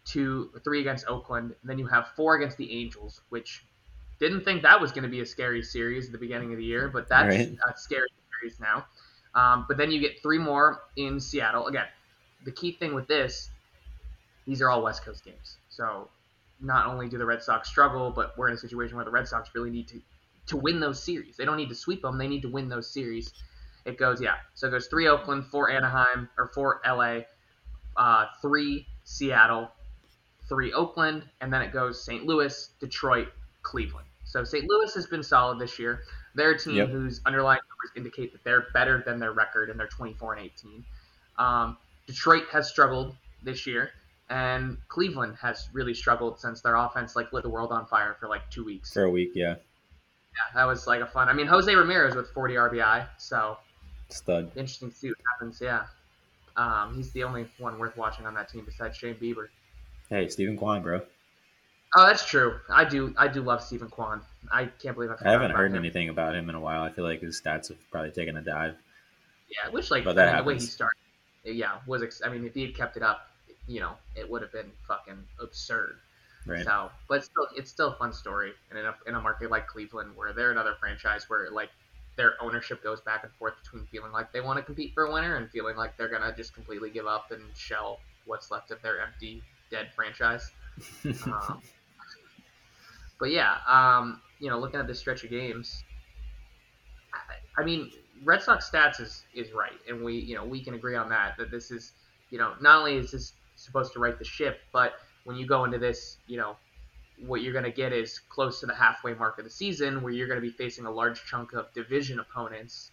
two, 0.06 0.52
three 0.64 0.82
against 0.82 1.08
Oakland, 1.08 1.54
and 1.62 1.70
then 1.70 1.78
you 1.78 1.88
have 1.88 2.08
four 2.16 2.36
against 2.36 2.58
the 2.58 2.72
Angels, 2.72 3.22
which 3.30 3.66
didn't 4.20 4.44
think 4.44 4.62
that 4.64 4.80
was 4.80 4.92
going 4.92 5.04
to 5.04 5.10
be 5.10 5.22
a 5.22 5.26
scary 5.26 5.62
series 5.62 6.06
at 6.08 6.12
the 6.12 6.18
beginning 6.18 6.52
of 6.52 6.58
the 6.58 6.64
year, 6.64 6.88
but 6.88 7.08
that's 7.08 7.36
Right. 7.36 7.58
a 7.68 7.78
scary 7.78 8.08
series 8.40 8.60
now. 8.60 8.86
Um, 9.34 9.66
but 9.68 9.78
then 9.78 9.92
you 9.92 10.00
get 10.00 10.22
three 10.22 10.38
more 10.38 10.82
in 10.96 11.20
Seattle. 11.20 11.68
Again, 11.68 11.88
the 12.46 12.52
key 12.52 12.72
thing 12.72 12.94
with 12.94 13.08
this, 13.08 13.50
these 14.46 14.62
are 14.62 14.70
all 14.70 14.82
West 14.84 15.04
Coast 15.04 15.26
games. 15.26 15.58
So 15.70 16.10
not 16.62 16.88
only 16.88 17.10
do 17.10 17.18
the 17.18 17.26
Red 17.26 17.44
Sox 17.44 17.68
struggle, 17.68 18.12
but 18.12 18.38
we're 18.38 18.48
in 18.48 18.54
a 18.54 18.58
situation 18.58 18.96
where 18.96 19.04
the 19.06 19.12
Red 19.12 19.28
Sox 19.28 19.50
really 19.54 19.70
need 19.70 19.88
to 19.90 20.02
to 20.48 20.58
win 20.58 20.80
those 20.80 21.02
series. 21.02 21.38
They 21.38 21.44
don't 21.46 21.58
need 21.58 21.70
to 21.70 21.76
sweep 21.76 22.04
them; 22.04 22.18
they 22.20 22.28
need 22.28 22.44
to 22.44 22.50
win 22.50 22.70
those 22.70 22.88
series. 22.88 23.34
It 23.84 23.98
goes, 23.98 24.22
yeah. 24.22 24.36
So 24.54 24.68
it 24.68 24.72
goes 24.72 24.88
three 24.88 25.08
Oakland, 25.08 25.48
four 25.48 25.70
Anaheim, 25.72 26.30
or 26.38 26.48
four 26.48 26.82
LA, 26.86 27.22
uh, 27.98 28.28
three 28.42 28.88
Seattle, 29.04 29.72
three 30.48 30.72
Oakland, 30.72 31.24
and 31.42 31.52
then 31.52 31.62
it 31.64 31.74
goes 31.74 32.04
St. 32.04 32.26
Louis, 32.26 32.70
Detroit, 32.80 33.30
Cleveland. 33.66 34.08
So 34.24 34.44
St. 34.44 34.66
Louis 34.70 34.94
has 34.94 35.08
been 35.08 35.24
solid 35.24 35.60
this 35.60 35.78
year. 35.80 36.04
They're 36.36 36.52
a 36.52 36.58
team 36.60 36.76
Yep. 36.76 36.90
whose 36.90 37.22
underlying 37.26 37.62
numbers 37.70 37.92
indicate 37.98 38.32
that 38.34 38.44
they're 38.44 38.68
better 38.74 39.02
than 39.06 39.20
their 39.20 39.32
record, 39.34 39.70
and 39.70 39.80
they're 39.80 39.88
24 39.88 40.34
and 40.36 40.46
18. 40.46 40.86
Um, 41.38 41.78
Detroit 42.08 42.44
has 42.52 42.70
struggled 42.70 43.16
this 43.44 43.66
year, 43.66 43.92
and 44.30 44.78
Cleveland 44.88 45.36
has 45.42 45.70
really 45.74 45.94
struggled 45.94 46.40
since 46.40 46.62
their 46.62 46.76
offense 46.76 47.16
like 47.16 47.32
lit 47.34 47.44
the 47.44 47.50
world 47.50 47.72
on 47.72 47.86
fire 47.88 48.16
for 48.20 48.28
like 48.28 48.50
two 48.52 48.64
weeks. 48.64 48.94
For 48.94 49.04
a 49.04 49.10
week, 49.10 49.32
yeah. 49.36 49.56
Yeah, 49.56 50.54
that 50.54 50.66
was 50.66 50.86
like 50.88 51.02
a 51.02 51.08
fun. 51.08 51.30
I 51.30 51.34
mean, 51.34 51.48
Jose 51.48 51.74
Ramirez 51.74 52.14
with 52.16 52.30
40 52.32 52.56
RBI, 52.56 53.08
so 53.18 53.58
Stud. 54.10 54.52
interesting 54.56 54.92
to 54.92 54.96
see 54.96 55.08
what 55.10 55.18
happens. 55.34 55.62
Yeah, 55.62 55.86
um, 56.58 56.94
he's 56.96 57.12
the 57.12 57.24
only 57.24 57.48
one 57.58 57.80
worth 57.80 57.96
watching 57.96 58.26
on 58.26 58.34
that 58.34 58.50
team 58.50 58.64
besides 58.66 58.98
Shane 58.98 59.16
Bieber. 59.16 59.48
Hey, 60.10 60.28
Steven 60.28 60.58
Kwan, 60.58 60.84
bro. 60.84 61.02
Oh, 61.96 62.06
that's 62.06 62.26
true. 62.26 62.60
I 62.70 62.86
do. 62.86 63.14
I 63.18 63.28
do 63.28 63.42
love 63.42 63.64
Steven 63.64 63.90
Kwan. 63.90 64.22
I 64.52 64.66
can't 64.66 64.96
believe 64.96 65.12
I. 65.12 65.30
I 65.30 65.32
haven't 65.32 65.52
heard 65.52 65.72
him. 65.72 65.78
anything 65.78 66.10
about 66.10 66.36
him 66.36 66.50
in 66.50 66.56
a 66.56 66.60
while. 66.60 66.84
I 66.84 66.92
feel 66.92 67.06
like 67.06 67.22
his 67.22 67.42
stats 67.42 67.70
have 67.70 67.78
probably 67.92 68.12
taken 68.12 68.38
a 68.38 68.42
dive. 68.42 68.76
Yeah, 69.50 69.72
which 69.72 69.92
like 69.92 70.04
But 70.04 70.16
that 70.16 70.30
I 70.30 70.32
mean, 70.32 70.38
the 70.38 70.48
way 70.48 70.54
he 70.56 70.60
started, 70.60 70.98
yeah, 71.44 71.78
was. 71.88 72.04
Ex- 72.04 72.22
I 72.26 72.30
mean, 72.30 72.46
if 72.46 72.54
he 72.54 72.62
had 72.66 72.76
kept 72.76 72.98
it 72.98 73.04
up, 73.04 73.28
you 73.68 73.80
know, 73.80 73.94
it 74.16 74.30
would 74.30 74.42
have 74.42 74.52
been 74.52 74.72
fucking 74.88 75.18
absurd. 75.42 75.98
Right. 76.46 76.64
So, 76.64 76.92
but 77.08 77.20
it's 77.20 77.26
still, 77.26 77.48
it's 77.56 77.72
still 77.72 77.88
a 77.90 77.96
fun 77.96 78.14
story, 78.14 78.54
and 78.70 78.78
in 78.78 78.86
a 78.86 78.96
in 79.08 79.16
a 79.16 79.22
market 79.22 79.50
like 79.50 79.68
Cleveland, 79.68 80.12
where 80.16 80.34
they're 80.34 80.52
another 80.52 80.76
franchise 80.80 81.30
where 81.30 81.50
like 81.50 81.70
their 82.18 82.34
ownership 82.42 82.84
goes 82.84 83.02
back 83.02 83.24
and 83.24 83.32
forth 83.34 83.54
between 83.64 83.86
feeling 83.88 84.12
like 84.12 84.32
they 84.32 84.42
want 84.42 84.58
to 84.58 84.64
compete 84.64 84.94
for 84.94 85.06
a 85.06 85.14
winner 85.14 85.38
and 85.38 85.50
feeling 85.50 85.76
like 85.76 85.98
they're 85.98 86.08
gonna 86.08 86.34
just 86.36 86.54
completely 86.54 86.90
give 86.90 87.08
up 87.08 87.32
and 87.32 87.42
shell 87.56 88.00
what's 88.26 88.52
left 88.52 88.72
of 88.72 88.82
their 88.82 89.02
empty, 89.02 89.44
dead 89.72 89.90
franchise. 89.96 90.52
um, 91.26 91.62
but 93.20 93.32
yeah, 93.32 93.58
um, 93.68 94.22
you 94.40 94.50
know, 94.50 94.60
looking 94.60 94.80
at 94.80 94.88
this 94.88 95.00
stretch 95.00 95.24
of 95.24 95.30
games, 95.30 95.84
I, 97.14 97.62
I 97.62 97.66
mean, 97.66 97.92
Red 98.24 98.42
Sox 98.42 98.70
stats 98.70 99.00
is 99.00 99.24
is 99.34 99.54
right, 99.54 99.80
and 99.88 100.04
we 100.04 100.16
you 100.16 100.36
know 100.36 100.46
we 100.46 100.64
can 100.64 100.74
agree 100.74 100.96
on 100.96 101.10
that 101.10 101.38
that 101.38 101.52
this 101.52 101.72
is 101.72 101.94
you 102.30 102.38
know 102.38 102.54
not 102.62 102.80
only 102.80 102.98
is 102.98 103.12
this 103.12 103.34
supposed 103.56 103.94
to 103.94 104.00
right 104.00 104.18
the 104.18 104.26
ship, 104.26 104.60
but 104.72 104.94
when 105.24 105.36
you 105.38 105.46
go 105.46 105.66
into 105.66 105.78
this, 105.78 106.18
you 106.28 106.38
know, 106.38 106.56
what 107.26 107.42
you're 107.42 107.54
going 107.54 107.66
to 107.66 107.72
get 107.72 107.94
is 107.94 108.20
close 108.20 108.60
to 108.60 108.66
the 108.66 108.76
halfway 108.76 109.14
mark 109.14 109.38
of 109.38 109.46
the 109.46 109.50
season, 109.50 110.02
where 110.02 110.12
you're 110.12 110.28
going 110.28 110.40
to 110.40 110.46
be 110.46 110.52
facing 110.52 110.86
a 110.86 110.92
large 110.92 111.24
chunk 111.26 111.54
of 111.54 111.74
division 111.74 112.20
opponents. 112.20 112.92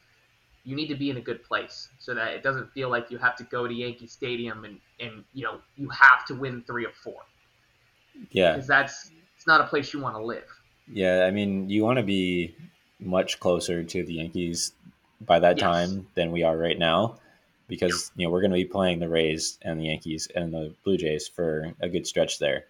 You 0.64 0.76
need 0.76 0.86
to 0.88 0.94
be 0.94 1.10
in 1.10 1.16
a 1.16 1.20
good 1.20 1.42
place 1.42 1.88
so 1.98 2.14
that 2.14 2.34
it 2.34 2.44
doesn't 2.44 2.70
feel 2.72 2.88
like 2.88 3.10
you 3.10 3.18
have 3.18 3.34
to 3.36 3.44
go 3.44 3.66
to 3.66 3.74
Yankee 3.74 4.06
Stadium 4.06 4.64
and, 4.64 4.78
and 5.00 5.24
you 5.34 5.42
know 5.42 5.58
you 5.76 5.88
have 5.88 6.24
to 6.26 6.34
win 6.34 6.62
three 6.66 6.86
or 6.86 6.92
four. 7.02 7.22
Yeah, 8.30 8.52
because 8.52 8.68
that's 8.68 9.10
it's 9.42 9.46
not 9.48 9.60
a 9.60 9.64
place 9.64 9.92
you 9.92 9.98
want 9.98 10.14
to 10.14 10.24
live. 10.24 10.44
Yeah, 10.86 11.24
I 11.26 11.32
mean, 11.32 11.68
you 11.68 11.82
want 11.82 11.96
to 11.96 12.04
be 12.04 12.54
much 13.00 13.40
closer 13.40 13.82
to 13.82 14.04
the 14.04 14.14
Yankees 14.14 14.72
by 15.20 15.40
that 15.40 15.58
yes. 15.58 15.62
time 15.64 16.06
than 16.14 16.30
we 16.30 16.44
are 16.44 16.56
right 16.56 16.78
now 16.78 17.16
because 17.66 18.12
you 18.14 18.24
know 18.24 18.30
we're 18.30 18.40
going 18.40 18.52
to 18.52 18.56
be 18.56 18.64
playing 18.64 19.00
the 19.00 19.08
Rays 19.08 19.58
and 19.62 19.80
the 19.80 19.86
Yankees 19.86 20.28
and 20.32 20.54
the 20.54 20.72
Blue 20.84 20.96
Jays 20.96 21.26
for 21.26 21.72
a 21.80 21.88
good 21.88 22.06
stretch 22.06 22.38
there. 22.38 22.66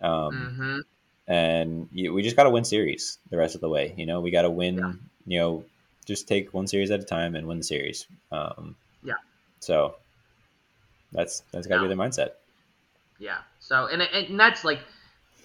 Um, 0.00 0.32
mm-hmm. 0.32 0.78
And 1.30 1.90
you, 1.92 2.14
we 2.14 2.22
just 2.22 2.36
got 2.36 2.44
to 2.44 2.50
win 2.50 2.64
series 2.64 3.18
the 3.28 3.36
rest 3.36 3.54
of 3.54 3.60
the 3.60 3.68
way. 3.68 3.92
You 3.98 4.06
know, 4.06 4.22
we 4.22 4.30
got 4.30 4.42
to 4.42 4.50
win. 4.50 4.78
Yeah. 4.78 4.92
You 5.26 5.38
know, 5.40 5.64
just 6.06 6.26
take 6.26 6.54
one 6.54 6.66
series 6.66 6.90
at 6.90 7.00
a 7.00 7.04
time 7.04 7.34
and 7.34 7.46
win 7.46 7.58
the 7.58 7.64
series. 7.64 8.06
Um, 8.32 8.76
yeah. 9.02 9.14
So 9.60 9.96
that's 11.12 11.42
that's 11.52 11.66
got 11.66 11.76
to 11.76 11.82
yeah. 11.82 11.88
be 11.88 11.94
the 11.94 12.02
mindset. 12.02 12.30
Yeah. 13.18 13.40
So 13.60 13.88
and 13.88 14.00
and 14.00 14.40
that's 14.40 14.64
like 14.64 14.80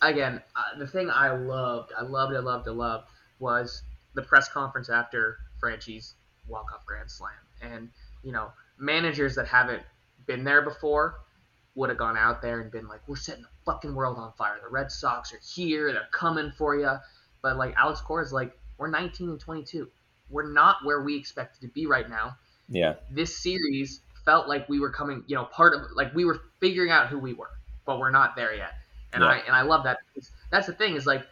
again 0.02 0.42
uh, 0.56 0.78
the 0.78 0.88
thing 0.88 1.10
I 1.10 1.32
loved, 1.32 1.92
I 1.98 2.04
loved, 2.04 2.36
I 2.36 2.40
loved, 2.40 2.68
I 2.68 2.72
loved 2.72 3.08
was 3.40 3.84
the 4.16 4.22
press 4.22 4.50
conference 4.50 4.90
after 4.90 5.38
Franchy's 5.60 6.14
walk 6.48 6.72
off 6.74 6.86
grand 6.86 7.10
slam, 7.10 7.32
and 7.62 7.90
you 8.24 8.32
know 8.32 8.52
managers 8.78 9.36
that 9.36 9.48
haven't 9.48 9.84
been 10.26 10.44
there 10.44 10.62
before 10.62 11.16
would 11.76 11.90
have 11.90 11.98
gone 11.98 12.18
out 12.18 12.42
there 12.42 12.60
and 12.60 12.72
been 12.72 12.88
like, 12.88 13.02
"We're 13.08 13.16
setting 13.16 13.44
the 13.44 13.72
fucking 13.72 13.94
world 13.94 14.18
on 14.18 14.34
fire. 14.34 14.60
The 14.62 14.70
Red 14.70 14.92
Sox 14.92 15.34
are 15.34 15.40
here. 15.40 15.92
They're 15.92 16.08
coming 16.12 16.52
for 16.58 16.76
you." 16.76 16.92
But 17.42 17.58
like 17.58 17.76
Alex 17.78 18.02
Cora 18.02 18.24
is 18.24 18.34
like, 18.34 18.58
"We're 18.78 18.90
19 18.90 19.30
and 19.30 19.40
22. 19.40 19.90
We're 20.30 20.52
not 20.52 20.78
where 20.84 21.02
we 21.02 21.16
expected 21.16 21.62
to 21.62 21.68
be 21.68 21.86
right 21.86 22.10
now." 22.10 22.38
Yeah. 22.68 22.96
This 23.10 23.36
series 23.38 24.02
felt 24.26 24.48
like 24.48 24.70
we 24.70 24.80
were 24.80 24.92
coming, 24.92 25.24
you 25.28 25.36
know, 25.36 25.46
part 25.46 25.74
of 25.74 25.82
like 25.96 26.14
we 26.14 26.26
were 26.26 26.40
figuring 26.60 26.92
out 26.92 27.08
who 27.08 27.18
we 27.18 27.34
were, 27.34 27.50
but 27.86 28.00
we're 28.00 28.12
not 28.12 28.36
there 28.36 28.54
yet. 28.54 28.74
And 29.14 29.24
yeah. 29.24 29.30
I 29.30 29.38
and 29.38 29.56
I 29.56 29.62
love 29.62 29.84
that. 29.84 30.00
because 30.14 30.32
That's 30.52 30.68
the 30.68 30.74
thing 30.74 30.96
is 30.96 31.06
like, 31.06 31.26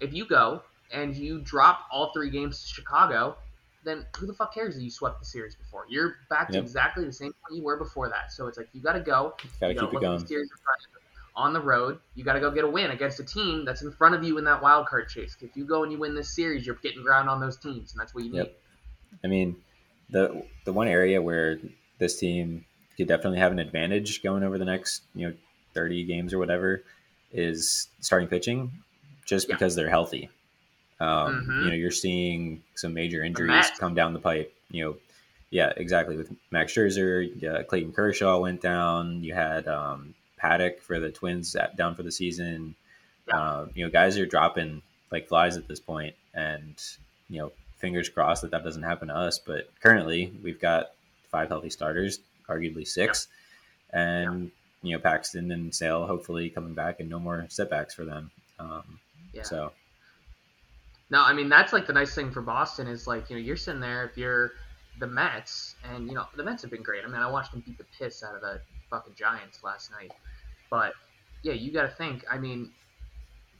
if 0.00 0.12
you 0.12 0.26
go 0.26 0.62
and 0.92 1.14
you 1.14 1.40
drop 1.40 1.86
all 1.90 2.12
three 2.12 2.30
games 2.30 2.62
to 2.62 2.68
Chicago, 2.68 3.36
then 3.84 4.04
who 4.16 4.26
the 4.26 4.34
fuck 4.34 4.52
cares 4.52 4.74
that 4.74 4.82
you 4.82 4.90
swept 4.90 5.20
the 5.20 5.24
series 5.24 5.54
before? 5.54 5.84
You're 5.88 6.16
back 6.28 6.48
to 6.48 6.54
yep. 6.54 6.64
exactly 6.64 7.04
the 7.04 7.12
same 7.12 7.32
point 7.32 7.56
you 7.56 7.62
were 7.62 7.76
before 7.76 8.08
that. 8.08 8.32
So 8.32 8.46
it's 8.46 8.58
like 8.58 8.68
you 8.72 8.82
got 8.82 8.94
to 8.94 9.00
go. 9.00 9.34
You 9.42 9.50
got 9.60 9.68
to 9.68 9.74
keep 9.74 9.94
it 9.94 10.00
going. 10.00 10.24
The 10.24 10.46
on 11.36 11.52
the 11.52 11.60
road, 11.60 11.98
you 12.14 12.24
got 12.24 12.34
to 12.34 12.40
go 12.40 12.50
get 12.50 12.64
a 12.64 12.68
win 12.68 12.90
against 12.90 13.20
a 13.20 13.24
team 13.24 13.64
that's 13.64 13.82
in 13.82 13.92
front 13.92 14.14
of 14.14 14.24
you 14.24 14.36
in 14.38 14.44
that 14.44 14.60
wild 14.60 14.86
card 14.86 15.08
chase. 15.08 15.36
If 15.40 15.56
you 15.56 15.64
go 15.64 15.84
and 15.84 15.92
you 15.92 15.98
win 15.98 16.14
this 16.14 16.34
series, 16.34 16.66
you're 16.66 16.74
getting 16.76 17.02
ground 17.02 17.28
on 17.28 17.40
those 17.40 17.56
teams, 17.56 17.92
and 17.92 18.00
that's 18.00 18.14
what 18.14 18.24
you 18.24 18.34
yep. 18.34 18.46
need. 18.46 18.54
I 19.24 19.28
mean, 19.28 19.56
the 20.10 20.44
the 20.64 20.72
one 20.72 20.88
area 20.88 21.22
where 21.22 21.58
this 21.98 22.18
team 22.18 22.64
could 22.96 23.08
definitely 23.08 23.38
have 23.38 23.52
an 23.52 23.58
advantage 23.58 24.22
going 24.22 24.42
over 24.42 24.58
the 24.58 24.64
next 24.64 25.02
you 25.14 25.28
know 25.28 25.34
30 25.74 26.04
games 26.04 26.34
or 26.34 26.38
whatever 26.38 26.82
is 27.32 27.88
starting 28.00 28.28
pitching, 28.28 28.70
just 29.24 29.48
yeah. 29.48 29.54
because 29.54 29.74
they're 29.74 29.90
healthy. 29.90 30.30
Um, 31.00 31.08
mm-hmm. 31.08 31.60
You 31.62 31.68
know, 31.68 31.74
you're 31.74 31.90
seeing 31.90 32.62
some 32.74 32.92
major 32.92 33.24
injuries 33.24 33.70
come 33.78 33.94
down 33.94 34.12
the 34.12 34.20
pipe. 34.20 34.54
You 34.70 34.84
know, 34.84 34.96
yeah, 35.50 35.72
exactly. 35.76 36.16
With 36.16 36.34
Max 36.50 36.72
Scherzer, 36.72 37.28
yeah, 37.40 37.62
Clayton 37.62 37.92
Kershaw 37.92 38.38
went 38.38 38.60
down. 38.60 39.24
You 39.24 39.34
had 39.34 39.66
um, 39.66 40.14
Paddack 40.40 40.80
for 40.80 41.00
the 41.00 41.10
Twins 41.10 41.56
at, 41.56 41.76
down 41.76 41.94
for 41.94 42.02
the 42.02 42.12
season. 42.12 42.74
Yeah. 43.28 43.40
Uh, 43.40 43.66
you 43.74 43.84
know, 43.84 43.90
guys 43.90 44.18
are 44.18 44.26
dropping 44.26 44.82
like 45.10 45.28
flies 45.28 45.56
at 45.56 45.66
this 45.66 45.80
point, 45.80 46.14
and 46.34 46.74
you 47.28 47.40
know, 47.40 47.52
fingers 47.78 48.08
crossed 48.08 48.42
that 48.42 48.50
that 48.52 48.62
doesn't 48.62 48.82
happen 48.82 49.08
to 49.08 49.16
us. 49.16 49.38
But 49.38 49.70
currently, 49.80 50.32
we've 50.42 50.60
got 50.60 50.92
five 51.30 51.48
healthy 51.48 51.70
starters, 51.70 52.20
arguably 52.48 52.86
six, 52.86 53.26
yeah. 53.92 54.00
and 54.00 54.50
you 54.82 54.96
know, 54.96 55.02
Paxton 55.02 55.50
and 55.52 55.74
Sale 55.74 56.06
hopefully 56.06 56.50
coming 56.50 56.74
back 56.74 57.00
and 57.00 57.08
no 57.08 57.18
more 57.18 57.44
setbacks 57.48 57.94
for 57.94 58.04
them. 58.04 58.30
Um, 58.58 58.98
yeah. 59.32 59.42
So 59.42 59.72
no, 61.10 61.22
I 61.24 61.32
mean 61.32 61.48
that's 61.48 61.72
like 61.72 61.86
the 61.86 61.92
nice 61.92 62.14
thing 62.14 62.30
for 62.30 62.42
Boston 62.42 62.86
is 62.86 63.06
like 63.06 63.30
you 63.30 63.36
know 63.36 63.42
you're 63.42 63.56
sitting 63.56 63.80
there 63.80 64.04
if 64.04 64.16
you're 64.16 64.52
the 64.98 65.06
Mets 65.06 65.74
and 65.92 66.06
you 66.06 66.14
know 66.14 66.26
the 66.36 66.42
Mets 66.42 66.62
have 66.62 66.70
been 66.70 66.82
great. 66.82 67.04
I 67.04 67.08
mean 67.08 67.20
I 67.20 67.30
watched 67.30 67.52
them 67.52 67.62
beat 67.66 67.78
the 67.78 67.86
piss 67.98 68.22
out 68.22 68.34
of 68.34 68.40
the 68.40 68.60
fucking 68.88 69.14
Giants 69.16 69.62
last 69.62 69.90
night, 69.90 70.12
but 70.70 70.94
yeah, 71.42 71.52
you 71.52 71.72
got 71.72 71.82
to 71.82 71.88
think. 71.88 72.24
I 72.30 72.38
mean, 72.38 72.70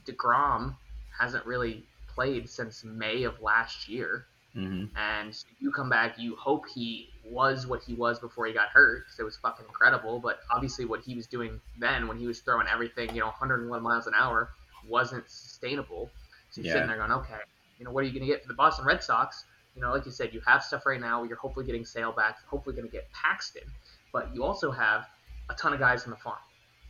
Degrom 0.07 0.75
hasn't 1.19 1.45
really 1.47 1.85
played 2.09 2.49
since 2.49 2.85
May 2.85 3.23
of 3.23 3.41
last 3.41 3.89
year, 3.89 4.27
mm-hmm. 4.55 4.95
and 4.97 5.45
you 5.61 5.73
come 5.73 5.89
back, 5.89 6.19
you 6.19 6.37
hope 6.37 6.65
he 6.69 7.09
was 7.31 7.67
what 7.67 7.83
he 7.83 7.95
was 7.95 8.19
before 8.19 8.47
he 8.47 8.53
got 8.53 8.69
hurt 8.69 9.05
because 9.05 9.19
it 9.19 9.23
was 9.23 9.37
fucking 9.37 9.65
incredible. 9.67 10.19
But 10.19 10.41
obviously, 10.51 10.85
what 10.85 11.01
he 11.01 11.15
was 11.15 11.27
doing 11.27 11.61
then 11.79 12.09
when 12.09 12.19
he 12.19 12.27
was 12.27 12.41
throwing 12.41 12.67
everything, 12.67 13.15
you 13.15 13.21
know, 13.21 13.27
101 13.27 13.83
miles 13.83 14.07
an 14.07 14.15
hour, 14.17 14.51
wasn't 14.89 15.29
sustainable. 15.29 16.11
So 16.51 16.61
you're 16.61 16.69
yeah. 16.69 16.73
sitting 16.75 16.89
there 16.89 16.99
going, 16.99 17.13
okay, 17.13 17.39
you 17.79 17.85
know, 17.85 17.93
what 17.93 18.05
are 18.05 18.07
you 18.07 18.13
going 18.13 18.27
to 18.27 18.33
get 18.33 18.43
for 18.43 18.49
the 18.49 18.55
Boston 18.55 18.85
Red 18.85 19.03
Sox? 19.03 19.45
You 19.75 19.83
know, 19.83 19.93
like 19.93 20.05
you 20.05 20.13
said, 20.13 20.35
you 20.35 20.41
have 20.47 20.63
stuff 20.65 20.85
right 20.85 21.01
now. 21.01 21.23
You're 21.23 21.37
hopefully 21.37 21.65
getting 21.65 21.85
Sale 21.85 22.13
back. 22.13 22.39
hopefully 22.47 22.75
going 22.75 22.89
to 22.89 22.93
get 22.93 23.11
Paxton, 23.13 23.63
but 24.13 24.35
you 24.35 24.45
also 24.45 24.71
have 24.71 25.07
a 25.49 25.55
ton 25.55 25.73
of 25.73 25.79
guys 25.79 26.05
on 26.05 26.11
the 26.11 26.17
farm, 26.17 26.39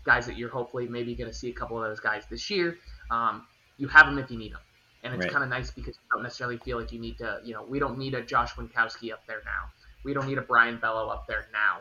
guys 0.04 0.26
that 0.26 0.36
you're 0.36 0.48
hopefully 0.48 0.88
maybe 0.88 1.14
going 1.14 1.30
to 1.30 1.36
see 1.36 1.50
a 1.50 1.52
couple 1.52 1.76
of 1.76 1.88
those 1.88 2.00
guys 2.00 2.24
this 2.30 2.50
year. 2.50 2.78
Um, 3.10 3.46
you 3.76 3.88
have 3.88 4.06
them 4.06 4.18
if 4.18 4.30
you 4.30 4.38
need 4.38 4.52
them, 4.52 4.60
and 5.02 5.14
it's 5.14 5.24
right. 5.24 5.32
kind 5.32 5.44
of 5.44 5.50
nice 5.50 5.70
because 5.70 5.94
you 5.96 6.08
don't 6.12 6.22
necessarily 6.22 6.58
feel 6.58 6.78
like 6.80 6.90
you 6.92 6.98
need 6.98 7.18
to. 7.18 7.40
You 7.44 7.54
know, 7.54 7.64
we 7.64 7.78
don't 7.78 7.98
need 7.98 8.14
a 8.14 8.22
Josh 8.22 8.52
Winckowski 8.54 9.12
up 9.12 9.26
there 9.26 9.42
now. 9.44 9.70
We 10.04 10.14
don't 10.14 10.26
need 10.26 10.38
a 10.38 10.42
Brayan 10.42 10.78
Bello 10.78 11.08
up 11.08 11.26
there 11.26 11.46
now. 11.52 11.78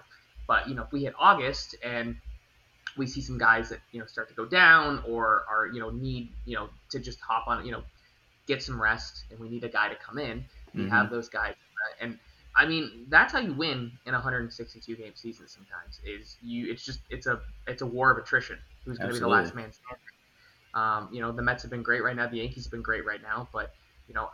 But 0.47 0.67
you 0.67 0.75
know, 0.75 0.84
if 0.84 0.91
we 0.91 1.03
hit 1.03 1.13
August 1.19 1.75
and 1.84 2.15
we 2.97 3.08
see 3.08 3.21
some 3.21 3.38
guys 3.38 3.69
that 3.69 3.79
you 3.91 3.99
know 3.99 4.05
start 4.05 4.29
to 4.29 4.36
go 4.36 4.45
down 4.45 5.03
or 5.08 5.43
are 5.49 5.67
you 5.67 5.79
know 5.79 5.89
need 5.89 6.29
you 6.45 6.55
know 6.55 6.69
to 6.89 6.99
just 6.99 7.19
hop 7.19 7.47
on 7.47 7.65
you 7.65 7.71
know 7.71 7.82
get 8.47 8.62
some 8.62 8.82
rest 8.82 9.25
and 9.32 9.39
we 9.39 9.49
need 9.49 9.63
a 9.63 9.69
guy 9.69 9.88
to 9.89 9.95
come 9.95 10.17
in 10.17 10.43
we 10.73 10.82
mm-hmm. 10.82 10.89
have 10.89 11.10
those 11.10 11.29
guys 11.29 11.53
and 12.01 12.17
i 12.55 12.65
mean 12.65 13.05
that's 13.10 13.32
how 13.32 13.39
you 13.39 13.53
win 13.53 13.91
in 14.05 14.13
a 14.13 14.17
162 14.17 14.95
game 14.95 15.12
season 15.15 15.47
sometimes 15.47 15.99
is 16.03 16.38
you 16.41 16.71
it's 16.71 16.84
just 16.84 16.99
it's 17.10 17.27
a 17.27 17.39
it's 17.67 17.82
a 17.82 17.86
war 17.86 18.12
of 18.12 18.17
attrition 18.17 18.58
who's 18.86 18.97
going 18.97 19.10
to 19.10 19.13
be 19.13 19.19
the 19.19 19.27
last 19.27 19.55
man 19.55 19.71
standing 19.71 20.03
um, 20.75 21.10
you 21.12 21.21
know 21.21 21.32
the 21.32 21.41
mets 21.41 21.63
have 21.63 21.71
been 21.71 21.84
great 21.84 22.03
right 22.03 22.15
now 22.15 22.27
the 22.27 22.38
yankees 22.38 22.65
have 22.65 22.71
been 22.71 22.82
great 22.82 23.05
right 23.05 23.21
now 23.21 23.47
but 23.53 23.73
you 24.08 24.13
know 24.13 24.29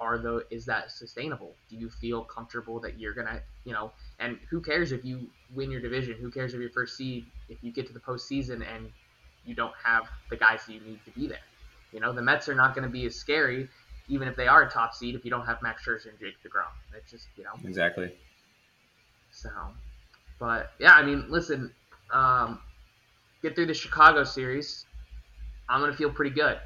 are 0.00 0.18
though 0.18 0.42
is 0.50 0.64
that 0.66 0.90
sustainable? 0.90 1.54
Do 1.68 1.76
you 1.76 1.90
feel 1.90 2.22
comfortable 2.24 2.80
that 2.80 2.98
you're 2.98 3.12
gonna, 3.12 3.40
you 3.64 3.72
know, 3.72 3.92
and 4.18 4.38
who 4.48 4.60
cares 4.60 4.92
if 4.92 5.04
you 5.04 5.28
win 5.54 5.70
your 5.70 5.80
division? 5.80 6.16
Who 6.20 6.30
cares 6.30 6.54
if 6.54 6.60
you're 6.60 6.70
first 6.70 6.96
seed? 6.96 7.26
If 7.48 7.58
you 7.62 7.70
get 7.70 7.86
to 7.88 7.92
the 7.92 8.00
postseason 8.00 8.66
and 8.74 8.90
you 9.44 9.54
don't 9.54 9.74
have 9.84 10.08
the 10.30 10.36
guys 10.36 10.64
that 10.66 10.72
you 10.72 10.80
need 10.80 11.00
to 11.04 11.10
be 11.12 11.26
there, 11.26 11.38
you 11.92 12.00
know, 12.00 12.12
the 12.12 12.22
Mets 12.22 12.48
are 12.48 12.54
not 12.54 12.74
going 12.74 12.86
to 12.86 12.92
be 12.92 13.06
as 13.06 13.14
scary, 13.14 13.68
even 14.08 14.28
if 14.28 14.36
they 14.36 14.46
are 14.46 14.62
a 14.62 14.70
top 14.70 14.94
seed, 14.94 15.14
if 15.14 15.24
you 15.24 15.30
don't 15.30 15.46
have 15.46 15.60
Max 15.62 15.84
Scherzer 15.84 16.10
and 16.10 16.18
Jake 16.18 16.34
Degrom. 16.44 16.70
It's 16.96 17.10
just, 17.10 17.26
you 17.36 17.44
know, 17.44 17.50
exactly. 17.64 18.12
So, 19.32 19.50
but 20.38 20.72
yeah, 20.78 20.92
I 20.92 21.04
mean, 21.04 21.26
listen, 21.28 21.72
um, 22.12 22.60
get 23.42 23.54
through 23.54 23.66
the 23.66 23.74
Chicago 23.74 24.24
series. 24.24 24.86
I'm 25.68 25.80
gonna 25.80 25.96
feel 25.96 26.10
pretty 26.10 26.34
good. 26.34 26.58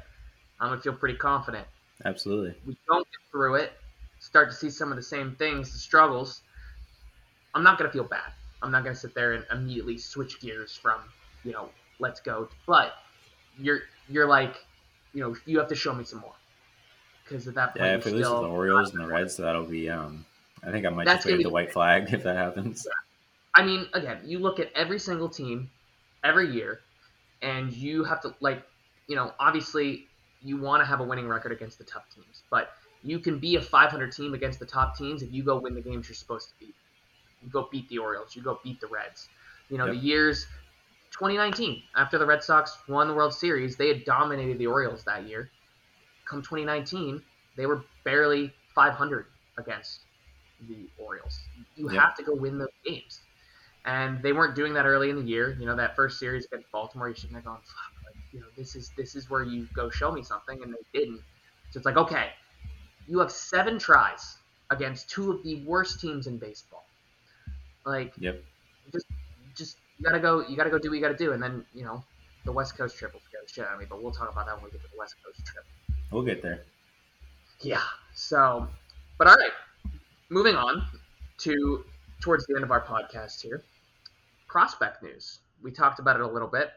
I'm 0.59 0.69
gonna 0.69 0.81
feel 0.81 0.93
pretty 0.93 1.17
confident. 1.17 1.67
Absolutely. 2.03 2.55
We 2.65 2.77
don't 2.87 3.07
get 3.09 3.31
through 3.31 3.55
it, 3.55 3.73
start 4.19 4.49
to 4.49 4.55
see 4.55 4.69
some 4.69 4.91
of 4.91 4.97
the 4.97 5.03
same 5.03 5.35
things, 5.35 5.71
the 5.71 5.77
struggles. 5.77 6.41
I'm 7.53 7.63
not 7.63 7.77
going 7.77 7.89
to 7.89 7.93
feel 7.93 8.03
bad. 8.03 8.33
I'm 8.61 8.71
not 8.71 8.83
going 8.83 8.95
to 8.95 8.99
sit 8.99 9.13
there 9.13 9.33
and 9.33 9.45
immediately 9.51 9.97
switch 9.97 10.41
gears 10.41 10.75
from, 10.75 10.99
you 11.43 11.53
know, 11.53 11.69
let's 11.99 12.19
go. 12.19 12.49
But 12.67 12.93
you're 13.57 13.81
you're 14.09 14.27
like, 14.27 14.55
you 15.13 15.21
know, 15.21 15.35
you 15.45 15.57
have 15.59 15.69
to 15.69 15.75
show 15.75 15.93
me 15.93 16.03
some 16.03 16.19
more. 16.19 16.33
Because 17.23 17.47
at 17.47 17.55
that 17.55 17.75
point, 17.75 17.85
yeah, 17.85 17.97
if 17.97 18.05
we 18.05 18.11
lose 18.11 18.27
the 18.27 18.35
Orioles 18.35 18.91
and 18.93 19.03
the 19.03 19.07
Reds, 19.07 19.37
that'll 19.37 19.65
be. 19.65 19.89
um 19.89 20.25
I 20.63 20.71
think 20.71 20.85
I 20.85 20.89
might 20.89 21.05
just 21.05 21.25
wave 21.25 21.43
the 21.43 21.49
white 21.49 21.71
flag 21.71 22.07
if 22.13 22.23
that 22.23 22.35
happens. 22.35 22.87
I 23.55 23.63
mean, 23.63 23.87
again, 23.93 24.19
you 24.25 24.39
look 24.39 24.59
at 24.59 24.71
every 24.73 24.99
single 24.99 25.29
team 25.29 25.69
every 26.23 26.51
year, 26.51 26.81
and 27.41 27.71
you 27.71 28.03
have 28.03 28.21
to 28.21 28.35
like, 28.41 28.63
you 29.07 29.15
know, 29.15 29.31
obviously 29.39 30.07
you 30.45 30.57
want 30.57 30.81
to 30.81 30.85
have 30.85 30.99
a 30.99 31.03
winning 31.03 31.27
record 31.27 31.51
against 31.51 31.77
the 31.77 31.83
tough 31.83 32.07
teams. 32.13 32.43
But 32.51 32.69
you 33.03 33.19
can 33.19 33.39
be 33.39 33.55
a 33.55 33.61
500 33.61 34.11
team 34.11 34.33
against 34.33 34.59
the 34.59 34.65
top 34.65 34.95
teams 34.95 35.23
if 35.23 35.31
you 35.31 35.43
go 35.43 35.59
win 35.59 35.73
the 35.73 35.81
games 35.81 36.07
you're 36.07 36.15
supposed 36.15 36.49
to 36.49 36.55
beat. 36.59 36.75
You 37.41 37.49
go 37.49 37.67
beat 37.71 37.89
the 37.89 37.97
Orioles. 37.97 38.35
You 38.35 38.43
go 38.43 38.59
beat 38.63 38.79
the 38.79 38.87
Reds. 38.87 39.27
You 39.69 39.77
know, 39.77 39.87
yep. 39.87 39.95
the 39.95 39.99
years 39.99 40.45
2019, 41.11 41.81
after 41.95 42.17
the 42.17 42.25
Red 42.25 42.43
Sox 42.43 42.77
won 42.87 43.07
the 43.07 43.13
World 43.13 43.33
Series, 43.33 43.75
they 43.75 43.87
had 43.87 44.05
dominated 44.05 44.57
the 44.59 44.67
Orioles 44.67 45.03
that 45.05 45.27
year. 45.27 45.49
Come 46.29 46.41
2019, 46.41 47.23
they 47.55 47.65
were 47.65 47.85
barely 48.03 48.53
500 48.75 49.25
against 49.57 50.05
the 50.67 50.87
Orioles. 50.97 51.39
You 51.75 51.87
Yep. 51.87 52.01
have 52.01 52.15
to 52.17 52.23
go 52.23 52.35
win 52.35 52.57
those 52.59 52.67
games. 52.85 53.21
And 53.85 54.21
they 54.23 54.33
weren't 54.33 54.55
doing 54.55 54.73
that 54.73 54.85
early 54.85 55.09
in 55.09 55.15
the 55.15 55.21
year. 55.23 55.55
You 55.59 55.65
know, 55.67 55.75
that 55.75 55.95
first 55.95 56.19
series 56.19 56.45
against 56.45 56.71
Baltimore, 56.71 57.07
you're 57.07 57.15
sitting 57.15 57.33
there 57.33 57.43
going, 57.43 57.61
fuck, 57.61 57.94
you 58.35 58.41
know, 58.41 58.47
this 58.57 58.75
is 58.75 58.91
this 58.97 59.15
is 59.15 59.29
where 59.29 59.43
you 59.43 59.67
go 59.73 59.89
show 59.89 60.11
me 60.11 60.21
something, 60.21 60.61
and 60.61 60.73
they 60.73 60.99
didn't. 60.99 61.21
So 61.71 61.77
it's 61.79 61.85
like, 61.85 61.97
okay, 61.97 62.31
you 63.07 63.19
have 63.19 63.31
seven 63.31 63.79
tries 63.79 64.37
against 64.71 65.09
two 65.09 65.31
of 65.31 65.43
the 65.43 65.63
worst 65.65 66.01
teams 66.01 66.27
in 66.27 66.37
baseball. 66.37 66.85
Like, 67.85 68.13
Yep. 68.19 68.43
just 68.93 69.07
just 69.55 69.77
you 69.97 70.03
gotta 70.05 70.19
go 70.19 70.47
you 70.47 70.57
gotta 70.57 70.69
go 70.69 70.79
do 70.79 70.89
what 70.89 70.95
you 70.95 71.01
gotta 71.01 71.15
do 71.17 71.33
and 71.33 71.41
then 71.41 71.65
you 71.73 71.85
know 71.85 72.03
the 72.45 72.51
west 72.51 72.77
coast 72.77 72.97
trip 72.97 73.13
will 73.13 73.21
scare 73.21 73.41
the 73.45 73.51
shit 73.53 73.65
out 73.65 73.73
of 73.73 73.79
me 73.79 73.85
but 73.89 74.03
we'll 74.03 74.11
talk 74.11 74.31
about 74.31 74.45
that 74.45 74.55
when 74.55 74.65
we 74.65 74.71
get 74.71 74.81
to 74.81 74.87
the 74.91 74.97
west 74.99 75.15
coast 75.25 75.45
trip 75.45 75.65
We'll 76.11 76.23
get 76.23 76.41
there. 76.41 76.65
yeah 77.61 77.81
so 78.13 78.67
but 79.17 79.27
all 79.27 79.35
right 79.35 79.51
moving 80.29 80.55
on 80.55 80.85
to 81.37 81.85
towards 82.21 82.45
the 82.47 82.55
end 82.55 82.63
of 82.65 82.71
our 82.71 82.85
podcast 82.85 83.41
here 83.41 83.63
prospect 84.47 85.01
news 85.03 85.39
we 85.63 85.71
talked 85.71 85.99
about 85.99 86.17
it 86.17 86.21
a 86.21 86.27
little 86.27 86.49
bit 86.49 86.71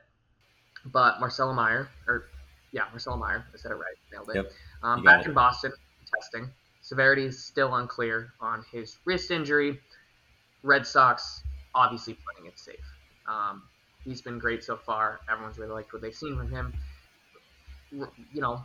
but 0.87 1.21
marcelo 1.21 1.53
meyer 1.53 1.89
or 2.07 2.27
yeah 2.73 2.83
marcelo 2.91 3.17
meyer 3.17 3.45
i 3.55 3.57
said 3.57 3.71
it 3.71 3.75
right 3.75 3.97
nailed 4.13 4.29
it. 4.31 4.37
Yep. 4.37 4.53
um, 4.83 5.03
back 5.03 5.25
it. 5.25 5.29
in 5.29 5.35
boston 5.35 5.73
testing. 6.15 6.49
Severity 6.81 7.25
is 7.25 7.45
still 7.45 7.75
unclear 7.75 8.33
on 8.41 8.65
his 8.73 8.97
wrist 9.05 9.31
injury. 9.31 9.79
Red 10.63 10.87
sox 10.87 11.43
obviously 11.75 12.15
playing 12.15 12.49
it 12.51 12.59
safe. 12.59 12.77
Um, 13.29 13.65
he's 14.05 14.23
been 14.23 14.39
great 14.39 14.65
so 14.65 14.77
far. 14.77 15.21
Everyone's 15.31 15.59
really 15.59 15.73
liked 15.73 15.93
what 15.93 16.01
they've 16.01 16.15
seen 16.15 16.37
from 16.37 16.51
him. 16.51 16.73
You 17.91 18.41
know 18.41 18.65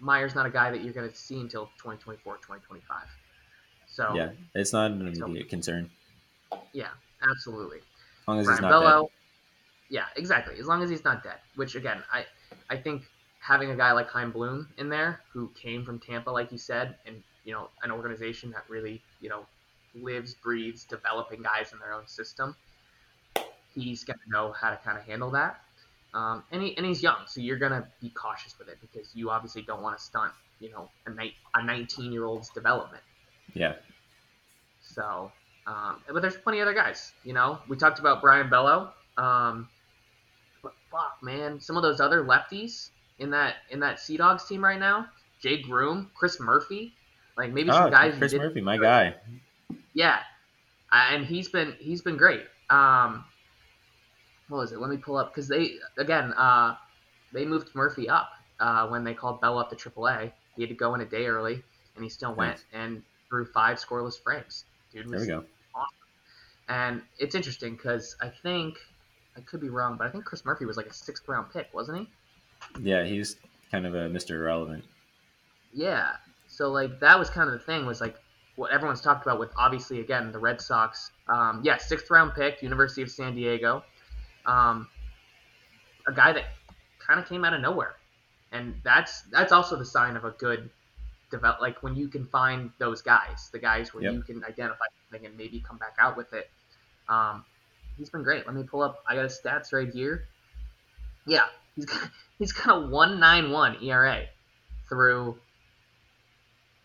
meyer's 0.00 0.34
not 0.34 0.44
a 0.44 0.50
guy 0.50 0.70
that 0.70 0.84
you're 0.84 0.92
going 0.92 1.08
to 1.08 1.16
see 1.16 1.40
until 1.40 1.66
2024 1.78 2.34
2025 2.36 2.98
so 3.86 4.12
Yeah, 4.14 4.30
it's 4.54 4.72
not 4.72 4.90
an 4.90 5.06
immediate 5.06 5.48
concern. 5.48 5.88
Yeah, 6.72 6.88
absolutely. 7.30 7.78
As 7.78 8.28
long 8.28 8.40
as 8.40 8.46
Brian 8.46 8.56
he's 8.58 8.62
not 8.62 8.70
Bello. 8.70 9.10
Yeah, 9.94 10.06
exactly. 10.16 10.58
As 10.58 10.66
long 10.66 10.82
as 10.82 10.90
he's 10.90 11.04
not 11.04 11.22
dead. 11.22 11.36
Which 11.54 11.76
again, 11.76 12.02
I 12.12 12.26
I 12.68 12.76
think 12.76 13.04
having 13.38 13.70
a 13.70 13.76
guy 13.76 13.92
like 13.92 14.10
Chaim 14.10 14.32
Bloom 14.32 14.68
in 14.76 14.88
there 14.88 15.20
who 15.32 15.52
came 15.54 15.84
from 15.84 16.00
Tampa, 16.00 16.30
like 16.30 16.50
you 16.50 16.58
said, 16.58 16.96
and 17.06 17.22
you 17.44 17.52
know, 17.52 17.68
an 17.84 17.92
organization 17.92 18.50
that 18.50 18.64
really, 18.68 19.00
you 19.20 19.28
know, 19.28 19.46
lives, 19.94 20.34
breathes, 20.34 20.82
developing 20.84 21.42
guys 21.42 21.72
in 21.72 21.78
their 21.78 21.92
own 21.92 22.08
system, 22.08 22.56
he's 23.72 24.02
gonna 24.02 24.18
know 24.26 24.50
how 24.50 24.70
to 24.70 24.76
kind 24.78 24.98
of 24.98 25.04
handle 25.04 25.30
that. 25.30 25.60
Um, 26.12 26.42
and, 26.50 26.60
he, 26.60 26.76
and 26.76 26.84
he's 26.84 27.00
young, 27.00 27.18
so 27.26 27.40
you're 27.40 27.58
gonna 27.58 27.86
be 28.00 28.10
cautious 28.10 28.58
with 28.58 28.68
it 28.68 28.78
because 28.80 29.14
you 29.14 29.30
obviously 29.30 29.62
don't 29.62 29.80
want 29.82 29.96
to 29.96 30.02
stunt, 30.02 30.32
you 30.58 30.72
know, 30.72 30.90
a, 31.06 31.10
ni- 31.10 31.36
a 31.54 31.64
19 31.64 32.10
year 32.10 32.24
old's 32.24 32.48
development. 32.50 33.02
Yeah, 33.54 33.74
So, 34.80 35.30
um, 35.68 36.02
but 36.12 36.20
there's 36.20 36.36
plenty 36.36 36.58
of 36.58 36.66
other 36.66 36.74
guys. 36.74 37.12
You 37.22 37.34
know, 37.34 37.60
we 37.68 37.76
talked 37.76 38.00
about 38.00 38.20
Brayan 38.20 38.50
Bello. 38.50 38.92
Um, 39.16 39.68
fuck, 40.94 41.18
man, 41.22 41.60
some 41.60 41.76
of 41.76 41.82
those 41.82 42.00
other 42.00 42.24
lefties 42.24 42.90
in 43.18 43.30
that 43.30 43.56
in 43.70 43.80
that 43.80 44.00
Sea 44.00 44.16
Dogs 44.16 44.44
team 44.46 44.64
right 44.64 44.78
now, 44.78 45.06
Jay 45.40 45.60
Groome, 45.60 46.10
Chris 46.14 46.38
Murphy, 46.40 46.94
like 47.36 47.52
maybe 47.52 47.70
some 47.70 47.88
oh, 47.88 47.90
guys. 47.90 48.14
you 48.14 48.18
Chris 48.18 48.34
Murphy, 48.34 48.60
my 48.60 48.78
guy. 48.78 49.14
Yeah, 49.92 50.18
and 50.92 51.24
he's 51.24 51.48
been 51.48 51.74
he's 51.78 52.02
been 52.02 52.16
great. 52.16 52.42
Um, 52.70 53.24
what 54.48 54.58
was 54.58 54.72
it? 54.72 54.80
Let 54.80 54.90
me 54.90 54.96
pull 54.96 55.16
up 55.16 55.32
because 55.32 55.48
they 55.48 55.72
again 55.98 56.32
uh, 56.34 56.76
they 57.32 57.44
moved 57.44 57.74
Murphy 57.74 58.08
up 58.08 58.30
uh, 58.60 58.86
when 58.88 59.04
they 59.04 59.14
called 59.14 59.40
Bello 59.40 59.60
up 59.60 59.70
to 59.70 59.76
AAA. 59.76 60.32
He 60.56 60.62
had 60.62 60.68
to 60.68 60.76
go 60.76 60.94
in 60.94 61.00
a 61.00 61.06
day 61.06 61.26
early, 61.26 61.62
and 61.96 62.04
he 62.04 62.10
still 62.10 62.34
went 62.34 62.64
and 62.72 63.02
threw 63.28 63.44
five 63.44 63.78
scoreless 63.78 64.22
frames. 64.22 64.64
Dude 64.92 65.08
There 65.08 65.20
we 65.20 65.26
go. 65.26 65.44
and 66.68 67.02
it's 67.18 67.34
interesting 67.34 67.74
because 67.74 68.16
I 68.20 68.28
think 68.28 68.78
I 69.36 69.40
could 69.40 69.60
be 69.60 69.68
wrong, 69.68 69.96
but 69.96 70.06
I 70.06 70.10
think 70.10 70.24
Chris 70.24 70.44
Murphy 70.44 70.64
was 70.64 70.76
like 70.76 70.86
a 70.86 70.92
sixth 70.92 71.26
round 71.28 71.52
pick, 71.52 71.68
wasn't 71.72 71.98
he? 71.98 72.08
Yeah, 72.80 73.04
he's 73.04 73.36
kind 73.70 73.86
of 73.86 73.94
a 73.94 74.08
Mr. 74.08 74.30
Irrelevant. 74.30 74.84
Yeah. 75.72 76.12
So 76.46 76.70
like 76.70 77.00
that 77.00 77.18
was 77.18 77.30
kind 77.30 77.48
of 77.48 77.52
the 77.52 77.64
thing 77.64 77.84
was 77.86 78.00
like 78.00 78.16
what 78.56 78.70
everyone's 78.70 79.00
talked 79.00 79.26
about 79.26 79.40
with 79.40 79.50
obviously 79.58 80.00
again 80.00 80.30
the 80.30 80.38
Red 80.38 80.60
Sox. 80.60 81.10
Um, 81.28 81.60
yeah, 81.64 81.76
sixth 81.78 82.10
round 82.10 82.34
pick, 82.34 82.62
University 82.62 83.02
of 83.02 83.10
San 83.10 83.34
Diego. 83.34 83.82
Um, 84.46 84.88
a 86.06 86.12
guy 86.12 86.32
that 86.32 86.44
kind 87.04 87.18
of 87.18 87.28
came 87.28 87.44
out 87.44 87.54
of 87.54 87.60
nowhere, 87.60 87.94
and 88.52 88.74
that's 88.84 89.22
that's 89.32 89.52
also 89.52 89.76
the 89.76 89.84
sign 89.84 90.16
of 90.16 90.24
a 90.24 90.30
good 90.32 90.70
develop. 91.30 91.60
Like 91.60 91.82
when 91.82 91.96
you 91.96 92.08
can 92.08 92.24
find 92.26 92.70
those 92.78 93.02
guys, 93.02 93.48
the 93.52 93.58
guys 93.58 93.92
where 93.92 94.04
Yep. 94.04 94.12
you 94.12 94.22
can 94.22 94.44
identify 94.44 94.84
something 95.10 95.26
and 95.26 95.36
maybe 95.36 95.60
come 95.60 95.78
back 95.78 95.96
out 95.98 96.16
with 96.16 96.32
it. 96.32 96.50
Um, 97.08 97.44
he's 97.96 98.10
been 98.10 98.22
great. 98.22 98.46
Let 98.46 98.54
me 98.54 98.62
pull 98.62 98.82
up. 98.82 99.02
I 99.06 99.14
got 99.14 99.24
his 99.24 99.40
stats 99.44 99.72
right 99.72 99.88
here. 99.88 100.26
Yeah, 101.26 101.46
he's 101.74 101.86
got, 101.86 102.10
he's 102.38 102.52
got 102.52 102.76
a 102.76 102.86
one 102.86 103.20
nine 103.20 103.50
one 103.50 103.76
ERA 103.82 104.24
through 104.88 105.38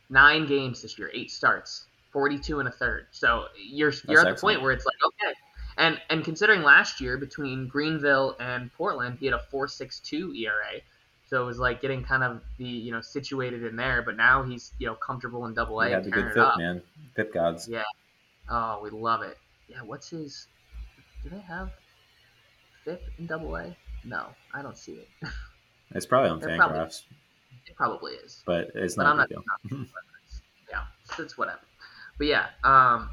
nine 0.09 0.47
games 0.47 0.81
this 0.81 0.97
year, 0.97 1.11
eight 1.13 1.31
starts, 1.31 1.85
forty 2.11 2.39
two 2.39 2.59
and 2.59 2.67
a 2.67 2.71
third. 2.71 3.07
So 3.11 3.45
you're 3.57 3.93
you're 4.07 4.27
at 4.27 4.35
the 4.35 4.41
point 4.41 4.61
where 4.61 4.71
it's 4.71 4.85
like 4.85 4.95
okay, 5.05 5.33
and 5.77 6.01
and 6.09 6.23
considering 6.23 6.63
last 6.63 7.01
year 7.01 7.17
between 7.17 7.67
Greenville 7.67 8.35
and 8.39 8.71
Portland, 8.73 9.17
he 9.19 9.25
had 9.25 9.35
a 9.35 9.43
four 9.51 9.67
six 9.67 9.99
two 9.99 10.33
ERA. 10.33 10.81
So 11.29 11.43
it 11.43 11.45
was 11.45 11.59
like 11.59 11.79
getting 11.79 12.03
kind 12.03 12.23
of 12.23 12.41
the 12.57 12.65
you 12.65 12.91
know 12.91 13.01
situated 13.01 13.63
in 13.63 13.75
there, 13.75 14.01
but 14.01 14.17
now 14.17 14.43
he's 14.43 14.73
you 14.79 14.87
know 14.87 14.95
comfortable 14.95 15.45
in 15.45 15.53
Double 15.53 15.79
A 15.81 15.89
had 15.89 16.03
the 16.03 16.09
good 16.09 16.33
fit, 16.33 16.47
man. 16.57 16.81
Fit 17.15 17.33
gods. 17.33 17.67
Yeah. 17.67 17.83
Oh, 18.49 18.79
we 18.81 18.89
love 18.89 19.21
it. 19.21 19.37
Yeah. 19.67 19.81
What's 19.83 20.09
his? 20.09 20.47
Do 21.23 21.29
they 21.29 21.41
have 21.41 21.71
FIP 22.85 23.01
in 23.19 23.25
Double 23.27 23.55
A? 23.55 23.75
No, 24.05 24.27
I 24.53 24.61
don't 24.61 24.77
see 24.77 24.93
it. 24.93 25.09
It's 25.95 26.05
probably 26.05 26.29
on 26.29 26.39
Fangraphs, 26.39 27.01
It 27.65 27.75
probably 27.75 28.13
is. 28.13 28.43
but 28.45 28.69
it's 28.75 28.93
But 28.93 29.05
not 29.05 29.13
I'm 29.15 29.19
a 29.21 29.27
big 29.27 29.37
not- 29.71 29.87
yeah, 30.69 30.83
it's, 31.03 31.19
it's 31.19 31.35
whatever. 31.35 31.61
But 32.19 32.27
yeah, 32.27 32.43
um, 32.63 33.09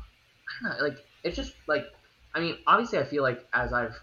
I 0.61 0.69
don't 0.69 0.79
know, 0.79 0.85
like 0.85 0.99
it's 1.25 1.37
just 1.37 1.55
like 1.67 1.87
I 2.35 2.41
mean, 2.41 2.59
obviously, 2.67 2.99
I 2.99 3.05
feel 3.05 3.23
like 3.23 3.47
as 3.55 3.73
I've 3.73 3.99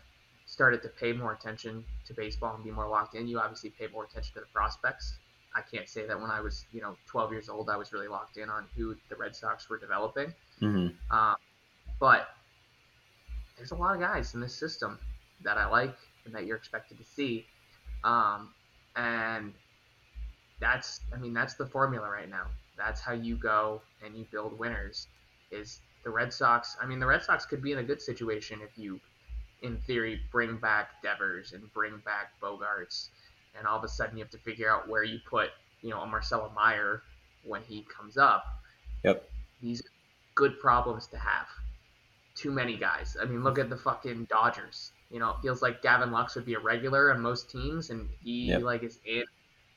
started 0.48 0.82
to 0.82 0.90
pay 0.90 1.14
more 1.14 1.34
attention 1.34 1.86
to 2.08 2.16
baseball 2.16 2.56
and 2.56 2.64
be 2.64 2.72
more 2.72 2.90
locked 2.90 3.14
in, 3.14 3.28
you 3.28 3.40
obviously 3.40 3.70
pay 3.70 3.86
more 3.94 4.06
attention 4.06 4.34
to 4.34 4.40
the 4.40 4.48
prospects. 4.48 5.20
I 5.56 5.62
can't 5.62 5.88
say 5.88 6.08
that 6.08 6.20
when 6.20 6.32
I 6.32 6.42
was, 6.42 6.66
you 6.72 6.82
know, 6.82 6.98
12 7.06 7.32
years 7.32 7.50
old, 7.50 7.70
I 7.70 7.78
was 7.78 7.94
really 7.94 8.08
locked 8.08 8.38
in 8.38 8.50
on 8.50 8.66
who 8.76 8.96
the 9.10 9.16
Red 9.16 9.36
Sox 9.36 9.70
were 9.70 9.78
developing. 9.78 10.34
hmm 10.60 10.88
Um, 11.12 11.36
but 12.00 12.30
there's 13.58 13.72
a 13.72 13.76
lot 13.76 13.96
of 13.96 14.02
guys 14.02 14.34
in 14.34 14.40
this 14.40 14.56
system 14.56 15.00
that 15.44 15.58
I 15.58 15.68
like 15.68 15.96
and 16.26 16.34
that 16.34 16.46
you're 16.46 16.58
expected 16.58 16.98
to 16.98 17.04
see. 17.04 17.46
Um, 18.04 18.54
and 18.96 19.54
that's, 20.60 21.02
I 21.14 21.18
mean, 21.18 21.34
that's 21.34 21.56
the 21.56 21.66
formula 21.66 22.10
right 22.10 22.30
now. 22.30 22.48
That's 22.78 23.02
how 23.02 23.14
you 23.14 23.36
go 23.36 23.82
and 24.04 24.16
you 24.16 24.26
build 24.32 24.58
winners. 24.58 25.08
Is 25.52 25.82
the 26.04 26.10
Red 26.10 26.34
Sox? 26.34 26.76
I 26.82 26.86
mean, 26.86 27.00
the 27.00 27.06
Red 27.06 27.24
Sox 27.24 27.46
could 27.46 27.62
be 27.62 27.72
in 27.72 27.78
a 27.78 27.84
good 27.84 28.02
situation 28.02 28.60
if 28.64 28.78
you, 28.78 29.00
in 29.62 29.78
theory, 29.78 30.20
bring 30.32 30.58
back 30.58 31.02
Devers 31.04 31.54
and 31.54 31.72
bring 31.74 32.02
back 32.04 32.32
Bogaerts, 32.42 33.10
and 33.58 33.68
all 33.68 33.78
of 33.78 33.84
a 33.84 33.88
sudden 33.88 34.18
you 34.18 34.24
have 34.24 34.32
to 34.32 34.38
figure 34.40 34.70
out 34.70 34.90
where 34.90 35.04
you 35.04 35.20
put, 35.30 35.50
you 35.82 35.92
know, 35.92 36.02
a 36.02 36.08
Marcelo 36.08 36.52
Meyer 36.56 37.04
when 37.44 37.62
he 37.62 37.86
comes 37.96 38.18
up. 38.18 38.44
Yep. 39.04 39.30
These 39.62 39.84
good 40.36 40.60
problems 40.60 41.08
to 41.08 41.18
have. 41.18 41.48
Too 42.36 42.52
many 42.52 42.78
guys. 42.78 43.16
I 43.22 43.26
mean, 43.26 43.44
look 43.44 43.60
at 43.60 43.70
the 43.70 43.78
fucking 43.78 44.26
Dodgers. 44.26 44.92
You 45.12 45.20
know, 45.20 45.32
it 45.32 45.36
feels 45.44 45.62
like 45.62 45.82
Gavin 45.84 46.12
Lux 46.12 46.36
would 46.36 46.46
be 46.46 46.56
a 46.56 46.60
regular 46.60 47.14
on 47.14 47.22
most 47.22 47.50
teams, 47.50 47.92
and 47.92 48.10
he 48.22 48.48
Yep. 48.48 48.62
like 48.64 48.84
is 48.84 49.00
in 49.06 49.24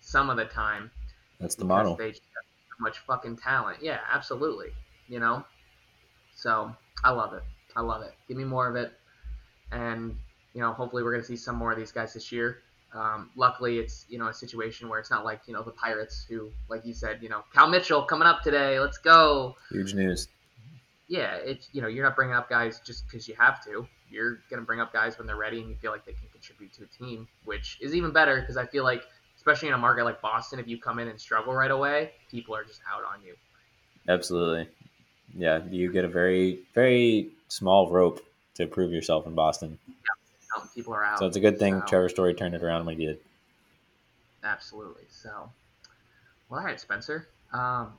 some 0.01 0.31
of 0.31 0.37
the 0.37 0.47
time 0.47 0.91
That's 1.39 1.55
the 1.55 1.65
model. 1.67 1.97
They 1.97 2.11
just 2.11 2.23
have 2.23 2.45
so 2.71 2.83
much 2.83 2.99
fucking 3.01 3.37
talent. 3.37 3.83
Yeah, 3.83 4.01
absolutely. 4.11 4.69
You 5.09 5.21
know, 5.21 5.45
so 6.35 6.75
I 7.05 7.11
love 7.11 7.35
it. 7.35 7.43
I 7.77 7.83
love 7.83 8.03
it. 8.03 8.15
Give 8.29 8.37
me 8.39 8.45
more 8.45 8.67
of 8.69 8.77
it, 8.77 8.93
and 9.71 10.17
you 10.55 10.61
know, 10.63 10.73
hopefully 10.73 11.03
we're 11.03 11.13
gonna 11.13 11.25
see 11.25 11.37
some 11.37 11.57
more 11.57 11.73
of 11.73 11.79
these 11.79 11.93
guys 11.93 12.15
this 12.15 12.33
year. 12.33 12.63
Um, 12.95 13.31
luckily, 13.37 13.79
it's 13.79 14.07
you 14.09 14.19
know 14.19 14.29
a 14.29 14.33
situation 14.35 14.89
where 14.89 14.99
it's 14.99 15.11
not 15.11 15.25
like 15.25 15.43
you 15.47 15.53
know 15.53 15.63
the 15.63 15.73
Pirates 15.73 16.25
who, 16.29 16.51
like 16.71 16.87
you 16.87 16.95
said, 16.95 17.19
you 17.23 17.29
know 17.29 17.43
Cal 17.53 17.69
Mitchell 17.69 18.03
coming 18.05 18.27
up 18.27 18.43
today. 18.43 18.81
Let's 18.81 18.97
go. 18.99 19.57
Huge 19.71 19.93
news. 19.93 20.29
Yeah, 21.09 21.37
it's 21.37 21.69
you 21.73 21.83
know 21.83 21.89
you're 21.89 22.05
not 22.05 22.17
bringing 22.17 22.35
up 22.35 22.49
guys 22.49 22.81
just 22.81 23.07
because 23.07 23.29
you 23.29 23.35
have 23.39 23.65
to. 23.65 23.87
You're 24.11 24.39
gonna 24.51 24.63
bring 24.63 24.81
up 24.81 24.93
guys 24.93 25.19
when 25.19 25.27
they're 25.27 25.37
ready 25.37 25.61
and 25.61 25.69
you 25.69 25.77
feel 25.77 25.93
like 25.93 26.05
they 26.05 26.13
can 26.13 26.29
contribute 26.33 26.73
to 26.75 26.85
a 26.85 26.87
team, 26.87 27.29
which 27.45 27.79
is 27.81 27.95
even 27.95 28.13
better 28.13 28.41
because 28.41 28.57
I 28.57 28.67
feel 28.67 28.85
like, 28.85 29.03
especially 29.37 29.69
in 29.69 29.75
a 29.75 29.79
market 29.79 30.05
like 30.05 30.21
Boston, 30.21 30.59
if 30.59 30.67
you 30.67 30.81
come 30.81 30.99
in 30.99 31.09
and 31.09 31.21
struggle 31.21 31.55
right 31.55 31.71
away, 31.71 32.13
people 32.31 32.55
are 32.55 32.65
just 32.65 32.81
out 32.93 33.03
on 33.05 33.25
you. 33.25 33.35
Absolutely. 34.09 34.69
Yeah, 35.37 35.61
you 35.71 35.93
get 35.93 36.05
a 36.05 36.09
very, 36.09 36.61
very 36.75 37.31
small 37.49 37.91
rope 37.91 38.21
to 38.55 38.67
prove 38.67 38.93
yourself 38.93 39.27
in 39.27 39.35
Boston. 39.35 39.79
out, 40.57 40.75
people 40.75 40.95
are 40.95 41.05
out. 41.05 41.19
So 41.19 41.27
it's 41.27 41.37
a 41.37 41.41
good 41.41 41.59
thing 41.59 41.81
So, 41.81 41.87
Trevor 41.87 42.09
Story 42.09 42.35
turned 42.35 42.55
it 42.55 42.63
around 42.63 42.87
when 42.87 42.99
he 42.99 43.07
did. 43.07 43.19
Absolutely. 44.43 45.03
So, 45.11 45.51
well, 46.49 46.61
all 46.61 46.67
right, 46.67 46.81
Spencer. 46.81 47.29
Um, 47.53 47.93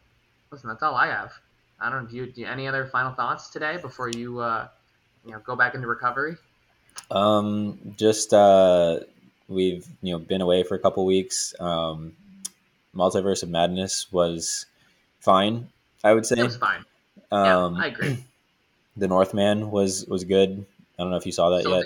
listen, 0.52 0.70
that's 0.70 0.82
all 0.82 0.96
I 0.96 1.08
have. 1.08 1.34
I 1.80 1.90
don't 1.90 2.04
know. 2.04 2.10
Do 2.10 2.16
you, 2.18 2.26
do 2.28 2.42
you 2.42 2.48
any 2.48 2.68
other 2.68 2.86
final 2.86 3.14
thoughts 3.14 3.50
today 3.50 3.78
before 3.78 4.10
you, 4.10 4.40
uh, 4.40 4.68
you 5.26 5.32
know, 5.32 5.40
go 5.40 5.56
back 5.56 5.76
into 5.76 5.88
recovery? 5.88 6.36
Um, 7.12 7.80
just 7.98 8.34
uh, 8.34 9.00
we've 9.48 9.88
you 10.02 10.14
know 10.14 10.20
been 10.20 10.42
away 10.42 10.64
for 10.64 10.76
a 10.76 10.80
couple 10.80 11.06
weeks. 11.06 11.54
Um, 11.60 12.14
Multiverse 12.96 13.44
of 13.44 13.50
Madness 13.50 14.12
was 14.12 14.66
fine, 15.20 15.70
I 16.04 16.14
would 16.14 16.26
say. 16.26 16.40
It 16.40 16.44
was 16.44 16.58
fine. 16.58 16.84
Um, 17.32 17.76
yeah, 17.76 17.84
I 17.84 17.88
agree. 17.88 18.26
the 18.98 19.08
Northman 19.08 19.70
was 19.70 20.06
was 20.08 20.24
good. 20.24 20.66
I 20.98 21.04
don't 21.04 21.12
know 21.12 21.18
if 21.18 21.26
you 21.26 21.32
saw 21.32 21.50
that 21.52 21.62
Still 21.62 21.78
yet. 21.78 21.86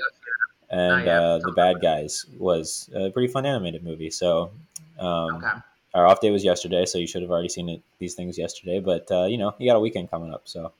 And 0.70 1.06
uh, 1.06 1.40
the 1.40 1.52
Bad 1.52 1.82
Guys 1.82 2.26
was 2.38 2.90
a 2.96 3.10
pretty 3.10 3.28
fun 3.28 3.46
animated 3.46 3.84
movie. 3.84 4.10
So 4.10 4.52
um, 4.98 5.36
Okay. 5.36 5.50
Our 5.94 6.08
off 6.08 6.22
day 6.22 6.32
was 6.32 6.44
yesterday, 6.44 6.86
so 6.86 6.98
you 6.98 7.08
should 7.08 7.22
have 7.22 7.32
already 7.32 7.50
seen 7.50 7.70
it, 7.70 7.82
these 8.00 8.16
things 8.16 8.38
yesterday. 8.38 8.80
But 8.80 9.12
uh, 9.12 9.26
you 9.26 9.38
know, 9.38 9.54
you 9.58 9.70
got 9.70 9.78
a 9.78 9.80
weekend 9.80 10.10
coming 10.10 10.34
up, 10.34 10.44
so 10.46 10.72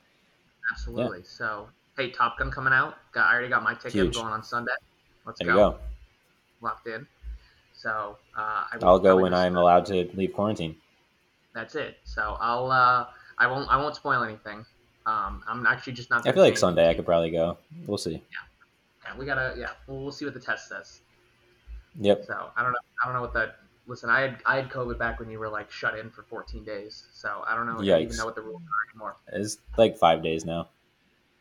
Absolutely. 0.70 1.22
So, 1.24 1.68
hey, 1.96 2.10
Top 2.10 2.38
Gun 2.38 2.50
coming 2.50 2.72
out. 2.72 2.96
Got, 3.12 3.26
I 3.26 3.32
already 3.32 3.48
got 3.48 3.62
my 3.62 3.74
ticket 3.74 3.92
Huge. 3.92 4.14
going 4.14 4.28
on 4.28 4.42
Sunday. 4.42 4.72
Let's 5.26 5.38
there 5.38 5.48
go. 5.48 5.52
you 5.52 5.58
go. 5.58 5.78
Locked 6.60 6.86
in. 6.86 7.06
So 7.74 8.16
uh, 8.36 8.64
I 8.72 8.76
will- 8.78 8.88
I'll 8.88 8.98
go 8.98 9.16
when 9.16 9.34
I'm 9.34 9.56
allowed 9.56 9.86
to 9.86 10.08
leave 10.14 10.32
quarantine. 10.32 10.76
That's 11.54 11.74
it. 11.74 11.98
So 12.04 12.36
I'll 12.40 12.70
uh, 12.70 13.06
I 13.38 13.46
won't 13.46 13.68
I 13.68 13.76
won't 13.76 13.94
spoil 13.94 14.22
anything. 14.22 14.64
Um, 15.04 15.42
I'm 15.46 15.66
actually 15.66 15.92
just 15.94 16.08
not. 16.08 16.26
I 16.26 16.32
feel 16.32 16.42
like 16.42 16.56
Sunday 16.56 16.88
I 16.88 16.94
could 16.94 17.04
probably 17.04 17.30
go. 17.30 17.58
We'll 17.86 17.98
see. 17.98 18.12
Yeah, 18.12 19.18
we 19.18 19.26
gotta. 19.26 19.54
Yeah, 19.58 19.70
we'll, 19.86 20.00
we'll 20.00 20.12
see 20.12 20.24
what 20.24 20.32
the 20.32 20.40
test 20.40 20.68
says. 20.68 21.00
Yep. 22.00 22.24
So 22.26 22.50
I 22.56 22.62
don't 22.62 22.72
know. 22.72 22.78
I 23.02 23.06
don't 23.06 23.14
know 23.14 23.20
what 23.20 23.34
that. 23.34 23.56
Listen, 23.86 24.10
I 24.10 24.20
had 24.20 24.38
I 24.46 24.56
had 24.56 24.70
COVID 24.70 24.98
back 24.98 25.18
when 25.18 25.30
you 25.30 25.38
were 25.38 25.48
like 25.48 25.70
shut 25.70 25.98
in 25.98 26.10
for 26.10 26.22
14 26.22 26.64
days. 26.64 27.04
So 27.12 27.42
I 27.46 27.56
don't 27.56 27.66
know. 27.66 27.82
Even 27.82 28.16
know 28.16 28.24
what 28.24 28.34
the 28.34 28.42
rules 28.42 28.62
are 28.62 28.90
anymore. 28.90 29.16
It's 29.32 29.58
like 29.76 29.96
five 29.98 30.22
days 30.22 30.44
now. 30.44 30.68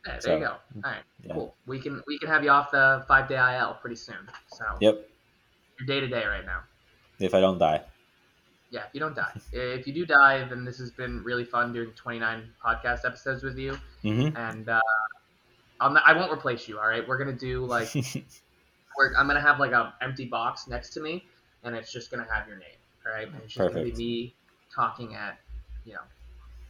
Yeah, 0.06 0.14
there 0.14 0.22
So, 0.22 0.36
you 0.36 0.39
go. 0.46 0.52
All 0.84 0.92
right, 0.92 1.04
yeah. 1.24 1.34
cool. 1.34 1.56
We 1.68 1.80
can 1.80 2.02
we 2.08 2.18
can 2.18 2.28
have 2.30 2.44
you 2.44 2.50
off 2.50 2.72
the 2.72 3.06
five 3.08 3.28
day 3.30 3.36
IL 3.36 3.76
pretty 3.76 3.96
soon. 3.96 4.28
So 4.48 4.66
Yep. 4.80 5.08
you're 5.80 5.88
day 5.88 6.00
to 6.00 6.08
day 6.08 6.26
right 6.26 6.46
now. 6.46 6.64
If 7.20 7.36
I 7.36 7.39
don't 7.42 7.60
die. 7.60 7.84
Yeah, 8.72 8.86
if 8.86 8.94
you 8.94 9.00
don't 9.00 9.16
die. 9.16 9.34
if 9.52 9.86
you 9.86 9.94
do 9.94 10.06
die, 10.06 10.44
then 10.46 10.66
this 10.66 10.80
has 10.80 10.92
been 10.92 11.24
really 11.24 11.44
fun 11.46 11.74
doing 11.74 11.92
29 11.92 12.50
podcast 12.64 13.06
episodes 13.06 13.44
with 13.44 13.58
you. 13.58 13.78
hmm 14.02 14.30
And 14.36 14.68
uh, 14.70 14.80
I'm 15.80 15.94
not, 15.94 16.04
I 16.06 16.14
won't 16.14 16.32
replace 16.32 16.68
you. 16.68 16.80
All 16.80 16.88
right, 16.88 17.08
we're 17.08 17.18
gonna 17.18 17.34
do 17.34 17.66
like 17.66 17.94
we're, 18.98 19.16
I'm 19.18 19.28
gonna 19.28 19.42
have 19.42 19.60
like 19.60 19.72
an 19.74 19.92
empty 20.02 20.26
box 20.26 20.68
next 20.68 20.92
to 20.92 21.02
me, 21.02 21.26
and 21.64 21.76
it's 21.76 21.91
just 21.91 22.12
gonna 22.12 22.28
have 22.32 22.47
your 22.47 22.57
name. 22.57 22.68
All 23.05 23.14
right, 23.14 23.28
and 23.28 23.36
it's 23.43 23.53
just 23.53 23.74
gonna 23.74 23.86
be 23.86 23.93
me 23.93 24.34
talking 24.74 25.16
at 25.16 25.39
you 25.86 25.93
know 25.93 26.01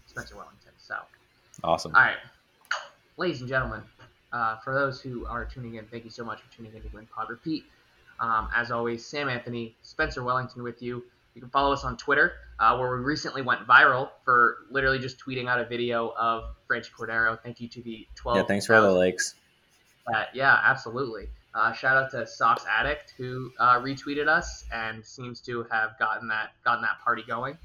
Spencer 0.08 0.36
Wellington. 0.36 0.72
So 0.78 0.96
awesome. 1.64 1.96
all 1.96 2.02
right, 2.02 2.18
ladies 3.18 3.42
and 3.42 3.50
gentlemen, 3.50 3.82
uh, 4.34 4.58
for 4.58 4.74
those 4.74 5.02
who 5.02 5.26
are 5.26 5.46
tuning 5.46 5.76
in, 5.76 5.86
thank 5.86 6.04
you 6.04 6.10
so 6.10 6.24
much 6.24 6.42
for 6.42 6.56
tuning 6.56 6.74
in 6.76 6.82
to 6.82 6.89
Win 6.94 7.08
Pod 7.08 7.30
Repeat. 7.30 7.66
Um, 8.20 8.50
as 8.56 8.72
always, 8.72 9.06
Sam 9.06 9.30
Anthony, 9.30 9.76
Spencer 9.82 10.24
Wellington 10.24 10.64
with 10.64 10.82
you. 10.82 11.04
You 11.34 11.42
can 11.42 11.50
follow 11.50 11.72
us 11.72 11.84
on 11.84 11.98
Twitter, 11.98 12.34
uh, 12.60 12.78
where 12.78 12.96
we 12.98 13.04
recently 13.04 13.42
went 13.42 13.66
viral 13.66 14.10
for 14.26 14.58
literally 14.70 15.00
just 15.00 15.18
tweeting 15.18 15.48
out 15.48 15.60
a 15.60 15.66
video 15.66 16.14
of 16.20 16.56
Franchy 16.70 16.92
Cordero. 16.92 17.42
Thank 17.42 17.62
you 17.62 17.68
to 17.70 17.82
the 17.82 18.06
12. 18.16 18.38
Yeah, 18.38 18.44
thanks 18.44 18.66
for 18.66 18.76
all 18.76 18.84
the 18.84 18.92
likes. 18.92 19.36
Uh, 20.14 20.26
yeah, 20.34 20.60
absolutely. 20.64 21.30
Uh, 21.54 21.74
shout 21.74 21.97
out 21.97 22.12
to 22.12 22.26
Socks 22.26 22.64
Addict 22.70 23.14
who 23.18 23.52
uh, 23.60 23.80
retweeted 23.80 24.28
us 24.28 24.66
and 24.74 25.06
seems 25.06 25.41
to 25.41 25.66
have 25.70 25.97
gotten 25.99 26.28
that 26.30 26.52
gotten 26.64 26.82
that 26.82 26.99
party 27.04 27.24
going. 27.28 27.58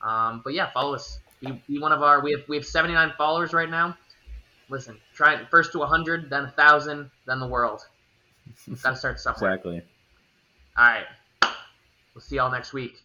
Um, 0.00 0.40
but 0.42 0.54
yeah, 0.54 0.70
follow 0.70 0.94
us. 0.94 1.20
Be, 1.40 1.62
be 1.68 1.78
one 1.78 1.92
of 1.92 2.02
our. 2.02 2.22
We 2.22 2.32
have 2.32 2.42
we 2.48 2.56
have 2.56 2.64
79 2.64 3.12
followers 3.18 3.52
right 3.52 3.68
now. 3.68 3.96
Listen, 4.68 4.98
try 5.14 5.34
it 5.34 5.48
first 5.50 5.72
to 5.72 5.78
100, 5.78 6.28
then 6.28 6.44
a 6.44 6.50
thousand, 6.50 7.10
then 7.26 7.38
the 7.38 7.46
world. 7.46 7.86
Got 8.82 8.90
to 8.90 8.96
start 8.96 9.20
somewhere. 9.20 9.52
Exactly. 9.52 9.82
All 10.76 10.84
right. 10.84 11.06
We'll 12.14 12.22
see 12.22 12.36
y'all 12.36 12.50
next 12.50 12.72
week. 12.72 13.02